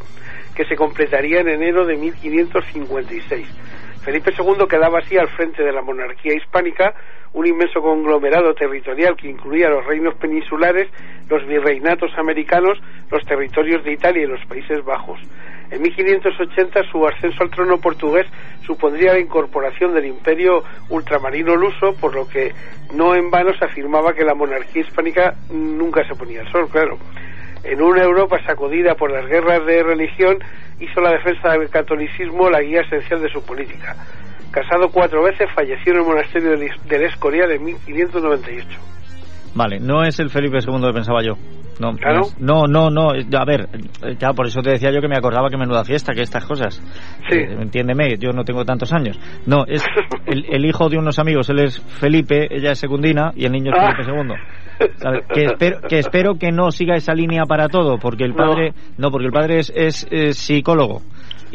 que 0.56 0.64
se 0.64 0.74
completaría 0.74 1.40
en 1.40 1.48
enero 1.48 1.84
de 1.84 1.96
1556. 1.96 3.46
Felipe 4.04 4.32
II 4.38 4.66
quedaba 4.68 4.98
así 4.98 5.16
al 5.16 5.28
frente 5.28 5.62
de 5.62 5.72
la 5.72 5.80
monarquía 5.80 6.34
hispánica, 6.34 6.94
un 7.32 7.46
inmenso 7.46 7.80
conglomerado 7.80 8.54
territorial 8.54 9.16
que 9.16 9.28
incluía 9.28 9.70
los 9.70 9.84
reinos 9.86 10.14
peninsulares, 10.16 10.88
los 11.28 11.44
virreinatos 11.46 12.12
americanos, 12.18 12.78
los 13.10 13.24
territorios 13.24 13.82
de 13.82 13.92
Italia 13.92 14.22
y 14.22 14.26
los 14.26 14.44
Países 14.46 14.84
Bajos. 14.84 15.18
En 15.70 15.80
1580 15.80 16.82
su 16.92 17.06
ascenso 17.06 17.42
al 17.42 17.50
trono 17.50 17.78
portugués 17.78 18.26
supondría 18.66 19.14
la 19.14 19.20
incorporación 19.20 19.94
del 19.94 20.04
imperio 20.04 20.62
ultramarino 20.90 21.56
luso, 21.56 21.94
por 21.98 22.14
lo 22.14 22.28
que 22.28 22.52
no 22.92 23.14
en 23.14 23.30
vano 23.30 23.52
se 23.58 23.64
afirmaba 23.64 24.12
que 24.12 24.22
la 24.22 24.34
monarquía 24.34 24.82
hispánica 24.82 25.34
nunca 25.50 26.06
se 26.06 26.14
ponía 26.14 26.42
el 26.42 26.52
sol, 26.52 26.68
claro. 26.70 26.98
En 27.64 27.80
una 27.80 28.02
Europa 28.02 28.38
sacudida 28.46 28.94
por 28.94 29.10
las 29.10 29.26
guerras 29.26 29.64
de 29.64 29.82
religión, 29.82 30.38
hizo 30.80 31.00
la 31.00 31.12
defensa 31.12 31.50
del 31.50 31.70
catolicismo 31.70 32.50
la 32.50 32.60
guía 32.60 32.82
esencial 32.82 33.22
de 33.22 33.30
su 33.30 33.44
política. 33.44 33.96
Casado 34.50 34.90
cuatro 34.90 35.22
veces, 35.22 35.50
falleció 35.54 35.92
en 35.92 35.98
el 36.00 36.04
monasterio 36.04 36.50
del 36.50 37.02
Escorial 37.02 37.50
en 37.50 37.64
1598. 37.64 38.68
Vale, 39.54 39.78
no 39.80 40.02
es 40.02 40.18
el 40.20 40.30
Felipe 40.30 40.58
II 40.58 40.80
que 40.80 40.92
pensaba 40.92 41.22
yo. 41.22 41.34
No, 41.80 41.88
¿Ah, 42.04 42.20
no? 42.38 42.66
no, 42.68 42.90
no, 42.90 43.10
A 43.10 43.44
ver, 43.44 43.68
eh, 44.02 44.16
ya 44.18 44.32
por 44.32 44.46
eso 44.46 44.60
te 44.62 44.70
decía 44.70 44.92
yo 44.92 45.00
que 45.00 45.08
me 45.08 45.16
acordaba 45.16 45.50
que 45.50 45.56
menuda 45.56 45.84
fiesta, 45.84 46.12
que 46.14 46.22
estas 46.22 46.44
cosas. 46.44 46.80
Sí. 47.28 47.36
Eh, 47.38 47.56
entiéndeme, 47.60 48.16
yo 48.16 48.30
no 48.30 48.44
tengo 48.44 48.64
tantos 48.64 48.92
años. 48.92 49.18
No, 49.46 49.64
es 49.66 49.84
el, 50.26 50.44
el 50.50 50.64
hijo 50.64 50.88
de 50.88 50.98
unos 50.98 51.18
amigos, 51.18 51.50
él 51.50 51.60
es 51.60 51.80
Felipe, 51.80 52.46
ella 52.50 52.72
es 52.72 52.78
Secundina 52.78 53.32
y 53.34 53.44
el 53.44 53.52
niño 53.52 53.72
es 53.72 53.78
Ah. 53.80 53.92
Felipe 53.96 54.12
II. 54.12 54.88
¿Sabes? 54.96 55.24
Que, 55.32 55.44
espero, 55.44 55.80
que 55.88 55.98
espero 55.98 56.34
que 56.34 56.50
no 56.52 56.70
siga 56.70 56.96
esa 56.96 57.14
línea 57.14 57.44
para 57.44 57.68
todo, 57.68 57.98
porque 57.98 58.24
el 58.24 58.34
padre, 58.34 58.72
no, 58.98 59.10
porque 59.10 59.26
el 59.26 59.32
padre 59.32 59.58
es, 59.60 59.72
es, 60.10 60.36
psicólogo 60.36 61.02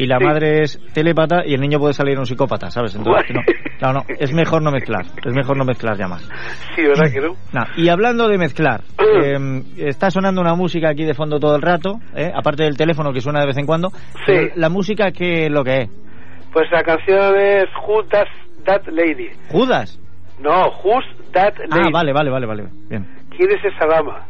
y 0.01 0.07
la 0.07 0.17
Sí. 0.17 0.23
madre 0.25 0.61
es 0.63 0.79
telépata 0.93 1.45
y 1.45 1.53
el 1.53 1.61
niño 1.61 1.77
puede 1.79 1.93
salir 1.93 2.17
un 2.17 2.25
psicópata, 2.25 2.69
¿sabes? 2.71 2.95
Entonces, 2.95 3.25
no, 3.35 3.41
claro, 3.77 3.99
no, 4.07 4.15
es 4.17 4.33
mejor 4.33 4.61
no 4.61 4.71
mezclar, 4.71 5.05
es 5.25 5.33
mejor 5.35 5.57
no 5.57 5.65
mezclar 5.65 5.97
ya 5.97 6.07
más. 6.07 6.21
Sí, 6.75 6.83
¿verdad 6.83 7.11
que 7.11 7.19
no? 7.19 7.33
Nah, 7.53 7.65
y 7.75 7.89
hablando 7.89 8.27
de 8.27 8.37
mezclar, 8.37 8.81
eh, 8.97 9.61
está 9.77 10.09
sonando 10.09 10.41
una 10.41 10.55
música 10.55 10.89
aquí 10.89 11.03
de 11.03 11.13
fondo 11.13 11.39
todo 11.39 11.55
el 11.55 11.61
rato, 11.61 11.99
¿eh? 12.15 12.31
aparte 12.33 12.63
del 12.63 12.77
teléfono 12.77 13.11
que 13.11 13.21
suena 13.21 13.41
de 13.41 13.47
vez 13.47 13.57
en 13.57 13.65
cuando. 13.65 13.89
pero 14.25 14.49
La 14.55 14.69
música, 14.69 15.11
¿qué 15.11 15.45
es 15.47 15.51
lo 15.51 15.63
que 15.63 15.81
es? 15.81 15.89
Pues 16.53 16.65
la 16.71 16.81
canción 16.83 17.35
es 17.37 17.65
Does 17.85 18.27
That 18.65 18.87
Lady. 18.87 19.29
¿Judas? 19.51 19.99
No, 20.41 20.69
Who's 20.83 21.05
That 21.33 21.53
Lady. 21.69 21.87
Ah, 21.87 21.89
vale, 21.91 22.13
vale, 22.13 22.29
vale, 22.31 22.45
vale. 22.47 22.63
Bien. 22.89 23.05
¿Quién 23.35 23.51
es 23.51 23.63
esa 23.65 23.85
dama? 23.85 24.25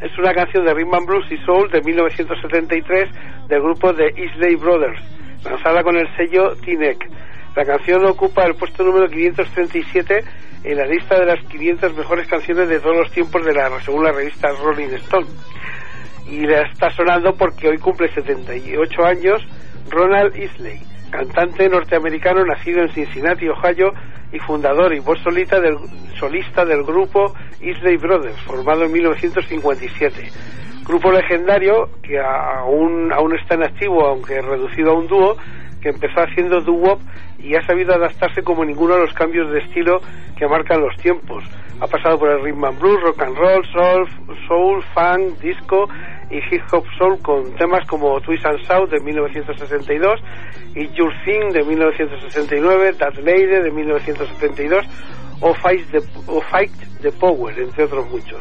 Es 0.00 0.16
una 0.18 0.32
canción 0.32 0.64
de 0.64 0.72
Rhythm 0.72 0.94
and 0.94 1.06
Blues 1.06 1.30
y 1.30 1.36
Soul 1.44 1.70
de 1.70 1.82
1973 1.82 3.10
del 3.48 3.60
grupo 3.60 3.92
de 3.92 4.08
Isley 4.16 4.56
Brothers, 4.56 4.98
lanzada 5.44 5.82
con 5.82 5.96
el 5.96 6.08
sello 6.16 6.56
Tinec. 6.56 7.06
La 7.54 7.66
canción 7.66 8.06
ocupa 8.06 8.44
el 8.44 8.54
puesto 8.54 8.82
número 8.82 9.08
537 9.08 10.24
en 10.64 10.76
la 10.78 10.86
lista 10.86 11.18
de 11.18 11.26
las 11.26 11.44
500 11.46 11.94
mejores 11.96 12.26
canciones 12.28 12.68
de 12.70 12.80
todos 12.80 12.96
los 12.96 13.12
tiempos 13.12 13.44
de 13.44 13.52
la 13.52 13.68
según 13.80 14.04
la 14.04 14.12
revista 14.12 14.48
Rolling 14.62 14.94
Stone. 14.94 15.26
Y 16.26 16.46
la 16.46 16.62
está 16.62 16.90
sonando 16.90 17.34
porque 17.34 17.68
hoy 17.68 17.76
cumple 17.76 18.08
78 18.08 19.04
años 19.04 19.46
Ronald 19.90 20.34
Isley, 20.34 20.80
cantante 21.10 21.68
norteamericano 21.68 22.44
nacido 22.44 22.82
en 22.82 22.90
Cincinnati, 22.90 23.48
Ohio, 23.48 23.92
y 24.32 24.38
fundador 24.38 24.94
y 24.94 25.00
voz 25.00 25.18
solita 25.20 25.60
del, 25.60 25.76
solista 26.18 26.64
del 26.64 26.84
grupo 26.84 27.34
Isley 27.60 27.96
Brothers, 27.96 28.40
formado 28.42 28.84
en 28.84 28.92
1957. 28.92 30.30
Grupo 30.86 31.12
legendario 31.12 31.88
que 32.02 32.18
aún, 32.18 33.12
aún 33.12 33.36
está 33.36 33.54
en 33.54 33.64
activo, 33.64 34.06
aunque 34.06 34.40
reducido 34.40 34.92
a 34.92 34.94
un 34.94 35.06
dúo, 35.06 35.36
que 35.80 35.88
empezó 35.90 36.20
haciendo 36.20 36.60
doo-wop 36.60 37.00
y 37.38 37.54
ha 37.56 37.66
sabido 37.66 37.94
adaptarse 37.94 38.42
como 38.42 38.64
ninguno 38.64 38.94
a 38.94 38.98
los 38.98 39.12
cambios 39.14 39.50
de 39.50 39.60
estilo 39.60 40.00
que 40.36 40.46
marcan 40.46 40.80
los 40.80 40.94
tiempos. 40.96 41.42
Ha 41.80 41.86
pasado 41.86 42.18
por 42.18 42.30
el 42.30 42.42
rhythm 42.42 42.64
and 42.64 42.78
blues, 42.78 43.00
rock 43.02 43.22
and 43.22 43.36
roll, 43.36 43.64
soul, 43.72 44.06
soul, 44.46 44.82
funk, 44.94 45.38
disco 45.40 45.88
y 46.30 46.38
hip 46.38 46.62
hop 46.72 46.84
soul 46.96 47.20
con 47.22 47.54
temas 47.56 47.86
como 47.86 48.20
Twist 48.20 48.46
and 48.46 48.58
Shout 48.60 48.90
de 48.90 49.00
1962 49.00 50.20
y 50.74 50.88
Your 50.94 51.12
Thing 51.24 51.52
de 51.52 51.64
1969, 51.64 52.94
That 52.94 53.14
Lady 53.16 53.46
de 53.46 53.70
1972 53.70 54.86
o 55.40 55.54
Fight 55.54 55.90
the, 55.90 55.98
o 56.26 56.40
Fight 56.42 56.72
the 57.00 57.10
Power, 57.12 57.58
entre 57.58 57.84
otros 57.84 58.08
muchos. 58.10 58.40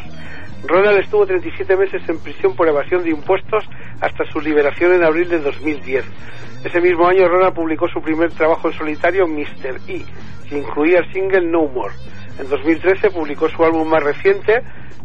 Ronald 0.65 0.99
estuvo 0.99 1.25
37 1.25 1.75
meses 1.77 2.01
en 2.07 2.19
prisión 2.19 2.55
por 2.55 2.67
evasión 2.67 3.03
de 3.03 3.11
impuestos 3.11 3.63
hasta 4.01 4.25
su 4.25 4.41
liberación 4.41 4.93
en 4.93 5.03
abril 5.03 5.29
de 5.29 5.39
2010. 5.39 6.05
Ese 6.65 6.81
mismo 6.81 7.07
año 7.07 7.27
Ronald 7.27 7.53
publicó 7.53 7.87
su 7.87 8.01
primer 8.01 8.31
trabajo 8.33 8.67
en 8.67 8.77
solitario, 8.77 9.25
Mr. 9.25 9.79
E, 9.87 10.03
que 10.49 10.57
incluía 10.57 10.99
el 10.99 11.13
single 11.13 11.49
No 11.49 11.67
More. 11.67 11.93
En 12.39 12.49
2013 12.49 13.09
publicó 13.11 13.49
su 13.49 13.63
álbum 13.63 13.87
más 13.87 14.03
reciente, 14.03 14.61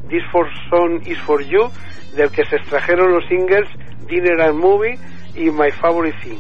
This 0.09 0.22
For 0.30 0.47
Song 0.70 1.03
Is 1.07 1.18
For 1.22 1.45
You, 1.45 1.68
del 2.16 2.30
que 2.30 2.45
se 2.45 2.57
extrajeron 2.57 3.12
los 3.12 3.24
singles 3.26 3.68
Dinner 4.09 4.41
and 4.41 4.59
Movie 4.59 4.99
y 5.35 5.51
My 5.51 5.70
Favorite 5.72 6.16
Thing. 6.22 6.39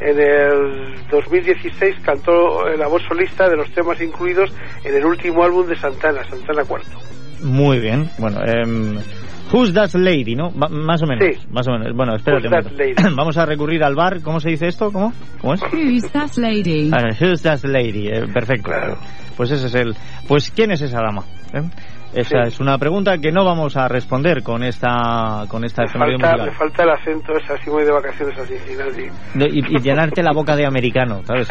En 0.00 0.18
el 0.18 1.08
2016 1.10 1.96
cantó 2.04 2.66
la 2.76 2.88
voz 2.88 3.02
solista 3.08 3.48
de 3.48 3.56
los 3.56 3.70
temas 3.72 4.00
incluidos 4.00 4.52
en 4.82 4.96
el 4.96 5.04
último 5.04 5.44
álbum 5.44 5.66
de 5.66 5.76
Santana, 5.76 6.24
Santana 6.28 6.62
IV. 6.62 6.82
Muy 7.44 7.78
bien. 7.78 8.08
Bueno, 8.18 8.40
em, 8.44 8.98
Who's 9.52 9.72
That 9.74 9.94
Lady, 9.94 10.34
¿no? 10.34 10.50
Más 10.50 11.02
o 11.02 11.06
menos. 11.06 11.24
Sí. 11.24 11.46
Más 11.50 11.68
o 11.68 11.72
menos. 11.72 11.94
Bueno, 11.94 12.16
espérate. 12.16 12.48
Who's 12.48 12.64
That. 12.64 12.72
Lady? 12.72 12.94
Vamos 13.14 13.36
a 13.36 13.46
recurrir 13.46 13.84
al 13.84 13.94
bar. 13.94 14.22
¿Cómo 14.22 14.40
se 14.40 14.50
dice 14.50 14.66
esto? 14.66 14.90
¿Cómo? 14.90 15.12
¿Cómo 15.40 15.54
es? 15.54 15.62
Who's 15.62 16.10
that 16.12 16.36
lady? 16.36 16.90
A 16.92 17.02
ver, 17.02 17.16
Who's 17.20 17.42
That 17.42 17.62
Lady? 17.64 18.08
Eh, 18.08 18.26
perfecto. 18.32 18.70
Claro. 18.70 18.98
Pues 19.36 19.50
ese 19.50 19.66
es 19.66 19.74
el. 19.74 19.94
Pues 20.28 20.50
¿quién 20.50 20.70
es 20.70 20.80
esa 20.82 21.00
dama? 21.00 21.22
¿Eh? 21.54 21.62
Esa 22.14 22.42
Sí. 22.42 22.48
es 22.48 22.60
una 22.60 22.76
pregunta 22.76 23.16
que 23.16 23.32
no 23.32 23.42
vamos 23.42 23.74
a 23.74 23.88
responder 23.88 24.42
con 24.42 24.62
esta 24.62 25.44
con 25.48 25.64
esta 25.64 25.84
efeméride 25.84 26.18
falta, 26.18 26.52
falta 26.52 26.82
el 26.82 26.90
acento, 26.90 27.32
es 27.32 27.50
así 27.50 27.70
muy 27.70 27.84
de 27.84 27.90
vacaciones 27.90 28.38
a 28.38 28.44
Cincinnati. 28.44 29.06
No, 29.34 29.46
y, 29.46 29.60
y 29.60 29.80
llenarte 29.80 30.22
la 30.22 30.32
boca 30.32 30.54
de 30.54 30.66
americano, 30.66 31.22
¿sabes? 31.24 31.48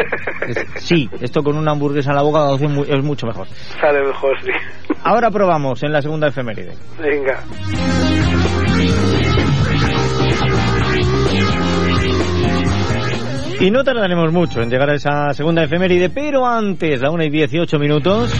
Es- 0.47 0.65
sí, 0.83 1.09
esto 1.19 1.41
con 1.41 1.57
una 1.57 1.71
hamburguesa 1.71 2.11
en 2.11 2.15
la 2.17 2.21
boca 2.21 2.53
es 2.55 3.03
mucho 3.03 3.25
mejor. 3.25 3.47
Sale 3.47 4.03
mejor, 4.05 4.39
sí. 4.43 4.51
Ahora 5.03 5.31
probamos 5.31 5.81
en 5.81 5.93
la 5.93 6.01
segunda 6.03 6.27
efeméride. 6.27 6.75
Venga. 7.01 7.39
Y 13.61 13.69
no 13.69 13.83
tardaremos 13.83 14.33
mucho 14.33 14.59
en 14.63 14.71
llegar 14.71 14.89
a 14.89 14.95
esa 14.95 15.35
segunda 15.35 15.63
efeméride, 15.63 16.09
pero 16.09 16.47
antes, 16.47 16.99
la 16.99 17.11
1 17.11 17.25
y 17.25 17.29
18 17.29 17.77
minutos. 17.77 18.33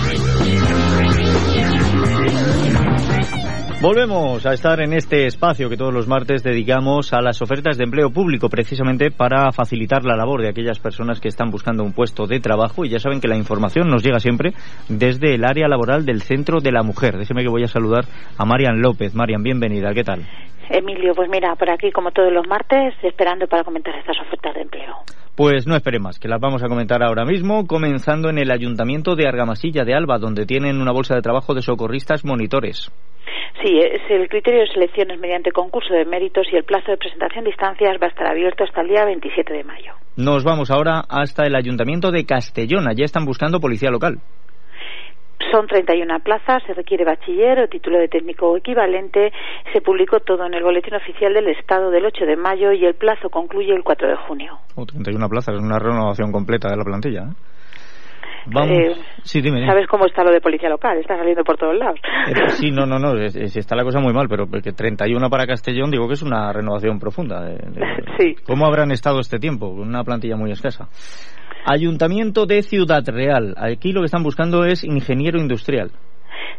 Volvemos 3.82 4.46
a 4.46 4.54
estar 4.54 4.80
en 4.80 4.94
este 4.94 5.26
espacio 5.26 5.68
que 5.68 5.76
todos 5.76 5.92
los 5.92 6.08
martes 6.08 6.44
dedicamos 6.44 7.14
a 7.14 7.22
las 7.22 7.42
ofertas 7.42 7.80
de 7.80 7.86
empleo 7.86 8.12
público, 8.12 8.48
precisamente 8.48 9.10
para 9.10 9.52
facilitar 9.52 10.04
la 10.04 10.16
labor 10.16 10.44
de 10.44 10.50
aquellas 10.50 10.78
personas 10.78 11.20
que 11.20 11.30
están 11.30 11.50
buscando 11.50 11.84
un 11.84 11.92
puesto 11.92 12.28
de 12.28 12.40
trabajo. 12.40 12.86
Y 12.86 12.90
ya 12.90 13.00
saben 13.00 13.20
que 13.20 13.28
la 13.28 13.38
información 13.38 13.90
nos 13.90 14.04
llega 14.04 14.20
siempre 14.20 14.54
desde 14.88 15.34
el 15.34 15.44
área 15.44 15.68
laboral 15.68 16.06
del 16.06 16.22
Centro 16.22 16.60
de 16.60 16.72
la 16.72 16.84
Mujer. 16.84 17.18
Déjeme 17.18 17.42
que 17.42 17.50
voy 17.50 17.64
a 17.64 17.68
saludar 17.68 18.06
a 18.38 18.46
Marian 18.46 18.84
López. 18.84 19.16
Marian, 19.16 19.42
bienvenida. 19.42 19.96
¿Qué 19.96 20.04
tal? 20.04 20.28
Emilio, 20.70 21.16
pues 21.16 21.28
mira, 21.32 21.56
por 21.56 21.72
aquí 21.72 21.92
como 21.92 22.12
todos 22.12 22.32
los 22.32 22.48
martes, 22.48 22.94
esperando 23.02 23.48
para 23.48 23.64
comentar 23.64 23.96
estas 23.96 24.20
ofertas 24.22 24.54
de 24.54 24.62
empleo. 24.62 24.94
Pues 25.42 25.66
no 25.66 25.76
espere 25.76 25.98
más, 25.98 26.20
que 26.20 26.28
las 26.28 26.40
vamos 26.40 26.62
a 26.62 26.68
comentar 26.68 27.02
ahora 27.02 27.26
mismo, 27.26 27.66
comenzando 27.66 28.30
en 28.30 28.38
el 28.38 28.52
Ayuntamiento 28.52 29.16
de 29.16 29.28
Argamasilla 29.28 29.84
de 29.84 29.96
Alba, 29.96 30.20
donde 30.20 30.46
tienen 30.46 30.80
una 30.80 30.92
bolsa 30.92 31.16
de 31.16 31.24
trabajo 31.24 31.56
de 31.56 31.64
socorristas 31.64 32.24
monitores. 32.24 32.92
Sí, 33.60 33.80
es 33.80 34.02
el 34.12 34.30
criterio 34.30 34.60
de 34.60 34.68
selección 34.68 35.10
es 35.10 35.20
mediante 35.20 35.52
concurso 35.52 35.96
de 35.96 36.06
méritos 36.06 36.46
y 36.54 36.58
el 36.58 36.64
plazo 36.64 36.92
de 36.92 36.98
presentación 36.98 37.46
de 37.46 37.50
instancias 37.50 37.98
va 38.00 38.06
a 38.06 38.10
estar 38.10 38.28
abierto 38.28 38.66
hasta 38.66 38.82
el 38.82 38.90
día 38.90 39.04
27 39.04 39.52
de 39.52 39.64
mayo. 39.64 39.94
Nos 40.16 40.44
vamos 40.44 40.70
ahora 40.70 41.02
hasta 41.10 41.48
el 41.48 41.56
Ayuntamiento 41.56 42.12
de 42.12 42.24
Castellón. 42.24 42.88
Allí 42.88 43.02
están 43.02 43.26
buscando 43.26 43.60
policía 43.60 43.90
local. 43.90 44.20
Son 45.52 45.68
31 45.68 46.20
plazas, 46.20 46.62
se 46.68 46.74
requiere 46.74 47.06
bachiller 47.06 47.60
o 47.60 47.68
título 47.68 48.00
de 48.00 48.08
técnico 48.08 48.56
equivalente. 48.58 49.32
Se 49.74 49.82
publicó 49.82 50.20
todo 50.20 50.46
en 50.46 50.54
el 50.54 50.64
Boletín 50.64 50.96
Oficial 50.96 51.34
del 51.34 51.48
Estado 51.48 51.90
del 51.90 52.06
8 52.06 52.26
de 52.26 52.36
mayo 52.36 52.72
y 52.72 52.86
el 52.86 52.96
plazo 52.96 53.30
concluye 53.30 53.74
el 53.74 53.84
4 53.84 54.08
de 54.08 54.16
junio. 54.28 54.60
31 54.76 55.30
plazas, 55.30 55.56
es 55.56 55.62
una 55.62 55.80
renovación 55.80 56.32
completa 56.32 56.70
de 56.70 56.78
la 56.78 56.84
plantilla. 56.84 57.22
¿eh? 57.22 57.52
Vamos. 58.48 58.72
Eh, 58.72 58.96
sí, 59.24 59.42
dime, 59.42 59.66
¿Sabes 59.66 59.88
cómo 59.88 60.06
está 60.06 60.24
lo 60.24 60.32
de 60.32 60.42
policía 60.42 60.70
local? 60.70 60.98
Está 60.98 61.16
saliendo 61.16 61.44
por 61.44 61.58
todos 61.58 61.76
lados. 61.76 62.00
Eh, 62.28 62.50
sí, 62.50 62.72
no, 62.72 62.86
no, 62.86 62.98
no. 62.98 63.16
está 63.22 63.76
la 63.76 63.84
cosa 63.84 64.00
muy 64.00 64.14
mal, 64.14 64.28
pero 64.28 64.48
porque 64.48 64.72
31 64.72 65.30
para 65.30 65.46
Castellón 65.46 65.92
digo 65.92 66.08
que 66.08 66.14
es 66.14 66.24
una 66.24 66.52
renovación 66.52 67.00
profunda. 67.00 67.48
sí. 68.20 68.36
¿Cómo 68.46 68.66
habrán 68.66 68.92
estado 68.92 69.20
este 69.20 69.38
tiempo? 69.38 69.76
Con 69.76 69.88
una 69.88 70.04
plantilla 70.04 70.36
muy 70.36 70.52
escasa. 70.52 70.88
Ayuntamiento 71.66 72.46
de 72.46 72.64
Ciudad 72.64 73.04
Real. 73.06 73.54
Aquí 73.58 73.92
lo 73.92 74.02
que 74.02 74.06
están 74.06 74.24
buscando 74.24 74.66
es 74.66 74.84
ingeniero 74.84 75.40
industrial. 75.40 75.92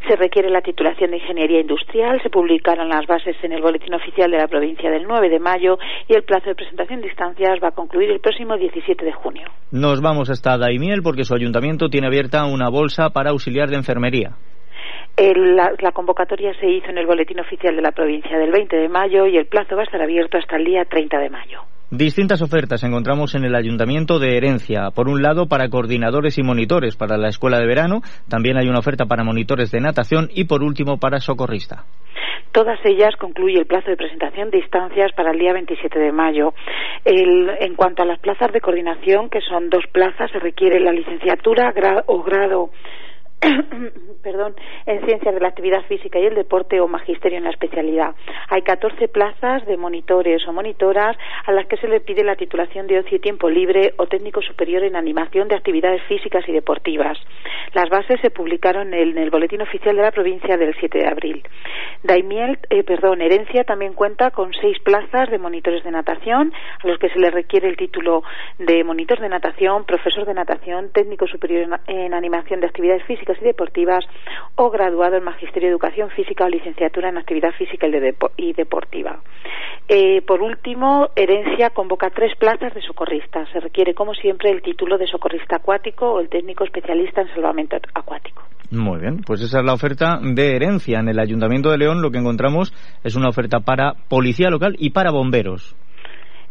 Se 0.09 0.17
requiere 0.17 0.51
la 0.51 0.61
titulación 0.61 1.11
de 1.11 1.19
Ingeniería 1.19 1.61
Industrial, 1.61 2.21
se 2.23 2.31
publicaron 2.31 2.89
las 2.89 3.07
bases 3.07 3.37
en 3.43 3.53
el 3.53 3.63
Boletín 3.63 3.95
Oficial 3.95 4.31
de 4.31 4.39
la 4.39 4.49
provincia 4.49 4.91
del 4.91 5.05
9 5.05 5.29
de 5.29 5.39
mayo 5.39 5.79
y 6.09 6.15
el 6.15 6.25
plazo 6.25 6.49
de 6.49 6.55
presentación 6.57 7.01
de 7.01 7.09
instancias 7.09 7.61
va 7.63 7.69
a 7.69 7.73
concluir 7.73 8.11
el 8.11 8.21
próximo 8.21 8.57
17 8.57 9.05
de 9.05 9.13
junio. 9.13 9.49
Nos 9.71 10.01
vamos 10.01 10.29
hasta 10.29 10.59
Daimiel 10.59 11.03
porque 11.03 11.25
su 11.25 11.35
ayuntamiento 11.35 11.89
tiene 11.89 12.09
abierta 12.09 12.45
una 12.47 12.69
bolsa 12.69 13.11
para 13.11 13.31
auxiliar 13.31 13.69
de 13.71 13.77
enfermería. 13.77 14.33
la, 15.17 15.93
convocatoria 15.93 16.53
se 16.59 16.69
hizo 16.69 16.89
en 16.89 16.99
el 16.99 17.07
Boletín 17.07 17.39
Oficial 17.39 17.77
de 17.77 17.83
la 17.83 17.93
provincia 17.93 18.37
del 18.39 18.51
20 18.51 18.77
de 18.77 18.89
mayo 18.89 19.27
y 19.27 19.37
el 19.37 19.47
plazo 19.47 19.77
va 19.77 19.83
a 19.83 19.85
estar 19.85 20.03
abierto 20.03 20.37
hasta 20.37 20.57
el 20.57 20.65
día 20.65 20.85
30 20.85 21.19
de 21.19 21.31
mayo. 21.31 21.72
Distintas 21.95 22.41
ofertas 22.41 22.83
encontramos 22.85 23.35
en 23.35 23.45
el 23.45 23.55
Ayuntamiento 23.55 24.19
de 24.19 24.39
Herencia. 24.39 24.93
Por 24.95 25.11
un 25.11 25.21
lado, 25.21 25.47
para 25.47 25.69
coordinadores 25.69 26.39
y 26.39 26.43
monitores 26.43 26.97
para 26.97 27.19
la 27.19 27.29
escuela 27.29 27.59
de 27.59 27.67
verano. 27.67 28.01
También 28.31 28.57
hay 28.57 28.67
una 28.67 28.79
oferta 28.79 29.05
para 29.05 29.25
monitores 29.25 29.71
de 29.71 29.81
natación 29.81 30.31
y, 30.33 30.45
por 30.45 30.63
último, 30.63 30.97
para 30.97 31.21
socorrista. 31.21 31.85
Todas 32.51 32.79
ellas 32.87 33.15
concluye 33.21 33.59
el 33.59 33.67
plazo 33.67 33.91
de 33.91 33.99
presentación 33.99 34.49
de 34.49 34.61
instancias 34.61 35.13
para 35.13 35.33
el 35.33 35.39
día 35.39 35.53
27 35.53 35.99
de 35.99 36.13
mayo. 36.13 36.55
en 37.05 37.75
cuanto 37.75 38.03
a 38.03 38.07
las 38.07 38.21
plazas 38.21 38.51
de 38.53 38.63
coordinación, 38.63 39.29
que 39.29 39.43
son 39.43 39.69
dos 39.69 39.85
plazas, 39.93 40.31
se 40.31 40.39
requiere 40.39 40.81
la 40.81 40.93
licenciatura 40.93 41.75
o 42.07 42.23
grado 42.23 42.71
perdón, 44.23 44.55
en 44.87 45.05
ciencias 45.05 45.35
de 45.35 45.41
la 45.41 45.49
actividad 45.49 45.83
física 45.87 46.19
y 46.19 46.27
el 46.27 46.35
deporte 46.35 46.81
o 46.81 46.89
magisterio 46.89 47.39
en 47.39 47.45
la 47.45 47.51
especialidad. 47.51 48.15
Hay 48.49 48.63
14 48.63 49.09
plazas 49.09 49.67
de 49.67 49.77
monitores 49.77 50.47
o 50.47 50.53
monitoras 50.53 51.17
a 51.45 51.53
las 51.53 51.67
que 51.67 51.77
se 51.77 51.89
le 51.89 52.01
pide 52.01 52.25
la 52.25 52.37
titulación 52.37 52.87
de 52.87 53.01
ocio 53.01 53.17
y 53.17 53.21
tiempo 53.21 53.51
libre 53.51 53.95
o 53.97 54.07
técnico 54.07 54.41
superior 54.43 54.85
en 54.85 54.97
animación 54.97 55.49
de 55.49 55.57
actividades 55.57 56.03
físicas 56.05 56.45
y 56.49 56.53
deportivas. 56.53 57.19
Las 57.75 57.89
bases 57.89 58.21
se 58.21 58.31
publicaron 58.31 58.95
en 58.95 59.19
el, 59.19 59.31
boletín 59.31 59.63
oficial 59.63 59.97
de 59.97 60.03
la 60.03 60.11
provincia 60.11 60.57
del 60.57 60.75
7 60.79 60.99
de 60.99 61.07
abril. 61.07 61.43
Daimiel, 62.03 62.59
eh, 62.71 62.85
perdón, 62.85 63.23
Herencia 63.23 63.65
también 63.65 63.95
cuenta 63.95 64.31
con 64.31 64.53
seis 64.55 64.79
plazas 64.81 65.31
de 65.31 65.39
monitores 65.39 65.83
de 65.85 65.91
natación 65.91 66.53
a 66.83 66.87
los 66.87 66.99
que 66.99 67.09
se 67.09 67.19
le 67.19 67.31
requiere 67.31 67.69
el 67.69 67.77
título 67.77 68.23
de 68.59 68.85
monitor 68.85 69.21
de 69.21 69.29
natación, 69.29 69.85
profesor 69.85 70.27
de 70.27 70.35
natación, 70.35 70.91
técnico 70.93 71.27
superior 71.27 71.81
en 71.87 72.15
animación 72.15 72.61
de 72.61 72.67
actividades 72.67 73.05
físicas 73.05 73.32
y 73.41 73.45
deportivas 73.45 74.05
o 74.57 74.71
graduado 74.71 75.17
en 75.17 75.25
Magisterio 75.25 75.69
de 75.69 75.73
Educación 75.73 76.11
Física 76.11 76.45
o 76.45 76.49
licenciatura 76.49 77.09
en 77.09 77.19
Actividad 77.19 77.53
Física 77.53 77.87
y 78.37 78.53
Deportiva. 78.53 79.21
Eh, 79.89 80.23
por 80.23 80.43
último, 80.43 81.09
Herencia 81.17 81.71
convoca 81.71 82.11
tres 82.11 82.37
plazas 82.39 82.75
de 82.75 82.83
socorrista. 82.83 83.45
Se 83.53 83.61
requiere, 83.61 83.95
como 83.95 84.15
siempre, 84.15 84.51
el 84.51 84.63
título 84.63 84.99
de 84.99 85.07
socorrista 85.07 85.57
acuático 85.57 86.13
o 86.13 86.21
el 86.21 86.29
técnico 86.29 86.65
especialista 86.65 87.23
en 87.23 87.29
salvamento 87.29 87.77
acuático. 87.95 88.43
Muy 88.71 89.01
bien, 89.01 89.21
pues 89.27 89.43
esa 89.43 89.59
es 89.59 89.65
la 89.67 89.75
oferta 89.75 90.19
de 90.23 90.57
herencia. 90.57 91.01
En 91.01 91.09
el 91.09 91.19
Ayuntamiento 91.19 91.71
de 91.71 91.79
León 91.79 92.01
lo 92.01 92.11
que 92.11 92.19
encontramos 92.19 92.73
es 93.05 93.17
una 93.17 93.29
oferta 93.29 93.61
para 93.61 93.93
policía 94.09 94.49
local 94.49 94.77
y 94.79 94.91
para 94.91 95.11
bomberos. 95.11 95.77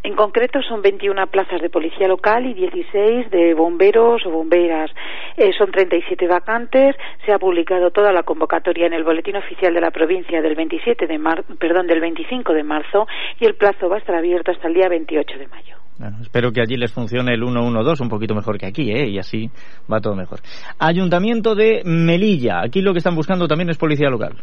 En 0.04 0.16
concreto 0.16 0.62
son 0.64 0.82
21 0.82 1.28
plazas 1.28 1.62
de 1.62 1.70
policía 1.70 2.08
local 2.08 2.48
y 2.48 2.56
16 2.56 3.30
de 3.30 3.54
bomberos 3.54 4.26
o 4.26 4.32
bomberas. 4.32 4.90
Eh, 5.38 5.52
son 5.58 5.72
37 5.72 6.28
vacantes. 6.28 6.96
Se 7.26 7.32
ha 7.32 7.38
publicado 7.38 7.92
toda 7.92 8.12
la 8.12 8.24
convocatoria 8.24 8.88
en 8.88 8.94
el 8.94 9.04
boletín 9.04 9.36
oficial 9.36 9.74
de 9.74 9.82
la 9.82 9.92
provincia 9.92 10.42
del 10.42 10.56
27 10.56 11.06
de 11.06 11.18
mar 11.20 11.44
perdón, 11.60 11.86
del 11.86 12.02
25 12.02 12.54
de 12.54 12.64
marzo 12.64 13.06
y 13.40 13.46
el 13.46 13.56
plazo 13.56 13.90
va 13.90 13.98
a 13.98 14.00
estar 14.00 14.16
abierto 14.16 14.52
hasta 14.52 14.68
el 14.68 14.74
día 14.74 14.90
28 14.90 15.38
de 15.38 15.48
mayo. 15.48 15.76
Espero 16.20 16.52
que 16.52 16.62
allí 16.62 16.78
les 16.78 16.92
funcione 16.92 17.34
el 17.34 17.42
112 17.42 18.02
un 18.02 18.10
poquito 18.10 18.34
mejor 18.34 18.58
que 18.58 18.66
aquí, 18.66 18.92
¿eh? 18.92 19.08
Y 19.08 19.20
así 19.20 19.52
va 19.92 20.00
todo 20.00 20.16
mejor. 20.16 20.40
Ayuntamiento 20.80 21.54
de 21.54 21.84
Melilla. 21.86 22.62
Aquí 22.62 22.82
lo 22.82 22.92
que 22.94 22.98
están 22.98 23.16
buscando 23.16 23.48
también 23.48 23.70
es 23.70 23.78
policía 23.78 24.10
local. 24.10 24.34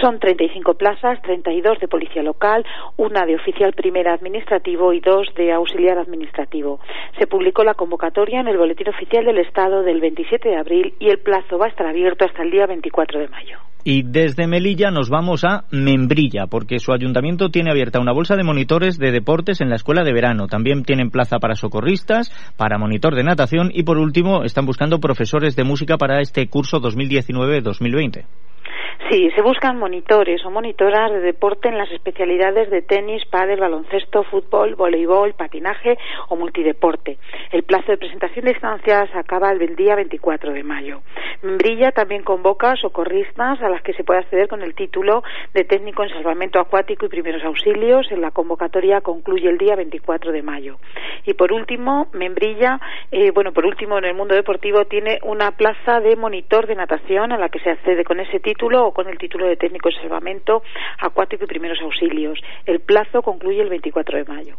Son 0.00 0.18
35 0.18 0.74
plazas, 0.74 1.20
32 1.22 1.80
de 1.80 1.88
policía 1.88 2.22
local, 2.22 2.64
una 2.96 3.26
de 3.26 3.36
oficial 3.36 3.72
primera 3.72 4.14
administrativo 4.14 4.92
y 4.92 5.00
dos 5.00 5.26
de 5.36 5.52
auxiliar 5.52 5.98
administrativo. 5.98 6.80
Se 7.18 7.26
publicó 7.26 7.64
la 7.64 7.74
convocatoria 7.74 8.40
en 8.40 8.48
el 8.48 8.58
Boletín 8.58 8.88
Oficial 8.88 9.24
del 9.24 9.38
Estado 9.38 9.82
del 9.82 10.00
27 10.00 10.48
de 10.48 10.56
abril 10.56 10.94
y 10.98 11.08
el 11.08 11.18
plazo 11.18 11.58
va 11.58 11.66
a 11.66 11.70
estar 11.70 11.86
abierto 11.86 12.24
hasta 12.24 12.42
el 12.42 12.50
día 12.50 12.66
24 12.66 13.20
de 13.20 13.28
mayo. 13.28 13.58
Y 13.84 14.02
desde 14.02 14.46
Melilla 14.46 14.90
nos 14.90 15.08
vamos 15.08 15.44
a 15.44 15.64
Membrilla, 15.70 16.46
porque 16.46 16.78
su 16.78 16.92
ayuntamiento 16.92 17.48
tiene 17.48 17.70
abierta 17.70 18.00
una 18.00 18.12
bolsa 18.12 18.36
de 18.36 18.44
monitores 18.44 18.98
de 18.98 19.12
deportes 19.12 19.60
en 19.60 19.70
la 19.70 19.76
escuela 19.76 20.04
de 20.04 20.12
verano. 20.12 20.46
También 20.46 20.82
tienen 20.82 21.10
plaza 21.10 21.38
para 21.38 21.54
socorristas, 21.54 22.30
para 22.56 22.76
monitor 22.76 23.14
de 23.14 23.22
natación 23.22 23.70
y, 23.72 23.84
por 23.84 23.96
último, 23.96 24.44
están 24.44 24.66
buscando 24.66 24.98
profesores 24.98 25.56
de 25.56 25.64
música 25.64 25.96
para 25.96 26.20
este 26.20 26.48
curso 26.48 26.80
2019-2020. 26.80 28.26
Sí, 29.10 29.30
se 29.30 29.40
buscan 29.40 29.78
monitores 29.78 30.44
o 30.44 30.50
monitoras 30.50 31.10
de 31.10 31.20
deporte 31.20 31.68
en 31.68 31.78
las 31.78 31.90
especialidades 31.90 32.68
de 32.68 32.82
tenis, 32.82 33.24
pádel, 33.26 33.60
baloncesto, 33.60 34.24
fútbol, 34.24 34.74
voleibol, 34.74 35.32
patinaje 35.32 35.96
o 36.28 36.36
multideporte. 36.36 37.16
El 37.52 37.62
plazo 37.62 37.92
de 37.92 37.96
presentación 37.96 38.44
de 38.44 38.50
instancias 38.50 39.08
acaba 39.14 39.52
el 39.52 39.76
día 39.76 39.94
24 39.94 40.52
de 40.52 40.62
mayo. 40.62 41.00
Brilla 41.42 41.92
también 41.92 42.22
convoca 42.22 42.74
socorristas 42.76 43.62
a 43.62 43.70
las 43.70 43.82
que 43.82 43.94
se 43.94 44.04
puede 44.04 44.20
acceder 44.20 44.48
con 44.48 44.62
el 44.62 44.74
título 44.74 45.22
de 45.54 45.64
técnico 45.64 46.02
en 46.02 46.10
salvamento 46.10 46.58
acuático 46.58 47.06
y 47.06 47.08
primeros 47.08 47.44
auxilios. 47.44 48.10
En 48.10 48.20
la 48.20 48.32
convocatoria 48.32 49.00
concluye 49.00 49.48
el 49.48 49.56
día 49.56 49.76
24 49.76 50.32
de 50.32 50.42
mayo. 50.42 50.78
Y 51.24 51.34
por 51.34 51.52
último, 51.52 52.08
Membrilla, 52.12 52.80
eh, 53.10 53.30
bueno, 53.30 53.52
por 53.52 53.64
último 53.64 53.96
en 53.96 54.04
el 54.04 54.14
mundo 54.14 54.34
deportivo 54.34 54.84
tiene 54.86 55.18
una 55.22 55.52
plaza 55.52 56.00
de 56.00 56.16
monitor 56.16 56.66
de 56.66 56.74
natación 56.74 57.32
a 57.32 57.38
la 57.38 57.48
que 57.48 57.60
se 57.60 57.70
accede 57.70 58.04
con 58.04 58.20
ese 58.20 58.40
título 58.40 58.87
o 58.88 58.92
con 58.92 59.08
el 59.08 59.18
título 59.18 59.46
de 59.46 59.56
técnico 59.56 59.88
en 59.90 59.96
salvamento 59.96 60.62
acuático 60.98 61.44
y 61.44 61.46
primeros 61.46 61.78
auxilios. 61.82 62.38
El 62.66 62.80
plazo 62.80 63.22
concluye 63.22 63.60
el 63.60 63.68
24 63.68 64.18
de 64.18 64.24
mayo. 64.24 64.56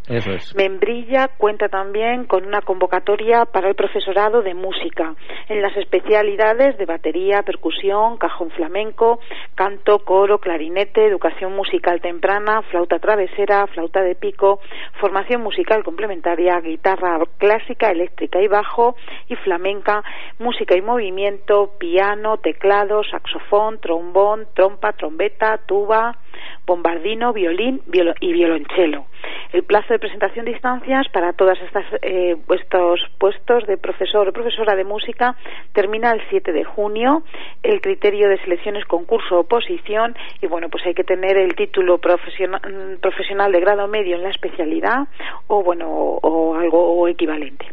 Membrilla 0.56 1.30
cuenta 1.38 1.68
también 1.68 2.26
con 2.26 2.46
una 2.46 2.62
convocatoria 2.62 3.46
para 3.46 3.70
el 3.70 3.76
profesorado 3.76 4.42
de 4.42 4.54
música 4.54 5.16
en 5.48 5.62
las 5.62 5.76
especialidades 5.78 6.78
de 6.78 6.86
batería, 6.86 7.42
percusión, 7.44 8.18
cajón 8.18 8.52
flamenco, 8.52 9.20
canto, 9.56 10.00
coro, 10.00 10.40
clarinete, 10.40 11.06
educación 11.06 11.56
musical 11.56 12.02
temprana, 12.02 12.62
flauta 12.64 13.00
travesera, 13.00 13.66
flauta 13.68 14.02
de 14.02 14.16
pico, 14.16 14.60
formación 15.00 15.42
musical 15.42 15.84
complementaria, 15.84 16.60
guitarra 16.60 17.20
clásica, 17.38 17.90
eléctrica 17.92 18.42
y 18.42 18.48
bajo 18.48 18.96
y 19.28 19.36
flamenca, 19.38 20.04
música 20.38 20.76
y 20.78 20.82
movimiento, 20.82 21.72
piano, 21.80 22.38
teclado, 22.38 23.04
saxofón, 23.04 23.80
trombón, 23.80 24.19
trompa, 24.54 24.94
trombeta, 24.94 25.58
tuba, 25.66 26.18
bombardino, 26.66 27.34
violín 27.34 27.82
y 28.22 28.34
violonchelo. 28.34 29.06
El 29.52 29.64
plazo 29.64 29.94
de 29.94 30.00
presentación 30.00 30.46
de 30.46 30.52
instancias 30.52 31.08
para 31.12 31.34
todos 31.34 31.58
eh, 32.02 32.38
estos 32.50 33.00
puestos 33.18 33.66
de 33.66 33.78
profesor 33.78 34.28
o 34.28 34.34
profesora 34.34 34.76
de 34.76 34.84
música 34.84 35.36
termina 35.74 36.12
el 36.12 36.22
7 36.30 36.52
de 36.52 36.64
junio. 36.64 37.24
El 37.64 37.82
criterio 37.82 38.30
de 38.30 38.38
selección 38.44 38.76
es 38.76 38.86
concurso 38.86 39.38
o 39.38 39.40
oposición 39.40 40.16
y 40.42 40.48
bueno, 40.48 40.70
pues 40.70 40.86
hay 40.86 40.94
que 40.94 41.04
tener 41.04 41.38
el 41.38 41.56
título 41.56 41.98
profesional 41.98 43.52
de 43.52 43.60
grado 43.60 43.88
medio 43.88 44.16
en 44.16 44.24
la 44.24 44.30
especialidad 44.30 45.08
o 45.48 45.64
bueno, 45.64 45.88
o, 45.90 46.56
algo 46.56 47.08
equivalente. 47.08 47.66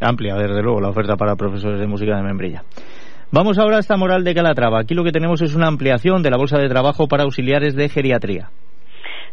Amplia, 0.00 0.36
desde 0.36 0.62
luego, 0.62 0.80
la 0.80 0.90
oferta 0.90 1.16
para 1.16 1.34
profesores 1.36 1.80
de 1.80 1.86
música 1.86 2.16
de 2.16 2.22
Membrilla. 2.22 2.62
Vamos 3.36 3.58
ahora 3.58 3.76
a 3.76 3.80
esta 3.80 3.98
moral 3.98 4.24
de 4.24 4.34
Calatrava. 4.34 4.80
Aquí 4.80 4.94
lo 4.94 5.04
que 5.04 5.12
tenemos 5.12 5.42
es 5.42 5.54
una 5.54 5.66
ampliación 5.66 6.22
de 6.22 6.30
la 6.30 6.38
bolsa 6.38 6.56
de 6.56 6.70
trabajo 6.70 7.06
para 7.06 7.24
auxiliares 7.24 7.74
de 7.76 7.90
geriatría. 7.90 8.48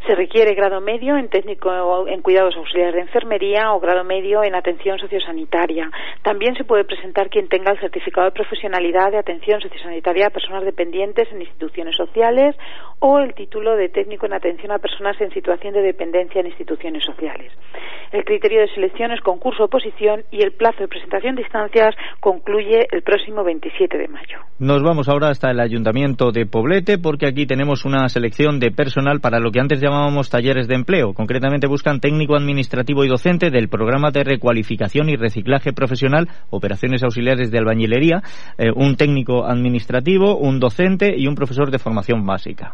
Se 0.06 0.16
requiere 0.16 0.54
grado 0.54 0.82
medio 0.82 1.18
en 1.18 1.30
técnico 1.30 2.08
en 2.08 2.22
cuidados 2.22 2.56
auxiliares 2.58 2.96
de 2.96 3.02
enfermería 3.02 3.72
o 3.72 3.80
grado 3.80 4.04
medio 4.04 4.44
en 4.44 4.54
atención 4.54 5.00
sociosanitaria. 5.00 5.90
También 6.24 6.56
se 6.56 6.66
puede 6.66 6.84
presentar 6.84 7.30
quien 7.30 7.48
tenga 7.48 7.72
el 7.72 7.80
certificado 7.80 8.26
de 8.26 8.32
profesionalidad 8.32 9.12
de 9.12 9.20
atención 9.20 9.62
sociosanitaria 9.62 10.28
a 10.28 10.30
personas 10.30 10.66
dependientes 10.66 11.32
en 11.32 11.42
instituciones 11.42 11.96
sociales 11.96 12.56
o 13.00 13.20
el 13.20 13.34
título 13.34 13.78
de 13.78 13.90
técnico 13.90 14.26
en 14.26 14.34
atención 14.34 14.72
a 14.74 14.80
personas 14.80 15.20
en 15.22 15.32
situación 15.32 15.74
de 15.74 15.82
dependencia 15.82 16.42
en 16.42 16.48
instituciones 16.48 17.04
sociales. 17.04 17.52
El 18.12 18.26
criterio 18.26 18.62
de 18.62 18.68
selección 18.68 19.12
es 19.12 19.22
concurso 19.22 19.64
oposición 19.64 20.24
y 20.32 20.44
el 20.44 20.52
plazo 20.52 20.80
de 20.82 20.88
presentación 20.88 21.36
de 21.36 21.42
instancias 21.42 21.96
concluye 22.20 22.88
el 22.92 23.02
próximo 23.02 23.44
27 23.44 23.98
de 23.98 24.08
mayo. 24.08 24.40
Nos 24.60 24.84
vamos 24.84 25.10
ahora 25.10 25.30
hasta 25.30 25.50
el 25.50 25.60
Ayuntamiento 25.60 26.32
de 26.32 26.46
Poblete 26.46 26.98
porque 26.98 27.26
aquí 27.26 27.48
tenemos 27.48 27.86
una 27.86 28.08
selección 28.10 28.60
de 28.60 28.72
personal 28.72 29.20
para 29.20 29.40
lo 29.40 29.52
que 29.52 29.60
antes 29.60 29.82
llamábamos 29.94 30.30
talleres 30.30 30.68
de 30.68 30.76
empleo. 30.76 31.14
Concretamente 31.14 31.68
buscan 31.68 32.00
técnico 32.00 32.36
administrativo 32.36 33.06
y 33.06 33.08
docente 33.08 33.52
del 33.52 33.70
programa 33.70 34.10
de 34.10 34.24
recualificación 34.24 35.10
y 35.10 35.16
reciclaje 35.16 35.72
profesional, 35.72 36.28
operaciones 36.50 37.04
auxiliares 37.04 37.52
de 37.52 37.60
albañilería, 37.60 38.24
eh, 38.58 38.72
un 38.76 38.96
técnico 38.96 39.46
administrativo, 39.46 40.38
un 40.38 40.60
docente 40.60 41.14
y 41.16 41.28
un 41.28 41.36
profesor 41.36 41.70
de 41.70 41.80
formación 41.80 42.26
básica. 42.26 42.74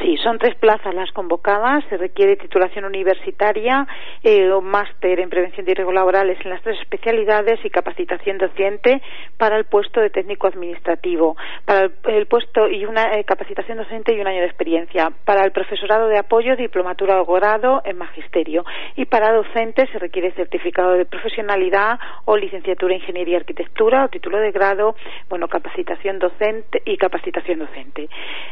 Sí, 0.00 0.16
son 0.16 0.38
tres 0.38 0.54
plazas 0.54 0.94
las 0.94 1.12
convocadas. 1.12 1.84
Se 1.90 1.98
requiere 1.98 2.36
titulación 2.36 2.86
universitaria 2.86 3.86
eh, 4.22 4.48
máster 4.62 5.20
en 5.20 5.28
prevención 5.28 5.66
de 5.66 5.74
riesgos 5.74 5.94
laborales 5.94 6.38
en 6.42 6.50
las 6.50 6.62
tres 6.62 6.78
especialidades 6.80 7.62
y 7.64 7.70
capacitación 7.70 8.38
docente 8.38 9.02
para 9.36 9.56
el 9.56 9.64
puesto 9.64 10.00
de 10.00 10.08
técnico 10.08 10.46
administrativo. 10.46 11.36
Para 11.66 11.90
el, 12.04 12.26
puesto 12.26 12.68
y 12.68 12.86
una 12.86 13.14
eh, 13.14 13.24
capacitación 13.24 13.76
docente 13.76 14.14
y 14.14 14.20
un 14.20 14.26
año 14.26 14.40
de 14.40 14.46
experiencia. 14.46 15.12
Para 15.24 15.44
el 15.44 15.52
profesorado 15.52 16.08
de 16.08 16.18
apoyo, 16.18 16.56
diplomatura 16.56 17.20
o 17.20 17.26
grado 17.26 17.82
en 17.84 17.98
magisterio. 17.98 18.64
Y 18.96 19.04
para 19.04 19.32
docente 19.32 19.86
se 19.92 19.98
requiere 19.98 20.32
certificado 20.32 20.92
de 20.92 21.04
profesionalidad 21.04 21.98
o 22.24 22.36
licenciatura 22.36 22.94
en 22.94 23.00
ingeniería 23.00 23.34
y 23.34 23.40
arquitectura 23.40 24.04
o 24.04 24.08
título 24.08 24.38
de 24.38 24.50
grado, 24.50 24.94
bueno, 25.28 25.48
capacitación 25.48 26.18
docente 26.18 26.82
y 26.86 26.96
capacitación 26.96 27.58
docente. 27.58 28.08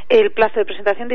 El 0.08 0.32
plazo 0.32 0.58
de 0.58 0.66
presentación 0.66 1.08
de 1.08 1.14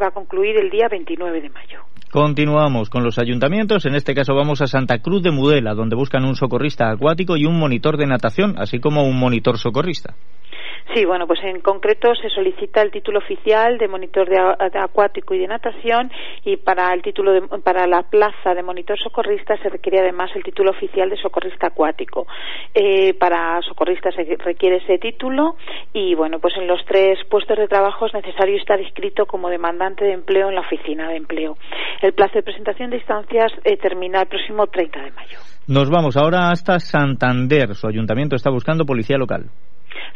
va 0.00 0.08
a 0.08 0.10
concluir 0.10 0.56
el 0.58 0.70
día 0.70 0.88
29 0.90 1.40
de 1.40 1.50
mayo. 1.50 1.80
Continuamos 2.10 2.88
con 2.88 3.02
los 3.04 3.18
ayuntamientos. 3.18 3.84
En 3.84 3.94
este 3.94 4.14
caso 4.14 4.34
vamos 4.34 4.62
a 4.62 4.66
Santa 4.66 4.98
Cruz 4.98 5.22
de 5.22 5.30
Mudela, 5.30 5.74
donde 5.74 5.96
buscan 5.96 6.24
un 6.24 6.36
socorrista 6.36 6.90
acuático 6.90 7.36
y 7.36 7.44
un 7.44 7.58
monitor 7.58 7.96
de 7.96 8.06
natación, 8.06 8.54
así 8.58 8.78
como 8.78 9.02
un 9.02 9.18
monitor 9.18 9.58
socorrista. 9.58 10.14
Sí, 10.94 11.04
bueno, 11.04 11.26
pues 11.26 11.40
en 11.42 11.60
concreto 11.60 12.14
se 12.14 12.30
solicita 12.30 12.80
el 12.80 12.90
título 12.90 13.18
oficial 13.18 13.76
de 13.76 13.88
monitor 13.88 14.28
de, 14.28 14.38
acuático 14.78 15.34
y 15.34 15.38
de 15.38 15.48
natación 15.48 16.10
y 16.44 16.56
para 16.56 16.92
el 16.94 17.02
título 17.02 17.32
de, 17.32 17.42
para 17.58 17.86
la 17.86 18.04
plaza 18.04 18.54
de 18.54 18.62
monitor 18.62 18.96
socorrista 18.98 19.56
se 19.58 19.68
requiere 19.68 20.00
además 20.00 20.30
el 20.34 20.44
título 20.44 20.70
oficial 20.70 21.10
de 21.10 21.16
socorrista 21.16 21.68
acuático. 21.68 22.26
Eh, 22.72 23.14
para 23.14 23.60
socorrista 23.62 24.10
se 24.12 24.24
requiere 24.36 24.76
ese 24.76 24.98
título 24.98 25.56
y 25.92 26.14
bueno, 26.14 26.38
pues 26.38 26.54
en 26.56 26.66
los 26.68 26.84
tres 26.86 27.18
puestos 27.28 27.58
de 27.58 27.66
trabajo 27.66 28.06
es 28.06 28.14
necesario 28.14 28.56
estar 28.56 28.80
inscrito 28.80 29.26
como 29.26 29.50
demandante 29.50 30.04
de 30.04 30.12
empleo 30.12 30.48
en 30.48 30.54
la 30.54 30.60
oficina 30.60 31.08
de 31.08 31.16
empleo. 31.16 31.56
El 32.00 32.12
plazo 32.12 32.34
de 32.34 32.42
presentación 32.42 32.90
de 32.90 32.98
instancias 32.98 33.52
eh, 33.64 33.76
termina 33.76 34.22
el 34.22 34.28
próximo 34.28 34.66
30 34.68 35.02
de 35.02 35.10
mayo. 35.10 35.38
Nos 35.66 35.90
vamos 35.90 36.16
ahora 36.16 36.50
hasta 36.50 36.78
Santander. 36.78 37.74
Su 37.74 37.88
ayuntamiento 37.88 38.36
está 38.36 38.50
buscando 38.50 38.84
policía 38.84 39.18
local. 39.18 39.50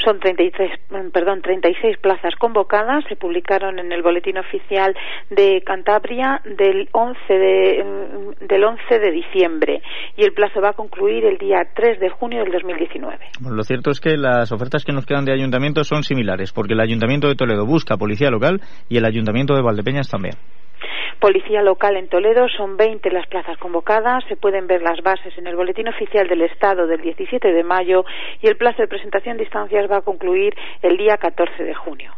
Son 0.05 0.19
33, 0.19 0.71
mm, 0.91 1.11
perdón, 1.11 1.43
36 1.43 1.99
plazas 1.99 2.35
convocadas. 2.37 3.05
Se 3.09 3.17
publicaron 3.17 3.79
en 3.79 3.93
el 3.93 4.03
boletín 4.03 4.39
oficial 4.39 4.95
de 5.31 5.63
Cantabria 5.65 6.41
del 6.45 6.89
11 6.93 7.21
de, 7.29 7.85
mm, 7.85 8.47
del 8.47 8.65
11 8.65 8.99
de 8.99 9.11
diciembre 9.11 9.83
y 10.17 10.25
el 10.25 10.33
plazo 10.33 10.61
va 10.61 10.71
a 10.71 10.73
concluir 10.73 11.25
el 11.25 11.39
día 11.39 11.59
3 11.75 12.01
de 12.01 12.09
junio 12.09 12.43
del 12.43 12.53
2019. 12.53 13.19
Bueno, 13.41 13.57
lo 13.57 13.63
cierto 13.63 13.91
es 13.91 14.01
que 14.01 14.17
las 14.17 14.53
ofertas 14.53 14.85
que 14.85 14.93
nos 14.93 15.07
quedan 15.07 15.25
de 15.25 15.33
ayuntamiento 15.33 15.85
son 15.85 16.03
similares, 16.03 16.53
porque 16.53 16.75
el 16.75 16.81
ayuntamiento 16.81 17.29
de 17.29 17.35
Toledo 17.35 17.67
busca 17.67 17.97
policía 17.97 18.31
local 18.31 18.61
y 18.89 18.97
el 18.97 19.05
ayuntamiento 19.05 19.55
de 19.55 19.63
Valdepeñas 19.63 20.09
también. 20.09 20.35
Policía 21.19 21.63
local 21.63 21.97
en 21.97 22.09
Toledo 22.09 22.49
son 22.49 22.77
20 22.77 23.11
las 23.11 23.27
plazas 23.27 23.59
convocadas. 23.59 24.25
Se 24.29 24.37
pueden 24.37 24.67
ver 24.67 24.83
las 24.83 25.03
bases 25.03 25.37
en 25.37 25.47
el 25.47 25.57
Boletín 25.57 25.89
Oficial 25.89 26.27
del 26.29 26.43
Estado 26.43 26.87
del 26.87 27.03
17 27.03 27.53
de 27.53 27.65
mayo 27.65 28.05
y 28.41 28.49
el 28.49 28.57
plazo 28.57 28.83
de 28.83 28.89
presentación 28.89 29.37
de 29.37 29.45
instancias 29.45 29.91
va 29.91 29.99
a 29.99 30.03
concluir 30.03 30.55
el 30.83 30.97
día 30.97 31.17
14 31.17 31.63
de 31.63 31.75
junio. 31.75 32.13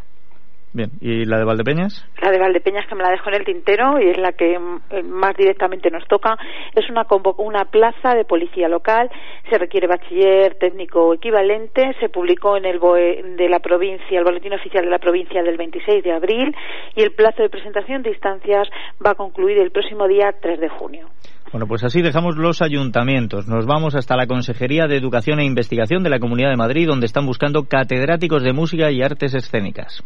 Bien, 0.75 0.91
¿y 1.03 1.27
la 1.27 1.37
de 1.37 1.45
Valdepeñas? 1.45 2.07
La 2.23 2.31
de 2.31 2.39
Valdepeñas 2.39 2.87
que 2.89 2.95
me 2.95 3.03
la 3.03 3.11
dejo 3.11 3.29
en 3.29 3.35
el 3.35 3.45
tintero 3.45 4.01
y 4.01 4.09
es 4.09 4.17
la 4.17 4.33
que 4.33 4.59
mm, 4.59 5.05
más 5.05 5.37
directamente 5.37 5.91
nos 5.91 6.07
toca. 6.09 6.39
Es 6.75 6.89
una, 6.89 7.05
una 7.37 7.67
plaza 7.67 8.15
de 8.15 8.25
policía 8.25 8.69
local, 8.69 9.11
se 9.51 9.59
requiere 9.59 9.87
bachiller 9.87 10.55
técnico 10.55 11.13
equivalente, 11.13 11.95
se 12.01 12.09
publicó 12.09 12.57
en 12.57 12.65
el 12.65 12.79
BOE 12.79 13.23
de 13.37 13.49
la 13.51 13.59
provincia, 13.59 14.19
el 14.19 14.25
boletín 14.25 14.55
oficial 14.55 14.85
de 14.85 14.91
la 14.91 14.99
provincia 14.99 15.43
del 15.43 15.59
26 15.59 16.03
de 16.05 16.13
abril 16.13 16.57
y 16.97 17.03
el 17.03 17.13
plazo 17.13 17.43
de 17.43 17.51
presentación 17.51 18.03
de 18.03 18.11
instancias 18.11 18.67
va 19.05 19.11
a 19.11 19.15
concluir 19.15 19.59
el 19.59 19.73
próximo 19.73 20.09
día 20.09 20.33
3 20.41 20.59
de 20.59 20.69
junio. 20.71 21.09
Bueno, 21.53 21.67
pues 21.67 21.85
así 21.85 22.01
dejamos 22.01 22.37
los 22.37 22.63
ayuntamientos. 22.63 23.47
Nos 23.47 23.67
vamos 23.67 23.95
hasta 23.95 24.17
la 24.17 24.27
Consejería 24.27 24.87
de 24.87 24.97
Educación 24.97 25.39
e 25.39 25.45
Investigación 25.45 26.03
de 26.03 26.09
la 26.09 26.19
Comunidad 26.19 26.49
de 26.49 26.57
Madrid, 26.57 26.89
donde 26.89 27.05
están 27.05 27.27
buscando 27.27 27.65
catedráticos 27.65 28.43
de 28.43 28.55
música 28.55 28.91
y 28.91 29.03
artes 29.03 29.35
escénicas. 29.35 30.03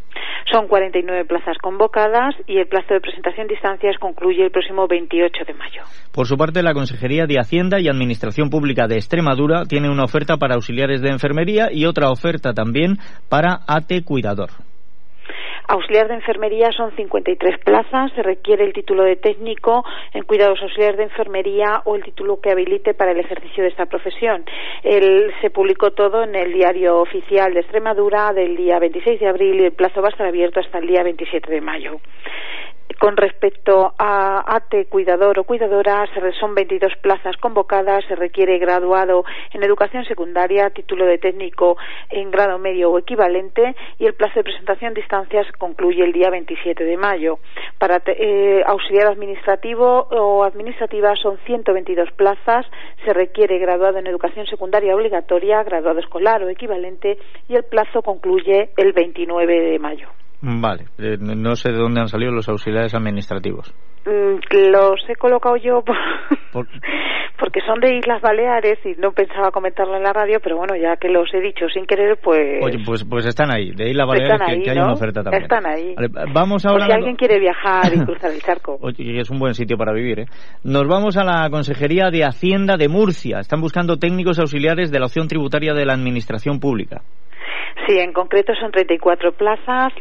Son 0.51 0.56
49 0.67 1.27
plazas 1.27 1.59
convocadas 1.59 2.35
y 2.47 2.57
el 2.57 2.67
plazo 2.67 2.95
de 2.95 3.01
presentación 3.01 3.47
de 3.47 3.55
instancias 3.55 3.99
concluye 3.99 4.45
el 4.45 4.51
próximo 4.51 4.89
28 4.89 5.45
de 5.47 5.55
mayo. 5.55 5.83
Por 6.13 6.27
su 6.27 6.37
parte, 6.37 6.63
la 6.63 6.73
Consejería 6.73 7.27
de 7.27 7.39
Hacienda 7.39 7.79
y 7.79 7.89
Administración 7.89 8.49
Pública 8.49 8.87
de 8.87 8.97
Extremadura 8.97 9.67
tiene 9.67 9.91
una 9.91 10.05
oferta 10.05 10.39
para 10.39 10.55
auxiliares 10.55 11.03
de 11.03 11.11
enfermería 11.11 11.69
y 11.71 11.85
otra 11.85 12.11
oferta 12.11 12.55
también 12.55 12.97
para 13.29 13.61
ATE 13.69 14.03
Cuidador. 14.03 14.51
Auxiliar 15.69 16.07
de 16.07 16.15
enfermería 16.15 16.71
son 16.71 16.95
53 16.95 17.59
plazas. 17.59 18.13
Se 18.13 18.23
requiere 18.23 18.65
el 18.65 18.73
título 18.73 19.03
de 19.03 19.17
técnico 19.17 19.85
en 20.13 20.23
cuidados 20.23 20.63
auxiliares 20.63 20.97
de 20.97 21.05
enfermería 21.05 21.83
o 21.85 21.97
el 21.97 22.05
título 22.05 22.41
que 22.41 22.53
habilite 22.53 22.95
para 22.95 23.11
el 23.11 23.19
ejercicio 23.19 23.65
de 23.65 23.71
esta 23.71 23.87
profesión. 23.87 24.45
se 24.83 25.51
publicó 25.51 25.91
todo 25.91 26.23
en 26.23 26.37
el 26.37 26.53
diario 26.53 27.01
oficial 27.01 27.53
de 27.53 27.61
Extremadura 27.61 28.33
del 28.33 28.57
día 28.57 28.79
26 28.79 29.19
de 29.19 29.29
abril 29.29 29.61
y 29.61 29.65
el 29.65 29.73
plazo 29.73 30.01
va 30.01 30.09
a 30.09 30.11
estar 30.11 30.27
abierto 30.27 30.61
hasta 30.61 30.79
el 30.79 30.87
día 30.87 31.03
27 31.03 31.51
de 31.51 31.61
mayo. 31.61 32.01
Con 32.99 33.17
respecto 33.17 33.95
a 33.99 34.57
ATE, 34.57 34.87
cuidador 34.87 35.39
o 35.39 35.45
cuidadora, 35.45 36.07
son 36.41 36.55
22 36.55 36.97
plazas 37.03 37.37
convocadas, 37.37 38.05
se 38.07 38.15
requiere 38.15 38.59
graduado 38.59 39.25
en 39.53 39.63
educación 39.63 40.05
secundaria, 40.05 40.71
título 40.71 41.05
de 41.05 41.19
técnico 41.19 41.77
en 42.11 42.31
grado 42.31 42.59
medio 42.59 42.91
o 42.91 42.99
equivalente 42.99 43.75
y 43.99 44.07
el 44.07 44.15
plazo 44.15 44.35
de 44.37 44.45
presentación 44.45 44.95
de 44.95 45.01
instancias 45.01 45.47
concluye 45.59 46.05
el 46.05 46.13
día 46.13 46.31
27 46.31 46.85
de 46.85 46.97
mayo. 46.97 47.39
Para 47.79 48.01
eh, 48.07 48.63
auxiliar 48.67 49.09
administrativo 49.09 50.09
o 50.11 50.45
administrativa 50.45 51.15
son 51.17 51.39
122 51.45 52.13
plazas, 52.13 52.67
se 53.05 53.13
requiere 53.13 53.59
graduado 53.59 53.99
en 53.99 54.07
educación 54.07 54.47
secundaria 54.47 54.95
obligatoria, 54.95 55.63
graduado 55.65 55.99
escolar 55.99 56.43
o 56.43 56.49
equivalente 56.49 57.19
y 57.49 57.57
el 57.57 57.65
plazo 57.65 58.03
concluye 58.03 58.71
el 58.77 58.93
29 58.93 59.61
de 59.61 59.79
mayo. 59.79 60.09
Vale, 60.41 60.87
eh, 60.99 61.17
no 61.19 61.57
sé 61.57 61.71
de 61.71 61.79
dónde 61.79 62.01
han 62.01 62.09
salido 62.09 62.33
los 62.33 62.49
auxiliares 62.49 62.95
administrativos. 62.95 63.75
Mm, 64.05 64.39
los 64.71 65.01
he 65.09 65.17
colocado 65.17 65.57
yo 65.57 65.83
porque 67.39 67.61
son 67.67 67.81
de 67.81 67.97
Islas 67.97 68.23
Baleares 68.23 68.79
y 68.85 68.99
no 69.01 69.13
pensaba 69.13 69.51
comentarlo 69.51 69.97
en 69.97 70.03
la 70.03 70.13
radio, 70.13 70.39
pero 70.43 70.57
bueno, 70.57 70.75
ya 70.77 70.97
que 70.97 71.09
los 71.09 71.33
he 71.35 71.41
dicho 71.41 71.67
sin 71.69 71.87
querer, 71.87 72.19
pues... 72.23 72.63
Oye, 72.63 72.79
pues, 72.85 73.05
pues 73.05 73.27
están 73.27 73.51
ahí, 73.53 73.73
de 73.73 73.91
Islas 73.91 74.07
Baleares 74.07 74.65
que, 74.65 74.71
hay 74.71 74.79
una 74.79 74.93
oferta 74.93 75.23
también. 75.23 75.43
Están 75.43 75.67
ahí. 75.67 75.95
vamos 76.33 76.65
ahora... 76.65 76.87
si 76.87 76.93
alguien 76.93 77.17
quiere 77.17 77.39
viajar 77.39 77.93
y 77.95 78.05
cruzar 78.05 78.31
el 78.31 78.41
charco. 78.41 78.79
Oye, 78.81 79.21
es 79.21 79.31
un 79.31 79.39
buen 79.39 79.55
sitio 79.55 79.77
para 79.77 79.93
vivir, 79.93 80.21
¿eh? 80.21 80.27
Nos 80.65 80.87
vamos 80.87 81.17
a 81.17 81.25
la 81.25 81.51
Consejería 81.51 82.11
de 82.11 82.25
Hacienda 82.25 82.77
de 82.77 82.89
Murcia. 82.89 83.41
Están 83.41 83.61
buscando 83.61 83.99
técnicos 83.99 84.39
auxiliares 84.39 84.91
de 84.91 84.99
la 84.99 85.07
opción 85.07 85.29
tributaria 85.29 85.75
de 85.75 85.85
la 85.85 85.95
Administración 85.95 86.59
Pública. 86.59 87.03
Sí, 87.87 87.99
en 87.99 88.13
concreto 88.13 88.53
son 88.59 88.73
34 88.73 89.33
plazas. 89.33 89.93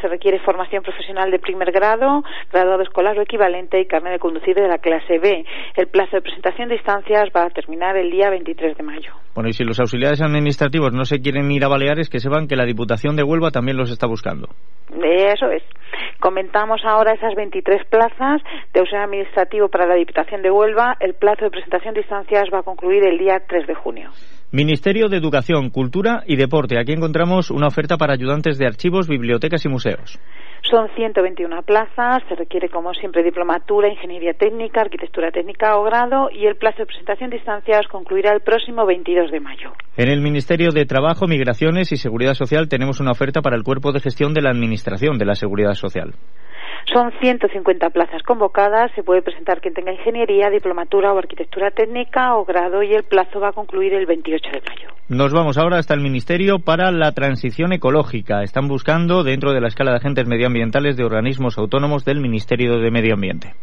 Se 0.00 0.08
requiere 0.08 0.38
formación 0.40 0.82
profesional 0.82 1.30
de 1.30 1.38
primer 1.38 1.72
grado, 1.72 2.22
graduado 2.52 2.82
escolar 2.82 3.18
o 3.18 3.22
equivalente 3.22 3.80
y 3.80 3.86
carnet 3.86 4.12
de 4.12 4.18
conducir 4.18 4.54
de 4.54 4.68
la 4.68 4.78
clase 4.78 5.18
B. 5.18 5.44
El 5.76 5.86
plazo 5.88 6.16
de 6.16 6.22
presentación 6.22 6.68
de 6.68 6.76
instancias 6.76 7.28
va 7.34 7.44
a 7.44 7.50
terminar 7.50 7.96
el 7.96 8.10
día 8.10 8.30
23 8.30 8.76
de 8.76 8.82
mayo. 8.82 9.12
Bueno, 9.34 9.48
y 9.48 9.52
si 9.52 9.64
los 9.64 9.80
auxiliares 9.80 10.22
administrativos 10.22 10.92
no 10.92 11.04
se 11.04 11.20
quieren 11.20 11.50
ir 11.50 11.64
a 11.64 11.68
Baleares, 11.68 12.08
que 12.08 12.20
sepan 12.20 12.46
que 12.46 12.56
la 12.56 12.64
Diputación 12.64 13.16
de 13.16 13.22
Huelva 13.22 13.50
también 13.50 13.76
los 13.76 13.90
está 13.90 14.06
buscando. 14.06 14.48
Eso 14.90 15.50
es. 15.50 15.62
Comentamos 16.20 16.82
ahora 16.84 17.12
esas 17.12 17.34
23 17.34 17.84
plazas 17.86 18.42
de 18.72 18.80
auxiliar 18.80 19.04
administrativo 19.04 19.68
para 19.68 19.86
la 19.86 19.94
Diputación 19.94 20.42
de 20.42 20.50
Huelva. 20.50 20.96
El 21.00 21.14
plazo 21.14 21.44
de 21.44 21.50
presentación 21.50 21.94
de 21.94 22.00
instancias 22.00 22.44
va 22.52 22.60
a 22.60 22.62
concluir 22.62 23.04
el 23.04 23.18
día 23.18 23.42
3 23.46 23.66
de 23.66 23.74
junio. 23.74 24.10
Ministerio 24.54 25.08
de 25.08 25.16
Educación, 25.16 25.70
Cultura 25.70 26.22
y 26.28 26.36
Deporte. 26.36 26.78
Aquí 26.78 26.92
encontramos 26.92 27.50
una 27.50 27.66
oferta 27.66 27.96
para 27.96 28.12
ayudantes 28.12 28.56
de 28.56 28.66
archivos, 28.66 29.08
bibliotecas 29.08 29.64
y 29.64 29.68
museos. 29.68 30.20
Son 30.70 30.88
121 30.94 31.62
plazas, 31.62 32.22
se 32.28 32.36
requiere 32.36 32.68
como 32.68 32.94
siempre 32.94 33.22
diplomatura, 33.22 33.88
ingeniería 33.88 34.32
técnica, 34.32 34.80
arquitectura 34.80 35.30
técnica 35.30 35.76
o 35.76 35.82
grado 35.82 36.30
y 36.32 36.46
el 36.46 36.56
plazo 36.56 36.78
de 36.78 36.86
presentación 36.86 37.30
de 37.30 37.36
instancias 37.36 37.86
concluirá 37.88 38.32
el 38.32 38.40
próximo 38.40 38.86
22 38.86 39.30
de 39.30 39.40
mayo. 39.40 39.72
En 39.96 40.08
el 40.08 40.20
Ministerio 40.22 40.70
de 40.70 40.86
Trabajo, 40.86 41.26
Migraciones 41.26 41.92
y 41.92 41.96
Seguridad 41.96 42.34
Social 42.34 42.68
tenemos 42.68 43.00
una 43.00 43.10
oferta 43.10 43.42
para 43.42 43.56
el 43.56 43.62
cuerpo 43.62 43.92
de 43.92 44.00
gestión 44.00 44.32
de 44.34 44.40
la 44.40 44.50
Administración 44.50 45.18
de 45.18 45.26
la 45.26 45.34
Seguridad 45.34 45.74
Social. 45.74 45.83
Son 46.92 47.10
150 47.20 47.90
plazas 47.90 48.22
convocadas, 48.22 48.90
se 48.94 49.02
puede 49.02 49.22
presentar 49.22 49.60
quien 49.60 49.74
tenga 49.74 49.92
ingeniería, 49.92 50.50
diplomatura 50.50 51.12
o 51.12 51.18
arquitectura 51.18 51.70
técnica 51.70 52.36
o 52.36 52.44
grado 52.44 52.82
y 52.82 52.92
el 52.92 53.04
plazo 53.04 53.40
va 53.40 53.48
a 53.48 53.52
concluir 53.52 53.94
el 53.94 54.06
28 54.06 54.50
de 54.50 54.62
mayo. 54.68 54.88
Nos 55.08 55.32
vamos 55.32 55.56
ahora 55.56 55.78
hasta 55.78 55.94
el 55.94 56.00
Ministerio 56.00 56.58
para 56.58 56.90
la 56.90 57.12
Transición 57.12 57.72
Ecológica. 57.72 58.42
Están 58.42 58.68
buscando 58.68 59.22
dentro 59.22 59.52
de 59.52 59.60
la 59.60 59.68
escala 59.68 59.92
de 59.92 59.98
agentes 59.98 60.26
medioambientales 60.26 60.96
de 60.96 61.04
organismos 61.04 61.58
autónomos 61.58 62.04
del 62.04 62.20
Ministerio 62.20 62.78
de 62.78 62.90
Medio 62.90 63.14
Ambiente. 63.14 63.54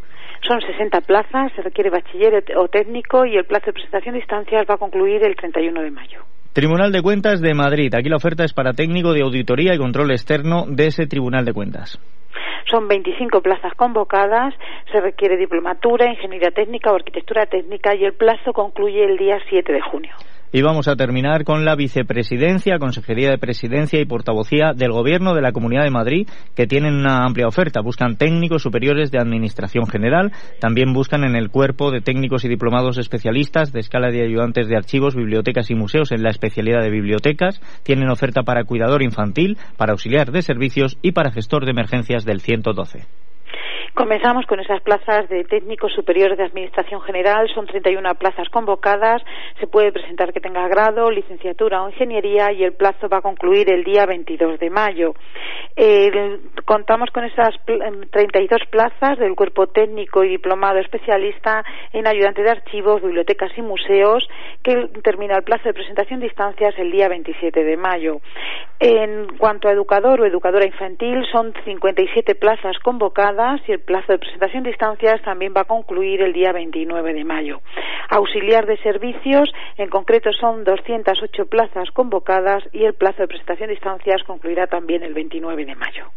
Son 0.48 0.60
60 0.60 1.02
plazas, 1.02 1.52
se 1.56 1.62
requiere 1.62 1.92
bachiller 1.92 2.44
o 2.58 2.68
técnico 2.68 3.26
y 3.26 3.38
el 3.38 3.46
plazo 3.46 3.68
de 3.68 3.74
presentación 3.74 4.14
de 4.14 4.20
instancias 4.20 4.66
va 4.68 4.74
a 4.76 4.78
concluir 4.78 5.24
el 5.24 5.36
31 5.36 5.82
de 5.82 5.92
mayo. 5.92 6.24
Tribunal 6.54 6.92
de 6.92 7.02
Cuentas 7.02 7.40
de 7.40 7.54
Madrid. 7.54 7.96
Aquí 7.96 8.10
la 8.10 8.18
oferta 8.18 8.44
es 8.44 8.52
para 8.52 8.74
técnico 8.74 9.14
de 9.14 9.22
auditoría 9.22 9.74
y 9.74 9.78
control 9.78 10.12
externo 10.12 10.66
de 10.68 10.88
ese 10.88 11.08
Tribunal 11.08 11.46
de 11.46 11.54
Cuentas. 11.54 11.98
Son 12.70 12.90
25 12.90 13.42
plazas 13.42 13.74
convocadas, 13.76 14.54
se 14.92 15.00
requiere 15.00 15.38
diplomatura, 15.38 16.10
ingeniería 16.10 16.52
técnica 16.52 16.92
o 16.92 16.96
arquitectura 16.96 17.46
técnica 17.46 17.96
y 17.96 18.04
el 18.04 18.14
plazo 18.14 18.52
concluye 18.52 19.02
el 19.02 19.16
día 19.16 19.38
7 19.50 19.72
de 19.72 19.80
junio. 19.80 20.14
Y 20.54 20.62
vamos 20.62 20.90
a 20.90 20.98
terminar 20.98 21.46
con 21.46 21.64
la 21.64 21.76
vicepresidencia, 21.76 22.78
Consejería 22.78 23.30
de 23.30 23.38
Presidencia 23.38 24.02
y 24.02 24.06
Portavocía 24.06 24.74
del 24.76 24.92
Gobierno 24.92 25.34
de 25.34 25.42
la 25.42 25.54
Comunidad 25.54 25.86
de 25.86 25.92
Madrid, 25.92 26.28
que 26.56 26.68
tienen 26.68 26.96
una 26.96 27.24
amplia 27.24 27.48
oferta. 27.48 27.80
Buscan 27.80 28.18
técnicos 28.18 28.62
superiores 28.62 29.12
de 29.12 29.20
Administración 29.20 29.88
General, 29.88 30.34
también 30.60 30.92
buscan 30.92 31.24
en 31.24 31.38
el 31.38 31.52
cuerpo 31.52 31.90
de 31.90 32.02
técnicos 32.02 32.44
y 32.44 32.50
diplomados 32.50 32.98
especialistas 32.98 33.72
de 33.72 33.80
escala 33.80 34.12
de 34.12 34.26
ayudantes 34.26 34.68
de 34.68 34.76
archivos, 34.76 35.16
bibliotecas 35.16 35.72
y 35.72 35.76
museos 35.76 36.12
en 36.12 36.22
la 36.22 36.32
especialidad 36.32 36.82
de 36.82 36.90
bibliotecas. 36.90 37.62
Tienen 37.84 38.10
oferta 38.10 38.44
para 38.44 38.66
cuidador 38.66 39.04
infantil, 39.04 39.58
para 39.78 39.94
auxiliar 39.94 40.34
de 40.34 40.42
servicios 40.42 40.98
y 41.02 41.14
para 41.14 41.32
gestor 41.32 41.64
de 41.64 41.72
emergencias 41.72 42.26
del 42.26 42.42
112. 42.42 43.08
Comenzamos 43.94 44.46
con 44.46 44.62
esas 44.62 44.82
plazas 44.82 45.28
de 45.28 45.44
técnicos 45.44 45.92
superiores 45.92 46.38
de 46.38 46.46
Administración 46.46 47.02
General. 47.02 47.50
Son 47.54 47.66
31 47.66 48.16
plazas 48.16 48.48
convocadas. 48.48 49.22
Se 49.60 49.68
puede 49.68 49.92
presentar 49.92 50.32
que 50.32 50.40
tenga 50.40 50.66
grado, 50.70 51.12
licenciatura 51.12 51.84
o 51.84 51.90
ingeniería 51.90 52.54
y 52.54 52.64
el 52.64 52.72
plazo 52.72 53.10
va 53.10 53.18
a 53.18 53.22
concluir 53.22 53.70
el 53.70 53.84
día 53.84 54.06
22 54.06 54.60
de 54.60 54.70
mayo. 54.70 55.14
contamos 56.66 57.10
con 57.12 57.26
esas 57.26 57.54
32 57.66 58.62
em, 58.62 58.70
plazas 58.70 59.20
del 59.20 59.36
cuerpo 59.36 59.68
técnico 59.68 60.24
y 60.24 60.30
diplomado 60.30 60.80
especialista 60.80 61.66
en 61.92 62.08
ayudante 62.08 62.44
de 62.44 62.50
archivos, 62.50 63.02
bibliotecas 63.02 63.52
y 63.58 63.62
museos 63.62 64.26
que 64.64 64.88
termina 65.04 65.36
el 65.36 65.44
plazo 65.44 65.64
de 65.66 65.74
presentación 65.74 66.22
de 66.22 66.28
instancias 66.28 66.76
el 66.78 66.92
día 66.92 67.10
27 67.10 67.64
de 67.64 67.76
mayo. 67.76 68.22
En 68.80 69.28
cuanto 69.38 69.68
a 69.68 69.74
educador 69.74 70.22
o 70.22 70.26
educadora 70.26 70.66
infantil, 70.66 71.26
son 71.32 71.54
57 71.66 72.36
plazas 72.36 72.80
convocadas 72.80 73.62
y 73.68 73.74
el 73.74 73.81
plazo 73.82 74.12
de 74.12 74.20
presentación 74.20 74.64
de 74.64 74.70
instancias 74.70 75.22
también 75.22 75.54
va 75.56 75.62
a 75.62 75.66
concluir 75.66 76.22
el 76.22 76.34
día 76.34 76.52
29 76.52 77.14
de 77.14 77.24
mayo. 77.24 77.62
Auxiliar 78.10 78.66
de 78.66 78.78
servicios, 78.78 79.52
en 79.78 79.90
concreto 79.90 80.32
son 80.34 80.64
208 80.64 81.46
plazas 81.48 81.92
convocadas 81.92 82.64
y 82.72 82.86
el 82.86 82.94
plazo 82.94 83.22
de 83.22 83.28
presentación 83.28 83.68
de 83.68 83.76
instancias 83.76 84.24
concluirá 84.24 84.68
también 84.68 85.04
el 85.04 85.14
29 85.14 85.66
de 85.66 85.76
mayo. 85.76 86.12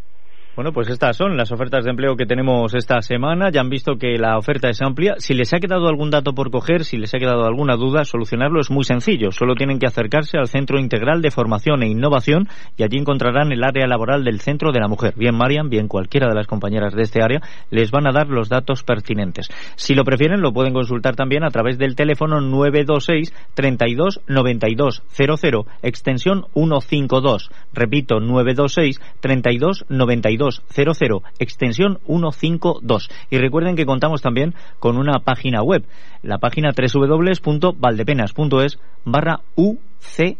Bueno, 0.56 0.72
pues 0.72 0.88
estas 0.88 1.16
son 1.16 1.36
las 1.36 1.50
ofertas 1.50 1.82
de 1.82 1.90
empleo 1.90 2.14
que 2.14 2.26
tenemos 2.26 2.76
esta 2.76 3.02
semana. 3.02 3.50
Ya 3.50 3.60
han 3.60 3.70
visto 3.70 3.96
que 3.96 4.16
la 4.18 4.38
oferta 4.38 4.68
es 4.68 4.80
amplia. 4.82 5.14
Si 5.18 5.34
les 5.34 5.52
ha 5.52 5.58
quedado 5.58 5.88
algún 5.88 6.10
dato 6.10 6.32
por 6.32 6.52
coger, 6.52 6.84
si 6.84 6.96
les 6.96 7.12
ha 7.12 7.18
quedado 7.18 7.44
alguna 7.44 7.74
duda, 7.74 8.04
solucionarlo 8.04 8.60
es 8.60 8.70
muy 8.70 8.84
sencillo. 8.84 9.32
Solo 9.32 9.56
tienen 9.56 9.80
que 9.80 9.88
acercarse 9.88 10.38
al 10.38 10.46
Centro 10.46 10.78
Integral 10.78 11.22
de 11.22 11.32
Formación 11.32 11.82
e 11.82 11.88
Innovación 11.88 12.46
y 12.76 12.84
allí 12.84 12.98
encontrarán 12.98 13.50
el 13.50 13.64
área 13.64 13.88
laboral 13.88 14.22
del 14.22 14.38
Centro 14.38 14.70
de 14.70 14.78
la 14.78 14.86
Mujer. 14.86 15.14
Bien 15.16 15.34
Marian, 15.34 15.70
bien 15.70 15.88
cualquiera 15.88 16.28
de 16.28 16.36
las 16.36 16.46
compañeras 16.46 16.94
de 16.94 17.02
este 17.02 17.20
área, 17.20 17.40
les 17.70 17.90
van 17.90 18.06
a 18.06 18.12
dar 18.12 18.28
los 18.28 18.48
datos 18.48 18.84
pertinentes. 18.84 19.48
Si 19.74 19.96
lo 19.96 20.04
prefieren, 20.04 20.40
lo 20.40 20.52
pueden 20.52 20.72
consultar 20.72 21.16
también 21.16 21.42
a 21.42 21.50
través 21.50 21.78
del 21.78 21.96
teléfono 21.96 22.40
926 22.40 23.34
32 23.54 24.20
92 24.28 25.02
00, 25.08 25.66
extensión 25.82 26.44
152. 26.54 27.50
Repito, 27.72 28.20
926 28.20 29.00
32 29.20 29.84
92 29.88 30.43
00, 30.50 31.22
extensión 31.38 31.98
152. 32.06 33.10
Y 33.30 33.38
recuerden 33.38 33.76
que 33.76 33.86
contamos 33.86 34.22
también 34.22 34.54
con 34.78 34.96
una 34.96 35.20
página 35.20 35.62
web, 35.62 35.84
la 36.22 36.38
página 36.38 36.70
www.valdepenas.es 36.76 38.78
barra 39.04 39.40
UCE. 39.56 40.38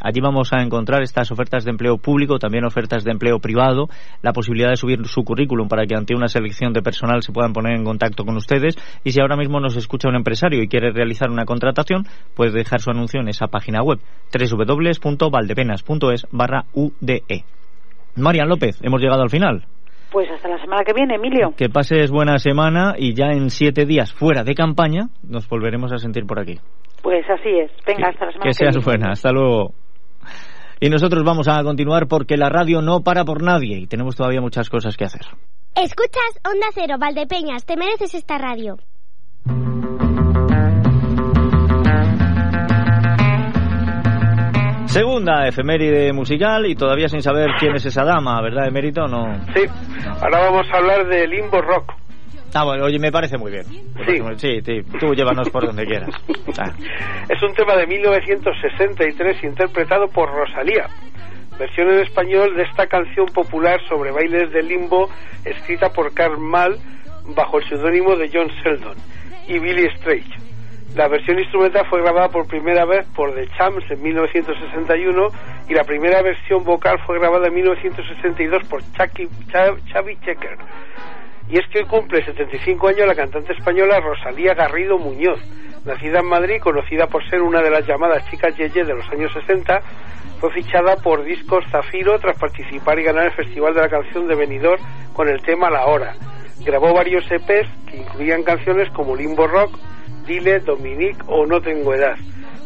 Allí 0.00 0.20
vamos 0.20 0.52
a 0.52 0.62
encontrar 0.62 1.02
estas 1.02 1.32
ofertas 1.32 1.64
de 1.64 1.72
empleo 1.72 1.98
público, 1.98 2.38
también 2.38 2.64
ofertas 2.64 3.02
de 3.02 3.10
empleo 3.10 3.40
privado, 3.40 3.88
la 4.22 4.32
posibilidad 4.32 4.70
de 4.70 4.76
subir 4.76 5.04
su 5.08 5.24
currículum 5.24 5.66
para 5.66 5.86
que 5.86 5.96
ante 5.96 6.14
una 6.14 6.28
selección 6.28 6.72
de 6.72 6.82
personal 6.82 7.22
se 7.22 7.32
puedan 7.32 7.52
poner 7.52 7.76
en 7.76 7.84
contacto 7.84 8.24
con 8.24 8.36
ustedes. 8.36 8.76
Y 9.02 9.10
si 9.10 9.20
ahora 9.20 9.36
mismo 9.36 9.58
nos 9.58 9.76
escucha 9.76 10.08
un 10.08 10.14
empresario 10.14 10.62
y 10.62 10.68
quiere 10.68 10.92
realizar 10.92 11.30
una 11.30 11.46
contratación, 11.46 12.06
puede 12.34 12.52
dejar 12.52 12.80
su 12.80 12.90
anuncio 12.90 13.20
en 13.20 13.28
esa 13.28 13.48
página 13.48 13.82
web 13.82 13.98
www.valdepenas.es 14.32 16.28
barra 16.30 16.66
UDE. 16.74 17.57
Marian 18.18 18.48
López, 18.48 18.78
hemos 18.82 19.00
llegado 19.00 19.22
al 19.22 19.30
final. 19.30 19.64
Pues 20.10 20.30
hasta 20.30 20.48
la 20.48 20.58
semana 20.58 20.82
que 20.84 20.92
viene, 20.94 21.16
Emilio. 21.16 21.52
Que 21.56 21.68
pases 21.68 22.10
buena 22.10 22.38
semana 22.38 22.94
y 22.96 23.14
ya 23.14 23.26
en 23.32 23.50
siete 23.50 23.84
días 23.84 24.12
fuera 24.12 24.42
de 24.42 24.54
campaña 24.54 25.08
nos 25.22 25.48
volveremos 25.48 25.92
a 25.92 25.98
sentir 25.98 26.24
por 26.24 26.40
aquí. 26.40 26.58
Pues 27.02 27.28
así 27.28 27.50
es. 27.50 27.70
Venga, 27.86 28.08
hasta 28.08 28.26
la 28.26 28.32
semana 28.32 28.44
que, 28.44 28.48
que 28.48 28.54
seas 28.54 28.84
buena. 28.84 29.10
Hasta 29.12 29.30
luego. 29.30 29.74
Y 30.80 30.88
nosotros 30.88 31.24
vamos 31.24 31.48
a 31.48 31.62
continuar 31.62 32.06
porque 32.06 32.36
la 32.36 32.48
radio 32.48 32.80
no 32.80 33.00
para 33.00 33.24
por 33.24 33.42
nadie 33.42 33.78
y 33.78 33.86
tenemos 33.86 34.16
todavía 34.16 34.40
muchas 34.40 34.70
cosas 34.70 34.96
que 34.96 35.04
hacer. 35.04 35.22
Escuchas 35.74 36.40
Onda 36.44 36.68
Cero, 36.72 36.96
Valdepeñas. 36.98 37.66
Te 37.66 37.76
mereces 37.76 38.14
esta 38.14 38.38
radio. 38.38 38.76
Segunda 44.88 45.46
efeméride 45.46 46.12
musical 46.14 46.64
y 46.66 46.74
todavía 46.74 47.08
sin 47.08 47.20
saber 47.20 47.50
quién 47.60 47.74
es 47.76 47.84
esa 47.84 48.04
dama, 48.04 48.40
¿verdad, 48.40 48.68
Emérito? 48.68 49.06
No. 49.06 49.38
Sí, 49.54 49.64
ahora 50.20 50.40
vamos 50.40 50.66
a 50.72 50.78
hablar 50.78 51.06
de 51.06 51.26
Limbo 51.26 51.60
Rock. 51.60 51.92
Ah, 52.54 52.64
bueno, 52.64 52.86
oye, 52.86 52.98
me 52.98 53.12
parece 53.12 53.36
muy 53.36 53.52
bien. 53.52 53.64
Sí. 53.66 54.22
Sí, 54.36 54.60
sí, 54.64 54.80
tú 54.98 55.14
llévanos 55.14 55.50
por 55.50 55.66
donde 55.66 55.84
quieras. 55.84 56.10
Ah. 56.58 56.72
Es 57.28 57.42
un 57.42 57.52
tema 57.52 57.76
de 57.76 57.86
1963 57.86 59.44
interpretado 59.44 60.08
por 60.08 60.30
Rosalía. 60.30 60.86
Versión 61.58 61.90
en 61.90 62.00
español 62.00 62.56
de 62.56 62.62
esta 62.62 62.86
canción 62.86 63.26
popular 63.26 63.78
sobre 63.88 64.10
bailes 64.10 64.50
de 64.52 64.62
limbo 64.62 65.10
escrita 65.44 65.90
por 65.90 66.14
Karl 66.14 66.38
Mal 66.38 66.78
bajo 67.36 67.58
el 67.58 67.68
seudónimo 67.68 68.16
de 68.16 68.30
John 68.32 68.48
Sheldon 68.48 68.96
y 69.46 69.58
Billy 69.58 69.86
Strait. 69.98 70.47
La 70.94 71.06
versión 71.06 71.38
instrumental 71.38 71.86
fue 71.88 72.02
grabada 72.02 72.28
por 72.28 72.46
primera 72.46 72.84
vez 72.84 73.06
por 73.14 73.34
The 73.34 73.46
Champs 73.56 73.90
en 73.90 74.02
1961 74.02 75.28
y 75.68 75.74
la 75.74 75.84
primera 75.84 76.22
versión 76.22 76.64
vocal 76.64 76.98
fue 77.06 77.18
grabada 77.18 77.48
en 77.48 77.54
1962 77.54 78.64
por 78.68 78.82
Chucky, 78.92 79.28
Checker. 80.24 80.58
Y 81.50 81.58
es 81.58 81.66
que 81.68 81.80
hoy 81.80 81.84
cumple 81.84 82.24
75 82.24 82.88
años 82.88 83.06
la 83.06 83.14
cantante 83.14 83.52
española 83.52 84.00
Rosalía 84.00 84.54
Garrido 84.54 84.98
Muñoz. 84.98 85.40
Nacida 85.84 86.20
en 86.20 86.26
Madrid, 86.26 86.60
conocida 86.60 87.06
por 87.06 87.26
ser 87.30 87.40
una 87.40 87.62
de 87.62 87.70
las 87.70 87.86
llamadas 87.86 88.28
chicas 88.30 88.56
Yeye 88.56 88.84
de 88.84 88.94
los 88.94 89.08
años 89.10 89.32
60, 89.32 89.80
fue 90.40 90.52
fichada 90.52 90.96
por 90.96 91.24
Discos 91.24 91.64
Zafiro 91.70 92.18
tras 92.18 92.38
participar 92.38 92.98
y 92.98 93.04
ganar 93.04 93.26
el 93.26 93.32
Festival 93.32 93.74
de 93.74 93.80
la 93.80 93.88
Canción 93.88 94.26
de 94.26 94.34
Benidorm 94.34 94.82
con 95.12 95.28
el 95.28 95.40
tema 95.42 95.70
La 95.70 95.86
Hora. 95.86 96.14
Grabó 96.60 96.92
varios 96.92 97.24
EPs 97.30 97.68
que 97.86 97.96
incluían 97.98 98.42
canciones 98.42 98.90
como 98.90 99.16
Limbo 99.16 99.46
Rock, 99.46 99.78
Dile, 100.28 100.60
Dominique 100.60 101.22
o 101.26 101.46
No 101.46 101.60
Tengo 101.60 101.94
Edad. 101.94 102.16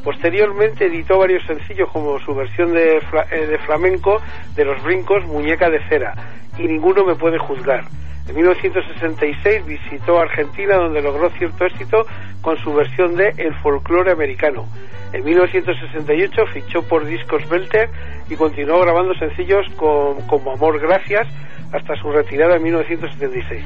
Posteriormente 0.04 0.86
editó 0.86 1.18
varios 1.18 1.44
sencillos 1.46 1.88
como 1.90 2.18
su 2.18 2.34
versión 2.34 2.74
de, 2.74 2.96
eh, 2.96 3.46
de 3.46 3.58
flamenco 3.58 4.20
de 4.56 4.64
Los 4.64 4.82
Brincos, 4.82 5.24
Muñeca 5.26 5.70
de 5.70 5.78
Cera, 5.88 6.12
y 6.58 6.64
Ninguno 6.64 7.04
me 7.04 7.14
puede 7.14 7.38
juzgar. 7.38 7.84
En 8.28 8.36
1966 8.36 9.64
visitó 9.66 10.18
Argentina 10.18 10.76
donde 10.76 11.02
logró 11.02 11.30
cierto 11.30 11.64
éxito 11.64 12.04
con 12.40 12.56
su 12.58 12.72
versión 12.74 13.16
de 13.16 13.32
El 13.36 13.54
folclore 13.62 14.12
americano. 14.12 14.66
En 15.12 15.24
1968 15.24 16.46
fichó 16.52 16.82
por 16.82 17.04
Discos 17.04 17.48
Belter 17.48 17.88
y 18.28 18.34
continuó 18.34 18.80
grabando 18.80 19.14
sencillos 19.14 19.66
como 19.76 20.52
Amor 20.52 20.80
Gracias 20.80 21.28
hasta 21.72 21.94
su 21.96 22.10
retirada 22.10 22.56
en 22.56 22.62
1976. 22.62 23.64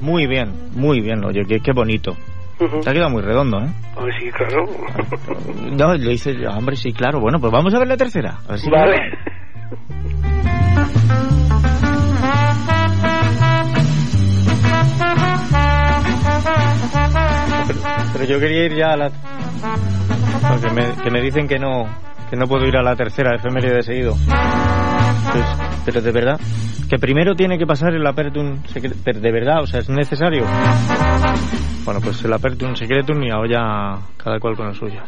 Muy 0.00 0.26
bien, 0.26 0.52
muy 0.74 1.00
bien, 1.00 1.24
oye, 1.24 1.44
qué 1.60 1.72
bonito. 1.72 2.16
Uh. 2.58 2.80
Te 2.80 2.90
ha 2.90 2.92
quedado 2.92 3.10
muy 3.10 3.22
redondo, 3.22 3.58
¿eh? 3.60 3.68
Pues 3.94 4.14
sí, 4.18 4.30
claro. 4.30 4.66
No, 5.72 5.94
le 5.94 6.10
dice, 6.12 6.34
hombre, 6.48 6.76
sí, 6.76 6.92
claro. 6.92 7.20
Bueno, 7.20 7.38
pues 7.38 7.52
vamos 7.52 7.74
a 7.74 7.78
ver 7.78 7.88
la 7.88 7.96
tercera. 7.96 8.38
A 8.46 8.52
ver 8.52 8.58
si 8.58 8.70
vale. 8.70 8.96
Pero, 17.66 17.80
pero, 18.12 18.24
yo 18.24 18.40
quería 18.40 18.64
ir 18.66 18.74
ya 18.74 18.92
a 18.92 18.96
la... 18.96 19.08
No, 19.08 20.60
que, 20.60 20.70
me, 20.70 21.02
que 21.02 21.10
me 21.10 21.20
dicen 21.20 21.48
que 21.48 21.58
no, 21.58 21.86
que 22.30 22.36
no 22.36 22.46
puedo 22.46 22.66
ir 22.66 22.76
a 22.76 22.82
la 22.82 22.96
tercera 22.96 23.36
efeméride 23.36 23.76
de 23.76 23.82
seguido. 23.82 24.14
Entonces, 24.14 25.75
pero 25.86 26.02
de 26.02 26.10
verdad, 26.10 26.40
que 26.90 26.98
primero 26.98 27.36
tiene 27.36 27.56
que 27.56 27.64
pasar 27.64 27.94
el 27.94 28.04
Apertum 28.04 28.60
Secretum, 28.64 29.22
de 29.22 29.32
verdad, 29.32 29.62
o 29.62 29.66
sea, 29.68 29.78
es 29.78 29.88
necesario. 29.88 30.44
Bueno, 31.84 32.00
pues 32.02 32.24
el 32.24 32.32
Apertum 32.32 32.74
Secretum 32.74 33.22
y 33.22 33.30
ahora 33.30 34.00
cada 34.16 34.40
cual 34.40 34.56
con 34.56 34.66
el 34.66 34.74
suyo. 34.74 35.00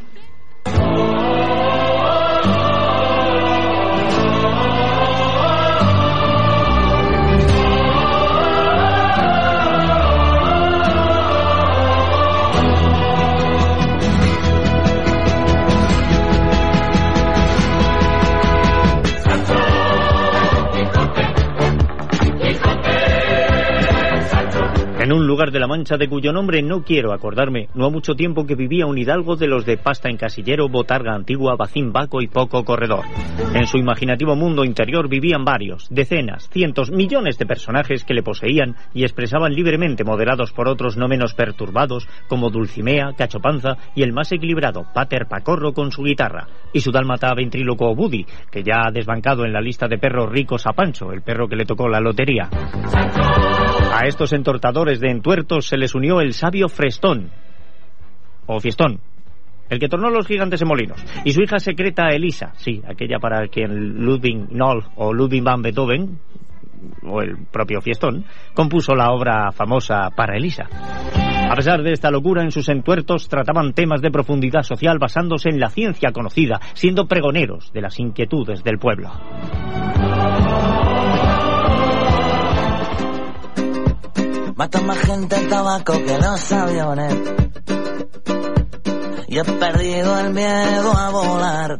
En 25.08 25.14
un 25.14 25.26
lugar 25.26 25.50
de 25.50 25.58
la 25.58 25.66
Mancha 25.66 25.96
de 25.96 26.06
cuyo 26.06 26.34
nombre 26.34 26.60
no 26.60 26.82
quiero 26.82 27.14
acordarme, 27.14 27.70
no 27.72 27.86
ha 27.86 27.90
mucho 27.90 28.12
tiempo 28.12 28.44
que 28.44 28.54
vivía 28.54 28.84
un 28.84 28.98
hidalgo 28.98 29.36
de 29.36 29.46
los 29.46 29.64
de 29.64 29.78
pasta 29.78 30.10
en 30.10 30.18
casillero, 30.18 30.68
botarga 30.68 31.14
antigua, 31.14 31.56
bacín 31.56 31.94
vaco 31.94 32.20
y 32.20 32.26
poco 32.26 32.62
corredor. 32.62 33.06
En 33.54 33.66
su 33.66 33.78
imaginativo 33.78 34.36
mundo 34.36 34.66
interior 34.66 35.08
vivían 35.08 35.46
varios, 35.46 35.88
decenas, 35.88 36.50
cientos, 36.50 36.90
millones 36.90 37.38
de 37.38 37.46
personajes 37.46 38.04
que 38.04 38.12
le 38.12 38.22
poseían 38.22 38.76
y 38.92 39.04
expresaban 39.04 39.54
libremente, 39.54 40.04
moderados 40.04 40.52
por 40.52 40.68
otros 40.68 40.98
no 40.98 41.08
menos 41.08 41.32
perturbados, 41.32 42.06
como 42.28 42.50
Dulcimea, 42.50 43.14
Cachopanza 43.16 43.78
y 43.94 44.02
el 44.02 44.12
más 44.12 44.30
equilibrado, 44.30 44.84
Pater 44.92 45.24
Pacorro 45.26 45.72
con 45.72 45.90
su 45.90 46.02
guitarra, 46.02 46.48
y 46.74 46.80
su 46.80 46.92
dálmata 46.92 47.32
ventríloco 47.32 47.94
Budi, 47.94 48.26
que 48.52 48.62
ya 48.62 48.82
ha 48.86 48.92
desbancado 48.92 49.46
en 49.46 49.54
la 49.54 49.62
lista 49.62 49.88
de 49.88 49.96
perros 49.96 50.30
ricos 50.30 50.66
a 50.66 50.74
Pancho, 50.74 51.12
el 51.12 51.22
perro 51.22 51.48
que 51.48 51.56
le 51.56 51.64
tocó 51.64 51.88
la 51.88 51.98
lotería. 51.98 52.50
A 53.92 54.06
estos 54.06 54.32
entortadores 54.32 55.00
de 55.00 55.10
entuertos 55.10 55.66
se 55.66 55.76
les 55.76 55.94
unió 55.94 56.20
el 56.20 56.32
sabio 56.32 56.68
Frestón, 56.68 57.30
o 58.46 58.60
Fiestón, 58.60 59.00
el 59.68 59.78
que 59.78 59.88
tornó 59.88 60.10
los 60.10 60.26
gigantes 60.26 60.62
en 60.62 60.68
molinos, 60.68 61.02
y 61.24 61.32
su 61.32 61.42
hija 61.42 61.58
secreta 61.58 62.08
Elisa, 62.10 62.52
sí, 62.56 62.82
aquella 62.86 63.18
para 63.18 63.48
quien 63.48 64.04
Ludwig 64.04 64.52
Noll 64.52 64.84
o 64.96 65.12
Ludwig 65.12 65.42
van 65.42 65.62
Beethoven, 65.62 66.18
o 67.02 67.20
el 67.22 67.36
propio 67.50 67.80
Fiestón, 67.80 68.24
compuso 68.54 68.94
la 68.94 69.10
obra 69.10 69.50
famosa 69.52 70.10
para 70.14 70.36
Elisa. 70.36 70.68
A 71.50 71.54
pesar 71.54 71.82
de 71.82 71.92
esta 71.92 72.10
locura, 72.10 72.42
en 72.42 72.52
sus 72.52 72.68
entuertos 72.68 73.28
trataban 73.28 73.72
temas 73.72 74.02
de 74.02 74.10
profundidad 74.10 74.62
social 74.62 74.98
basándose 74.98 75.48
en 75.48 75.58
la 75.58 75.70
ciencia 75.70 76.12
conocida, 76.12 76.60
siendo 76.74 77.06
pregoneros 77.06 77.72
de 77.72 77.80
las 77.80 77.98
inquietudes 77.98 78.62
del 78.62 78.78
pueblo. 78.78 79.10
Mata 84.58 84.80
más 84.80 84.98
gente 84.98 85.36
el 85.36 85.46
tabaco 85.46 85.92
que 86.04 86.18
los 86.18 86.50
aviones. 86.50 87.14
Y 89.28 89.38
he 89.38 89.44
perdido 89.44 90.18
el 90.18 90.34
miedo 90.34 90.92
a 90.98 91.10
volar. 91.10 91.78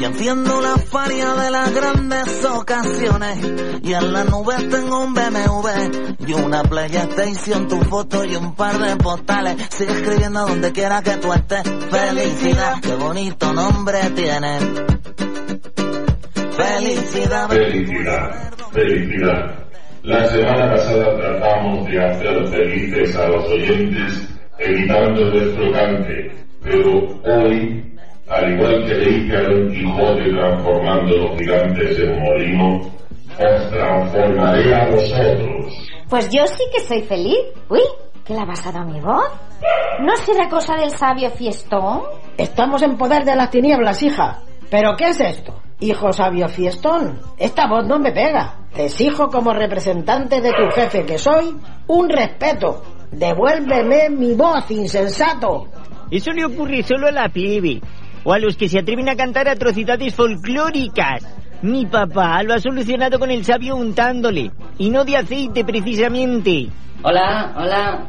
Y 0.00 0.04
enciendo 0.04 0.62
la 0.62 0.78
faria 0.78 1.34
de 1.34 1.50
las 1.50 1.74
grandes 1.74 2.42
ocasiones. 2.42 3.38
Y 3.82 3.92
en 3.92 4.12
la 4.14 4.24
nube 4.24 4.54
tengo 4.70 5.00
un 5.02 5.12
BMW 5.12 6.26
y 6.26 6.32
una 6.32 6.62
PlayStation, 6.62 7.68
tu 7.68 7.82
foto 7.82 8.24
y 8.24 8.36
un 8.36 8.54
par 8.54 8.78
de 8.78 8.96
postales. 8.96 9.56
Sigue 9.68 9.92
escribiendo 9.92 10.40
donde 10.46 10.72
quiera 10.72 11.02
que 11.02 11.18
tú 11.18 11.30
estés. 11.34 11.64
Felicidad, 11.90 12.80
qué 12.80 12.94
bonito 12.94 13.52
nombre 13.52 14.08
tiene. 14.16 14.58
Felicidad. 16.56 17.48
Felicidad. 17.50 18.52
Felicidad. 18.72 19.67
La 20.04 20.24
semana 20.28 20.70
pasada 20.70 21.16
tratamos 21.16 21.86
de 21.88 22.04
hacer 22.04 22.46
felices 22.48 23.16
a 23.16 23.28
los 23.28 23.44
oyentes 23.50 24.28
evitando 24.58 25.22
el 25.22 25.32
desflocante, 25.32 26.30
pero 26.62 27.00
hoy, 27.24 27.98
al 28.28 28.52
igual 28.52 28.84
que 28.86 28.94
le 28.94 29.10
hice 29.10 29.36
a 29.36 29.42
Don 29.42 29.68
Quijote 29.70 30.30
transformando 30.30 31.16
los 31.16 31.38
gigantes 31.38 31.98
en 31.98 32.22
molino, 32.22 32.80
os 33.38 33.70
transformaré 33.70 34.74
a 34.74 34.88
vosotros. 34.88 35.88
Pues 36.08 36.28
yo 36.30 36.46
sí 36.46 36.64
que 36.72 36.80
soy 36.80 37.02
feliz. 37.02 37.38
Uy, 37.68 37.80
¿qué 38.24 38.34
le 38.34 38.40
ha 38.40 38.46
pasado 38.46 38.78
a 38.78 38.84
mi 38.84 39.00
voz? 39.00 39.30
¿No 40.00 40.16
será 40.16 40.48
cosa 40.48 40.76
del 40.76 40.90
sabio 40.90 41.30
fiestón? 41.30 42.02
Estamos 42.36 42.82
en 42.82 42.96
poder 42.96 43.24
de 43.24 43.34
las 43.34 43.50
tinieblas, 43.50 44.02
hija. 44.02 44.42
¿Pero 44.70 44.96
qué 44.96 45.08
es 45.08 45.20
esto? 45.20 45.54
Hijo 45.80 46.12
sabio 46.12 46.48
fiestón, 46.48 47.20
esta 47.38 47.68
voz 47.68 47.86
no 47.86 48.00
me 48.00 48.10
pega. 48.10 48.54
Te 48.74 48.86
exijo 48.86 49.28
como 49.28 49.52
representante 49.52 50.40
de 50.40 50.50
tu 50.50 50.68
jefe 50.74 51.04
que 51.06 51.18
soy 51.18 51.56
un 51.86 52.08
respeto. 52.08 52.82
Devuélveme 53.12 54.10
mi 54.10 54.34
voz, 54.34 54.70
insensato. 54.70 55.68
Eso 56.10 56.32
le 56.32 56.44
ocurre 56.44 56.82
solo 56.82 57.06
a 57.06 57.12
la 57.12 57.28
plebe 57.28 57.80
o 58.24 58.32
a 58.32 58.38
los 58.40 58.56
que 58.56 58.68
se 58.68 58.80
atreven 58.80 59.08
a 59.08 59.16
cantar 59.16 59.48
atrocidades 59.48 60.14
folclóricas. 60.14 61.24
Mi 61.62 61.86
papá 61.86 62.42
lo 62.42 62.54
ha 62.54 62.58
solucionado 62.58 63.18
con 63.18 63.30
el 63.30 63.44
sabio 63.44 63.76
untándole, 63.76 64.50
y 64.78 64.90
no 64.90 65.04
de 65.04 65.16
aceite 65.16 65.64
precisamente. 65.64 66.68
Hola, 67.02 67.54
hola. 67.56 68.04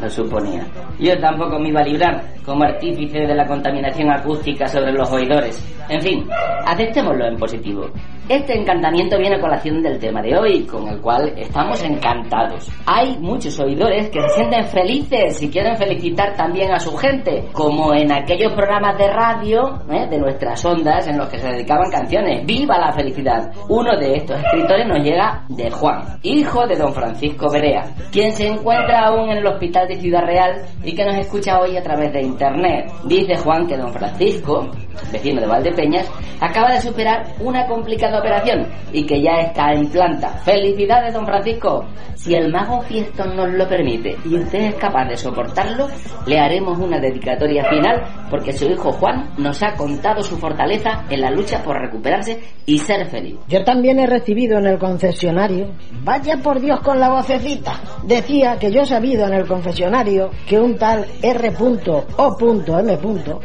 Lo 0.00 0.10
suponía. 0.10 0.66
Yo 0.98 1.18
tampoco 1.18 1.58
me 1.58 1.70
iba 1.70 1.80
a 1.80 1.84
librar 1.84 2.22
como 2.44 2.64
artífice 2.64 3.20
de 3.20 3.34
la 3.34 3.46
contaminación 3.46 4.10
acústica 4.10 4.66
sobre 4.66 4.92
los 4.92 5.10
oidores. 5.10 5.75
En 5.88 6.00
fin, 6.00 6.28
aceptémoslo 6.66 7.26
en 7.26 7.36
positivo. 7.36 7.86
Este 8.28 8.58
encantamiento 8.58 9.16
viene 9.18 9.36
a 9.36 9.40
colación 9.40 9.80
del 9.84 10.00
tema 10.00 10.20
de 10.20 10.36
hoy, 10.36 10.64
con 10.64 10.88
el 10.88 11.00
cual 11.00 11.32
estamos 11.36 11.80
encantados. 11.84 12.68
Hay 12.84 13.16
muchos 13.18 13.56
oidores 13.60 14.10
que 14.10 14.20
se 14.20 14.28
sienten 14.30 14.64
felices 14.64 15.40
y 15.40 15.48
quieren 15.48 15.76
felicitar 15.76 16.34
también 16.34 16.72
a 16.72 16.80
su 16.80 16.96
gente, 16.96 17.44
como 17.52 17.94
en 17.94 18.10
aquellos 18.10 18.52
programas 18.54 18.98
de 18.98 19.12
radio 19.12 19.78
¿eh? 19.92 20.08
de 20.10 20.18
nuestras 20.18 20.64
ondas 20.64 21.06
en 21.06 21.18
los 21.18 21.28
que 21.28 21.38
se 21.38 21.46
dedicaban 21.46 21.88
canciones. 21.88 22.44
¡Viva 22.44 22.76
la 22.78 22.92
felicidad! 22.92 23.52
Uno 23.68 23.96
de 23.96 24.16
estos 24.16 24.40
escritores 24.40 24.88
nos 24.88 25.04
llega 25.04 25.44
de 25.48 25.70
Juan, 25.70 26.18
hijo 26.24 26.66
de 26.66 26.74
don 26.74 26.92
Francisco 26.92 27.48
Berea, 27.48 27.84
quien 28.10 28.32
se 28.32 28.48
encuentra 28.48 29.06
aún 29.06 29.30
en 29.30 29.38
el 29.38 29.46
hospital 29.46 29.86
de 29.86 30.00
Ciudad 30.00 30.26
Real 30.26 30.62
y 30.82 30.96
que 30.96 31.04
nos 31.04 31.16
escucha 31.16 31.60
hoy 31.60 31.76
a 31.76 31.82
través 31.82 32.12
de 32.12 32.22
internet. 32.22 32.90
Dice 33.04 33.36
Juan 33.36 33.68
que 33.68 33.76
don 33.76 33.92
Francisco, 33.92 34.68
vecino 35.12 35.40
de 35.40 35.46
Valdepeñas, 35.76 36.10
acaba 36.40 36.72
de 36.72 36.80
superar 36.80 37.26
una 37.40 37.66
complicada 37.66 38.18
operación 38.18 38.66
y 38.92 39.04
que 39.04 39.20
ya 39.22 39.40
está 39.42 39.72
en 39.72 39.88
planta. 39.88 40.28
¡Felicidades, 40.44 41.12
don 41.12 41.26
Francisco! 41.26 41.84
Si 42.14 42.34
el 42.34 42.50
mago 42.50 42.80
Fieston 42.82 43.36
nos 43.36 43.52
lo 43.52 43.68
permite 43.68 44.16
y 44.24 44.36
usted 44.36 44.58
es 44.58 44.74
capaz 44.76 45.04
de 45.04 45.16
soportarlo, 45.16 45.86
le 46.26 46.38
haremos 46.38 46.78
una 46.78 46.98
dedicatoria 46.98 47.64
final 47.64 48.02
porque 48.30 48.52
su 48.52 48.64
hijo 48.66 48.90
Juan 48.92 49.30
nos 49.38 49.62
ha 49.62 49.74
contado 49.74 50.22
su 50.22 50.36
fortaleza 50.36 51.04
en 51.10 51.20
la 51.20 51.30
lucha 51.30 51.62
por 51.62 51.78
recuperarse 51.78 52.40
y 52.64 52.78
ser 52.78 53.06
feliz. 53.06 53.36
Yo 53.48 53.62
también 53.64 54.00
he 54.00 54.06
recibido 54.06 54.58
en 54.58 54.66
el 54.66 54.78
concesionario, 54.78 55.70
vaya 56.02 56.38
por 56.38 56.58
Dios 56.60 56.80
con 56.80 56.98
la 56.98 57.10
vocecita, 57.10 57.74
decía 58.04 58.56
que 58.58 58.72
yo 58.72 58.82
he 58.82 58.86
sabido 58.86 59.26
en 59.26 59.34
el 59.34 59.46
confesionario 59.46 60.30
que 60.48 60.58
un 60.58 60.76
tal 60.76 61.04
R.O.M. 61.22 62.98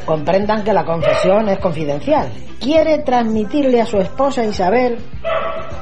comprendan 0.05 0.63
que 0.63 0.73
la 0.73 0.85
confesión 0.85 1.49
es 1.49 1.59
confidencial. 1.59 2.20
Quiere 2.59 2.99
transmitirle 2.99 3.81
a 3.81 3.85
su 3.85 3.97
esposa 3.97 4.43
Isabel, 4.43 4.99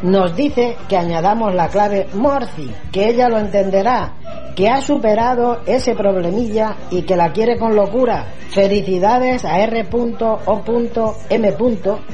nos 0.02 0.36
dice 0.36 0.78
que 0.88 0.96
añadamos 0.96 1.54
la 1.54 1.68
clave 1.68 2.08
Morci, 2.14 2.72
que 2.92 3.10
ella 3.10 3.28
lo 3.28 3.38
entenderá, 3.38 4.14
que 4.56 4.70
ha 4.70 4.80
superado 4.82 5.62
ese 5.66 5.94
problemilla 5.94 6.76
y 6.90 7.02
que 7.02 7.18
la 7.18 7.32
quiere 7.34 7.58
con 7.58 7.76
locura. 7.76 8.28
Felicidades 8.50 9.44
a 9.46 9.60
R.O.M. 9.60 9.90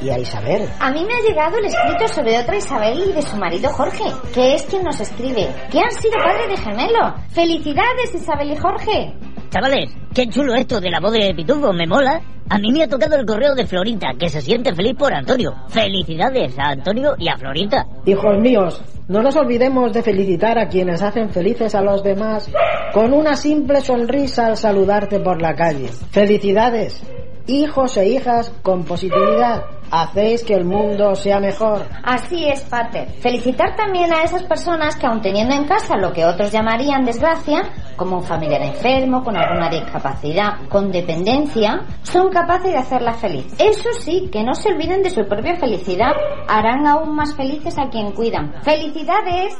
y 0.02 0.10
a 0.10 0.20
Isabel. 0.20 0.70
A 0.80 0.92
mí 0.92 1.06
me 1.06 1.14
ha 1.14 1.22
llegado 1.28 1.58
el 1.58 1.66
escrito 1.66 2.08
sobre 2.08 2.40
otra 2.40 2.58
Isabel 2.58 3.04
y 3.08 3.14
de 3.14 3.22
su 3.22 3.38
marido 3.38 3.70
Jorge, 3.72 4.06
que 4.34 4.56
es 4.56 4.64
quien 4.64 4.84
nos 4.84 5.00
escribe, 5.00 5.48
que 5.72 5.80
han 5.80 5.92
sido 5.92 6.18
padres 6.18 6.50
de 6.50 6.58
gemelo. 6.58 7.16
Felicidades 7.30 8.16
Isabel 8.16 8.52
y 8.52 8.58
Jorge. 8.58 9.14
Chavales, 9.56 9.90
qué 10.14 10.28
chulo 10.28 10.54
esto 10.54 10.82
de 10.82 10.90
la 10.90 11.00
voz 11.00 11.14
de 11.14 11.34
Pitufo, 11.34 11.72
me 11.72 11.88
mola. 11.88 12.20
A 12.50 12.58
mí 12.58 12.74
me 12.74 12.84
ha 12.84 12.90
tocado 12.90 13.16
el 13.16 13.26
correo 13.26 13.56
de 13.56 13.66
Florita, 13.66 14.10
que 14.20 14.28
se 14.28 14.42
siente 14.42 14.76
feliz 14.76 14.96
por 15.00 15.14
Antonio. 15.14 15.56
Felicidades 15.70 16.60
a 16.60 16.72
Antonio 16.72 17.16
y 17.18 17.30
a 17.30 17.38
Florita. 17.38 17.88
Hijos 18.06 18.38
míos, 18.42 18.82
no 19.08 19.22
nos 19.22 19.34
olvidemos 19.38 19.94
de 19.94 20.04
felicitar 20.04 20.60
a 20.60 20.68
quienes 20.68 21.02
hacen 21.02 21.30
felices 21.30 21.74
a 21.74 21.82
los 21.82 22.04
demás 22.04 22.52
con 22.94 23.14
una 23.14 23.38
simple 23.38 23.80
sonrisa 23.80 24.48
al 24.48 24.58
saludarte 24.58 25.22
por 25.22 25.42
la 25.42 25.56
calle. 25.56 25.88
Felicidades. 26.12 27.02
hijos 27.48 27.96
e 27.96 28.10
hijas 28.10 28.52
con 28.62 28.84
positividad. 28.84 29.64
Hacéis 29.92 30.44
que 30.44 30.56
el 30.56 30.66
mundo 30.66 31.16
sea 31.16 31.40
mejor. 31.40 31.84
Así 32.04 32.46
es, 32.46 32.62
Pater. 32.62 33.10
Felicitar 33.22 33.76
también 33.76 34.14
a 34.14 34.24
esas 34.24 34.44
personas 34.44 34.96
que, 34.96 35.08
aun 35.08 35.22
teniendo 35.22 35.56
en 35.56 35.66
casa 35.66 35.98
lo 35.98 36.12
que 36.12 36.26
otros 36.26 36.52
llamarían 36.52 37.06
desgracia, 37.06 37.62
como 37.96 38.18
un 38.18 38.24
familiar 38.24 38.62
enfermo, 38.62 39.24
con 39.24 39.38
alguna 39.38 39.70
discapacidad, 39.70 40.68
con 40.70 40.92
dependencia, 40.92 41.82
son 42.04 42.30
capaces 42.30 42.72
de 42.72 42.78
hacerla 42.78 43.14
feliz. 43.14 43.54
Eso 43.60 43.90
sí, 44.00 44.30
que 44.32 44.44
no 44.44 44.54
se 44.54 44.70
olviden 44.70 45.04
de 45.04 45.10
su 45.10 45.26
propia 45.26 45.56
felicidad. 45.56 46.12
Harán 46.48 46.86
aún 46.88 47.16
más 47.16 47.36
felices 47.36 47.78
a 47.78 47.90
quien 47.90 48.12
cuidan. 48.12 48.54
¡Felicidades! 48.64 49.58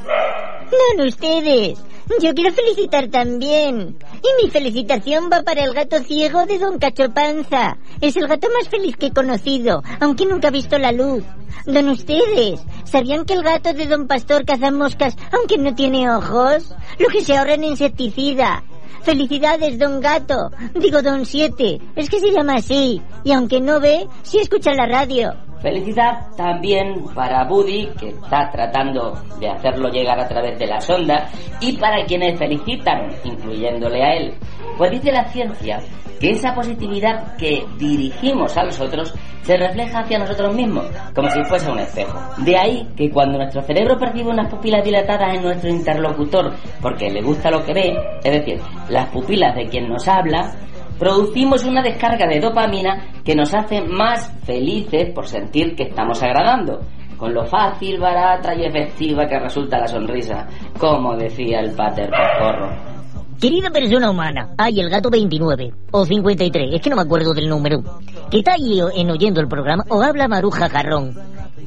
No, 0.70 1.02
no 1.02 1.08
ustedes. 1.08 1.84
Yo 2.20 2.32
quiero 2.34 2.54
felicitar 2.54 3.08
también. 3.08 3.98
Y 4.22 4.44
mi 4.44 4.50
felicitación 4.50 5.28
va 5.30 5.42
para 5.42 5.64
el 5.64 5.74
gato 5.74 5.98
ciego 6.02 6.46
de 6.46 6.58
Don 6.58 6.78
Cachopanza. 6.78 7.78
Es 8.00 8.16
el 8.16 8.28
gato 8.28 8.48
más 8.56 8.68
feliz 8.68 8.96
que 8.96 9.06
he 9.06 9.12
conocido, 9.12 9.82
aunque 10.00 10.24
nunca 10.24 10.48
ha 10.48 10.52
visto 10.52 10.78
la 10.78 10.92
luz. 10.92 11.24
Don 11.66 11.88
ustedes, 11.88 12.60
¿sabían 12.84 13.24
que 13.24 13.34
el 13.34 13.42
gato 13.42 13.72
de 13.72 13.86
Don 13.86 14.06
Pastor 14.06 14.44
caza 14.44 14.70
moscas 14.70 15.16
aunque 15.32 15.58
no 15.58 15.74
tiene 15.74 16.10
ojos? 16.10 16.74
Lo 16.98 17.08
que 17.08 17.24
se 17.24 17.36
ahorra 17.36 17.54
en 17.54 17.64
insecticida. 17.64 18.62
Felicidades, 19.02 19.78
don 19.78 20.00
Gato. 20.00 20.50
Digo, 20.74 21.00
don 21.00 21.24
Siete. 21.26 21.80
Es 21.94 22.10
que 22.10 22.18
se 22.18 22.32
llama 22.32 22.54
así. 22.54 23.00
Y 23.22 23.30
aunque 23.32 23.60
no 23.60 23.78
ve, 23.78 24.08
sí 24.22 24.38
escucha 24.38 24.72
la 24.72 24.86
radio. 24.86 25.45
Felicidad 25.66 26.28
también 26.36 27.06
para 27.12 27.42
Buddy, 27.42 27.88
que 27.98 28.10
está 28.10 28.48
tratando 28.52 29.20
de 29.40 29.48
hacerlo 29.48 29.88
llegar 29.88 30.16
a 30.20 30.28
través 30.28 30.56
de 30.60 30.66
la 30.68 30.80
sonda, 30.80 31.28
y 31.60 31.76
para 31.76 32.04
quienes 32.04 32.38
felicitan, 32.38 33.08
incluyéndole 33.24 34.00
a 34.00 34.14
él. 34.14 34.34
Pues 34.78 34.92
dice 34.92 35.10
la 35.10 35.24
ciencia 35.24 35.80
que 36.20 36.30
esa 36.30 36.54
positividad 36.54 37.36
que 37.36 37.66
dirigimos 37.78 38.56
a 38.56 38.62
los 38.62 38.78
otros 38.80 39.12
se 39.42 39.56
refleja 39.56 39.98
hacia 39.98 40.20
nosotros 40.20 40.54
mismos, 40.54 40.86
como 41.12 41.28
si 41.30 41.42
fuese 41.42 41.68
un 41.68 41.80
espejo. 41.80 42.16
De 42.44 42.56
ahí 42.56 42.86
que 42.96 43.10
cuando 43.10 43.36
nuestro 43.36 43.60
cerebro 43.62 43.98
percibe 43.98 44.30
unas 44.30 44.48
pupilas 44.48 44.84
dilatadas 44.84 45.34
en 45.34 45.42
nuestro 45.42 45.68
interlocutor 45.68 46.52
porque 46.80 47.10
le 47.10 47.22
gusta 47.22 47.50
lo 47.50 47.64
que 47.64 47.74
ve, 47.74 47.96
es 48.22 48.32
decir, 48.32 48.60
las 48.88 49.08
pupilas 49.08 49.56
de 49.56 49.66
quien 49.66 49.88
nos 49.88 50.06
habla, 50.06 50.54
producimos 50.98 51.64
una 51.64 51.82
descarga 51.82 52.26
de 52.26 52.40
dopamina 52.40 53.08
que 53.24 53.34
nos 53.34 53.52
hace 53.54 53.82
más 53.82 54.32
felices 54.44 55.12
por 55.14 55.26
sentir 55.26 55.74
que 55.74 55.84
estamos 55.84 56.22
agradando, 56.22 56.80
con 57.16 57.32
lo 57.32 57.44
fácil, 57.46 57.98
barata 57.98 58.54
y 58.54 58.64
efectiva 58.64 59.26
que 59.26 59.38
resulta 59.38 59.78
la 59.78 59.88
sonrisa, 59.88 60.46
como 60.78 61.16
decía 61.16 61.60
el 61.60 61.74
pater 61.74 62.10
Pascorro. 62.10 62.96
Querida 63.40 63.70
persona 63.70 64.10
humana, 64.10 64.54
hay 64.56 64.80
el 64.80 64.88
gato 64.88 65.10
29 65.10 65.70
o 65.90 66.06
53, 66.06 66.74
es 66.74 66.80
que 66.80 66.88
no 66.88 66.96
me 66.96 67.02
acuerdo 67.02 67.34
del 67.34 67.48
número, 67.48 67.82
que 68.30 68.38
está 68.38 68.54
ahí 68.54 68.80
en 68.94 69.10
oyendo 69.10 69.40
el 69.40 69.48
programa, 69.48 69.84
o 69.90 70.02
habla 70.02 70.26
Maruja 70.26 70.70
Jarrón. 70.70 71.14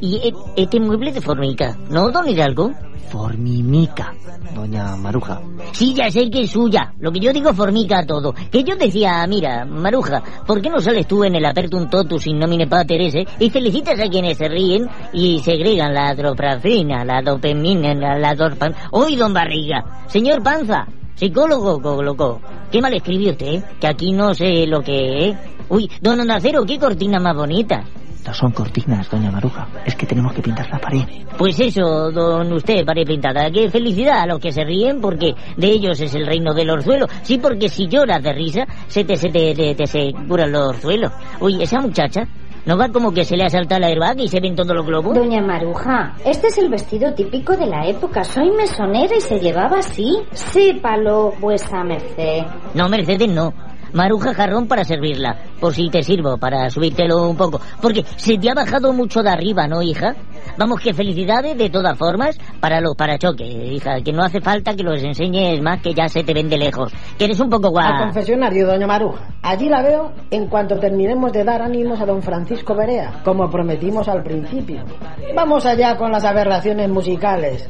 Y 0.02 0.16
e- 0.16 0.34
este 0.56 0.80
mueble 0.80 1.12
de 1.12 1.22
formica, 1.22 1.78
¿no, 1.89 2.10
don 2.12 2.28
Hidalgo? 2.28 2.72
Formimica, 3.10 4.14
doña 4.56 4.95
Maruja. 4.95 5.41
Sí, 5.72 5.93
ya 5.93 6.10
sé 6.12 6.30
que 6.30 6.41
es 6.43 6.52
suya. 6.52 6.93
Lo 7.00 7.12
que 7.12 7.20
yo 7.20 7.34
digo 7.34 7.54
formica 7.54 8.00
a 8.00 8.06
todo. 8.06 8.34
Que 8.52 8.64
yo 8.64 8.76
decía, 8.76 9.26
mira, 9.28 9.66
Maruja, 9.66 10.22
¿por 10.47 10.62
qué 10.62 10.70
no 10.70 10.80
sales 10.80 11.08
tú 11.08 11.24
en 11.24 11.36
el 11.36 11.45
apertum 11.45 11.89
totus 11.89 12.28
in 12.28 12.38
nomine 12.39 12.68
pater 12.68 13.02
ese 13.02 13.26
y 13.39 13.50
felicitas 13.50 14.00
a 14.00 14.08
quienes 14.10 14.38
se 14.38 14.47
ríen 14.47 14.88
y 15.12 15.39
segregan 15.39 15.93
la 15.93 16.14
droprafina, 16.14 17.04
la 17.04 17.22
dopamina, 17.22 17.93
la, 17.95 18.18
la 18.18 18.36
dorpan... 18.36 18.74
¡Uy, 18.91 19.16
don 19.16 19.34
Barriga! 19.34 20.04
Señor 20.08 20.41
Panza, 20.43 20.88
psicólogo, 21.16 21.82
co- 21.82 22.02
loco. 22.04 22.39
Qué 22.72 22.80
mal 22.82 22.93
escribe 22.93 23.32
usted, 23.32 23.47
¿eh? 23.47 23.64
que 23.82 23.88
aquí 23.88 24.12
no 24.12 24.34
sé 24.34 24.66
lo 24.68 24.82
que 24.82 25.30
es. 25.30 25.38
Uy, 25.70 25.89
don 26.02 26.20
Ondacero, 26.20 26.64
qué 26.66 26.78
cortina 26.80 27.20
más 27.20 27.36
bonita. 27.36 27.84
No 28.30 28.36
son 28.36 28.52
cortinas, 28.52 29.10
doña 29.10 29.32
Maruja. 29.32 29.68
Es 29.84 29.96
que 29.96 30.06
tenemos 30.06 30.34
que 30.34 30.44
pintar 30.44 30.70
la 30.70 30.78
pared. 30.78 31.02
Pues 31.36 31.60
eso, 31.60 32.12
don 32.12 32.54
usted, 32.54 32.86
pared 32.86 33.04
pintada. 33.04 33.50
Qué 33.50 33.68
felicidad 33.72 34.20
a 34.20 34.28
los 34.28 34.40
que 34.40 34.52
se 34.52 34.64
ríen 34.64 35.02
porque 35.02 35.34
de 35.58 35.68
ellos 35.68 36.00
es 36.00 36.14
el 36.14 36.28
reino 36.28 36.54
del 36.54 36.70
orzuelo. 36.70 37.08
Sí, 37.24 37.40
porque 37.40 37.70
si 37.70 37.88
lloras 37.88 38.22
de 38.22 38.32
risa, 38.32 38.68
se 38.86 39.04
te, 39.04 39.16
se 39.16 39.30
te, 39.30 39.56
te, 39.56 39.74
te 39.74 39.88
se 39.88 40.14
curan 40.28 40.52
los 40.52 40.70
orzuelos. 40.76 41.12
Uy, 41.40 41.60
esa 41.60 41.80
muchacha, 41.80 42.28
¿no 42.68 42.78
va 42.78 42.90
como 42.90 43.12
que 43.12 43.26
se 43.26 43.36
le 43.36 43.46
ha 43.46 43.50
saltado 43.50 43.82
la 43.82 43.88
airbag 43.88 44.20
y 44.20 44.28
se 44.28 44.40
ven 44.40 44.56
todos 44.56 44.76
los 44.76 44.86
globos? 44.86 45.16
Doña 45.16 45.42
Maruja, 45.42 46.14
este 46.24 46.50
es 46.50 46.58
el 46.60 46.70
vestido 46.70 47.12
típico 47.16 47.58
de 47.58 47.66
la 47.66 47.88
época. 47.88 48.24
Soy 48.24 48.52
mesonera 48.52 49.16
y 49.18 49.22
se 49.22 49.40
llevaba 49.40 49.80
así. 49.80 50.20
Sépalo, 50.34 51.34
vuesa 51.40 51.84
merced. 51.84 52.44
No, 52.76 52.88
Mercedes, 52.90 53.28
no. 53.28 53.52
Maruja 53.94 54.34
jarrón 54.34 54.68
para 54.68 54.84
servirla, 54.84 55.38
por 55.60 55.74
si 55.74 55.90
te 55.90 56.04
sirvo, 56.04 56.38
para 56.38 56.70
subírtelo 56.70 57.30
un 57.30 57.38
poco. 57.38 57.60
Porque 57.82 58.04
se 58.16 58.38
te 58.38 58.50
ha 58.50 58.54
bajado 58.54 58.94
mucho 58.94 59.22
de 59.22 59.30
arriba, 59.30 59.68
¿no, 59.68 59.82
hija? 59.82 60.16
Vamos, 60.58 60.80
que 60.82 60.94
felicidades 60.94 61.58
de 61.58 61.70
todas 61.70 61.98
formas 61.98 62.38
para 62.60 62.82
los 62.82 62.96
parachoques, 62.96 63.48
hija. 63.48 64.02
Que 64.02 64.12
no 64.12 64.24
hace 64.24 64.42
falta 64.42 64.74
que 64.76 64.84
los 64.84 65.02
enseñes 65.04 65.62
más, 65.62 65.82
que 65.82 65.94
ya 65.94 66.08
se 66.08 66.24
te 66.24 66.34
ven 66.34 66.50
de 66.50 66.58
lejos. 66.58 66.92
Que 67.18 67.26
eres 67.26 67.40
un 67.40 67.50
poco 67.50 67.68
Al 67.68 67.72
guay. 67.74 68.04
confesionario, 68.04 68.68
doña 68.68 68.88
Maruja. 68.88 69.28
Allí 69.42 69.70
la 69.70 69.82
veo 69.82 70.12
en 70.32 70.48
cuanto 70.48 70.78
terminemos 70.80 71.32
de 71.32 71.44
dar 71.44 71.62
ánimos 71.62 72.00
a 72.02 72.06
don 72.06 72.22
Francisco 72.22 72.76
Berea, 72.76 73.22
como 73.24 73.50
prometimos 73.50 74.08
al 74.08 74.24
principio. 74.24 74.84
Vamos 75.36 75.66
allá 75.66 75.96
con 75.98 76.12
las 76.12 76.26
aberraciones 76.26 76.90
musicales. 76.90 77.70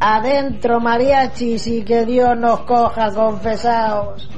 Adentro 0.00 0.80
mariachis 0.80 1.66
y 1.66 1.82
que 1.82 2.04
Dios 2.04 2.36
nos 2.36 2.60
coja 2.60 3.10
confesaos. 3.12 4.28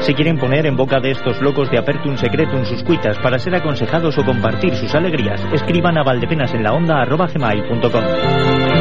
Si 0.00 0.12
quieren 0.12 0.38
poner 0.38 0.66
en 0.66 0.76
boca 0.76 0.98
de 1.00 1.12
estos 1.12 1.40
locos 1.40 1.70
de 1.70 1.78
Apertum 1.78 2.18
Secretum 2.18 2.66
sus 2.66 2.82
cuitas 2.82 3.16
para 3.20 3.38
ser 3.38 3.54
aconsejados 3.54 4.18
o 4.18 4.24
compartir 4.24 4.74
sus 4.74 4.94
alegrías, 4.94 5.40
escriban 5.54 5.96
a 5.96 6.02
valdepenasenlaonda.gmail.com 6.02 8.73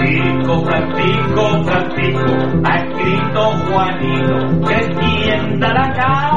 Francisco, 0.00 0.64
Francisco, 0.64 1.64
Francisco, 1.64 2.32
ha 2.64 2.74
escrito 2.76 3.40
Juanito, 3.68 4.36
que 4.66 4.78
tienda 4.98 5.68
la 5.74 5.92
cara. 5.92 6.30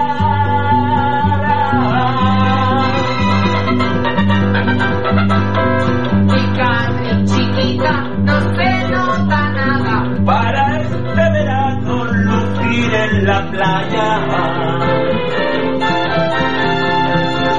Mi 6.26 6.44
carne 6.58 7.12
chiquita 7.26 7.94
no 8.18 8.38
se 8.54 8.70
nota 8.90 9.42
nada. 9.54 9.98
Para 10.26 10.62
este 10.82 11.24
verano 11.32 12.06
lucir 12.06 12.94
en 12.94 13.26
la 13.26 13.50
playa. 13.50 14.10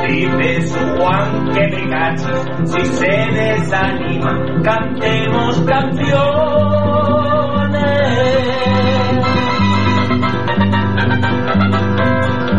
Dice 0.06 0.68
su 0.68 0.80
Juan 0.98 1.43
si 2.64 2.84
se 2.84 3.06
desanima, 3.06 4.32
cantemos 4.62 5.60
canciones. 5.60 6.04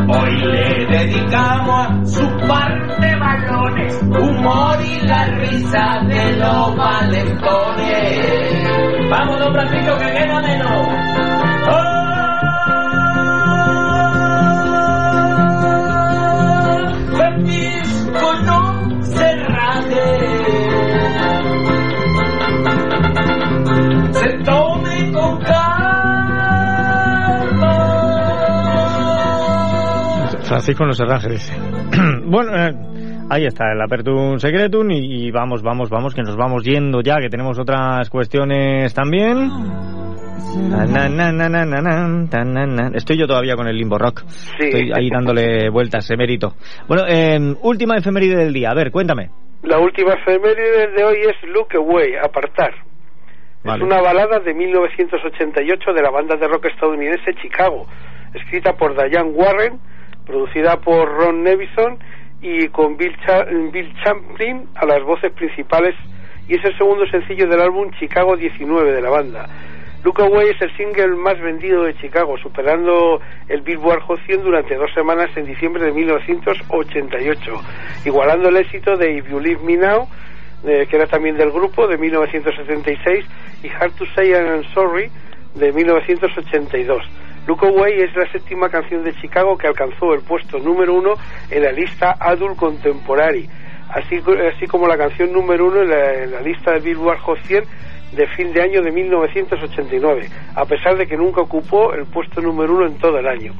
Hoy 0.07 0.37
le 0.51 0.85
dedicamos 0.85 1.87
a 1.87 2.05
su 2.05 2.27
parte 2.47 3.15
balones, 3.15 4.01
humor 4.03 4.77
y 4.83 5.07
la 5.07 5.25
risa 5.25 5.99
de 6.07 6.37
los 6.37 6.75
valentones. 6.75 7.89
Vamos, 9.09 9.39
don 9.39 9.53
Francisco, 9.53 9.97
que 9.97 10.11
queda 10.13 10.41
menos. 10.41 11.05
No 17.27 17.84
No 30.67 30.93
se 30.93 31.05
raje, 31.05 31.29
dice. 31.29 31.53
bueno, 32.25 32.51
eh, 32.57 32.73
ahí 33.29 33.45
está 33.45 33.71
el 33.71 33.81
Apertum 33.81 34.39
Secretum 34.39 34.89
y, 34.89 35.27
y 35.27 35.31
vamos, 35.31 35.61
vamos, 35.61 35.91
vamos, 35.91 36.15
que 36.15 36.23
nos 36.23 36.35
vamos 36.35 36.63
yendo 36.63 37.01
ya, 37.01 37.17
que 37.17 37.29
tenemos 37.29 37.59
otras 37.59 38.09
cuestiones 38.09 38.91
también. 38.93 39.51
Estoy 42.95 43.17
yo 43.19 43.27
todavía 43.27 43.55
con 43.55 43.67
el 43.67 43.77
limbo 43.77 43.99
rock. 43.99 44.23
Estoy 44.57 44.91
ahí 44.91 45.09
dándole 45.09 45.69
vueltas, 45.69 46.09
emérito. 46.09 46.55
Bueno, 46.87 47.03
eh, 47.07 47.37
última 47.61 47.97
efeméride 47.97 48.35
del 48.35 48.51
día. 48.53 48.71
A 48.71 48.73
ver, 48.73 48.89
cuéntame. 48.89 49.29
La 49.61 49.77
última 49.77 50.13
efeméride 50.13 50.87
de 50.97 51.03
hoy 51.03 51.17
es 51.21 51.49
Look 51.49 51.75
Away, 51.75 52.15
apartar. 52.15 52.73
Vale. 53.63 53.83
Es 53.83 53.87
una 53.87 54.01
balada 54.01 54.39
de 54.39 54.53
1988 54.53 55.93
de 55.93 56.01
la 56.01 56.09
banda 56.09 56.35
de 56.35 56.47
rock 56.47 56.65
estadounidense 56.65 57.35
Chicago, 57.41 57.85
escrita 58.33 58.73
por 58.73 58.95
Diane 58.95 59.29
Warren, 59.29 59.79
producida 60.25 60.77
por 60.77 61.07
Ron 61.09 61.43
Nevison 61.43 61.97
y 62.41 62.67
con 62.69 62.97
Bill, 62.97 63.15
Cha- 63.25 63.45
Bill 63.71 63.93
Champlin 64.03 64.67
a 64.75 64.85
las 64.85 65.03
voces 65.03 65.31
principales 65.31 65.95
y 66.47 66.55
es 66.57 66.63
el 66.65 66.77
segundo 66.77 67.05
sencillo 67.07 67.47
del 67.47 67.61
álbum 67.61 67.91
Chicago 67.99 68.35
19 68.35 68.91
de 68.91 69.01
la 69.01 69.09
banda. 69.09 69.47
Look 70.03 70.21
Away 70.21 70.49
es 70.49 70.61
el 70.61 70.75
single 70.77 71.15
más 71.15 71.39
vendido 71.41 71.83
de 71.83 71.95
Chicago, 71.95 72.37
superando 72.37 73.19
el 73.47 73.61
Billboard 73.61 74.01
Hot 74.01 74.19
100 74.27 74.43
durante 74.43 74.75
dos 74.75 74.93
semanas 74.93 75.31
en 75.35 75.45
diciembre 75.47 75.83
de 75.83 75.91
1988, 75.93 77.61
igualando 78.05 78.49
el 78.49 78.57
éxito 78.57 78.95
de 78.97 79.13
If 79.17 79.27
You 79.29 79.39
Leave 79.39 79.63
Me 79.63 79.77
Now, 79.77 80.07
eh, 80.63 80.85
que 80.87 80.95
era 80.97 81.07
también 81.07 81.37
del 81.37 81.51
grupo, 81.51 81.87
de 81.87 81.97
1976, 81.97 83.25
y 83.63 83.69
Hard 83.69 83.93
to 83.93 84.05
Say 84.15 84.29
I'm 84.29 84.63
Sorry, 84.75 85.09
de 85.55 85.71
1982. 85.71 87.03
Look 87.47 87.63
Away 87.63 88.01
es 88.01 88.15
la 88.15 88.29
séptima 88.31 88.69
canción 88.69 89.03
de 89.03 89.13
Chicago 89.13 89.55
que 89.57 89.67
alcanzó 89.67 90.13
el 90.15 90.21
puesto 90.21 90.57
número 90.57 90.95
uno 90.95 91.13
en 91.51 91.63
la 91.63 91.71
lista 91.71 92.15
Adult 92.19 92.57
Contemporary, 92.57 93.47
así, 93.89 94.67
como 94.67 94.87
la 94.87 94.97
canción 94.97 95.31
número 95.31 95.67
uno 95.67 95.81
en 95.81 96.31
la, 96.31 96.41
lista 96.41 96.71
del 96.71 96.81
Billboard 96.81 97.19
Hot 97.19 97.37
100 97.43 97.63
de 98.13 98.27
fin 98.27 98.51
de 98.51 98.61
año 98.61 98.81
de 98.81 98.91
1989, 98.91 100.27
a 100.55 100.65
pesar 100.65 100.97
de 100.97 101.05
que 101.05 101.17
nunca 101.17 101.41
ocupó 101.41 101.93
el 101.93 102.05
puesto 102.05 102.41
número 102.41 102.73
uno 102.73 102.87
en 102.87 102.97
todo 102.97 103.19
el 103.19 103.27
año. 103.27 103.53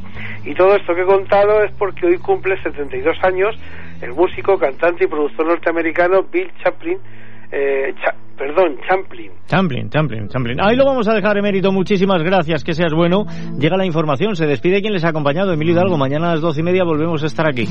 Y 0.44 0.56
todo 0.56 0.76
esto 0.76 0.96
que 0.96 1.02
he 1.02 1.06
contado 1.06 1.64
es 1.64 1.72
porque 1.74 2.08
hoy 2.08 2.18
cumple 2.18 2.60
72 2.64 3.18
años 3.24 3.56
el 4.02 4.14
músico, 4.14 4.58
cantante 4.58 5.04
y 5.04 5.08
productor 5.08 5.46
norteamericano 5.46 6.24
Bill 6.24 6.52
Chaplin, 6.64 6.98
eh, 7.52 7.94
perdón, 8.38 8.78
Champlin. 8.88 9.32
Champlin, 9.48 9.90
Champlin, 9.90 10.28
Champlin. 10.28 10.58
Ahí 10.62 10.76
lo 10.76 10.86
vamos 10.86 11.08
a 11.08 11.14
dejar, 11.14 11.38
Emérito. 11.38 11.72
Muchísimas 11.72 12.22
gracias, 12.24 12.64
que 12.64 12.74
seas 12.74 12.94
bueno. 12.94 13.26
Llega 13.60 13.78
la 13.78 13.86
información, 13.86 14.36
se 14.36 14.46
despide 14.46 14.82
quien 14.82 14.94
les 14.94 15.04
ha 15.04 15.10
acompañado, 15.10 15.54
Emilio 15.54 15.74
Hidalgo. 15.74 15.98
Mañana 15.98 16.30
a 16.30 16.32
las 16.34 16.42
doce 16.42 16.62
y 16.62 16.64
media 16.64 16.84
volvemos 16.84 17.24
a 17.24 17.28
estar 17.28 17.48
aquí. 17.48 17.66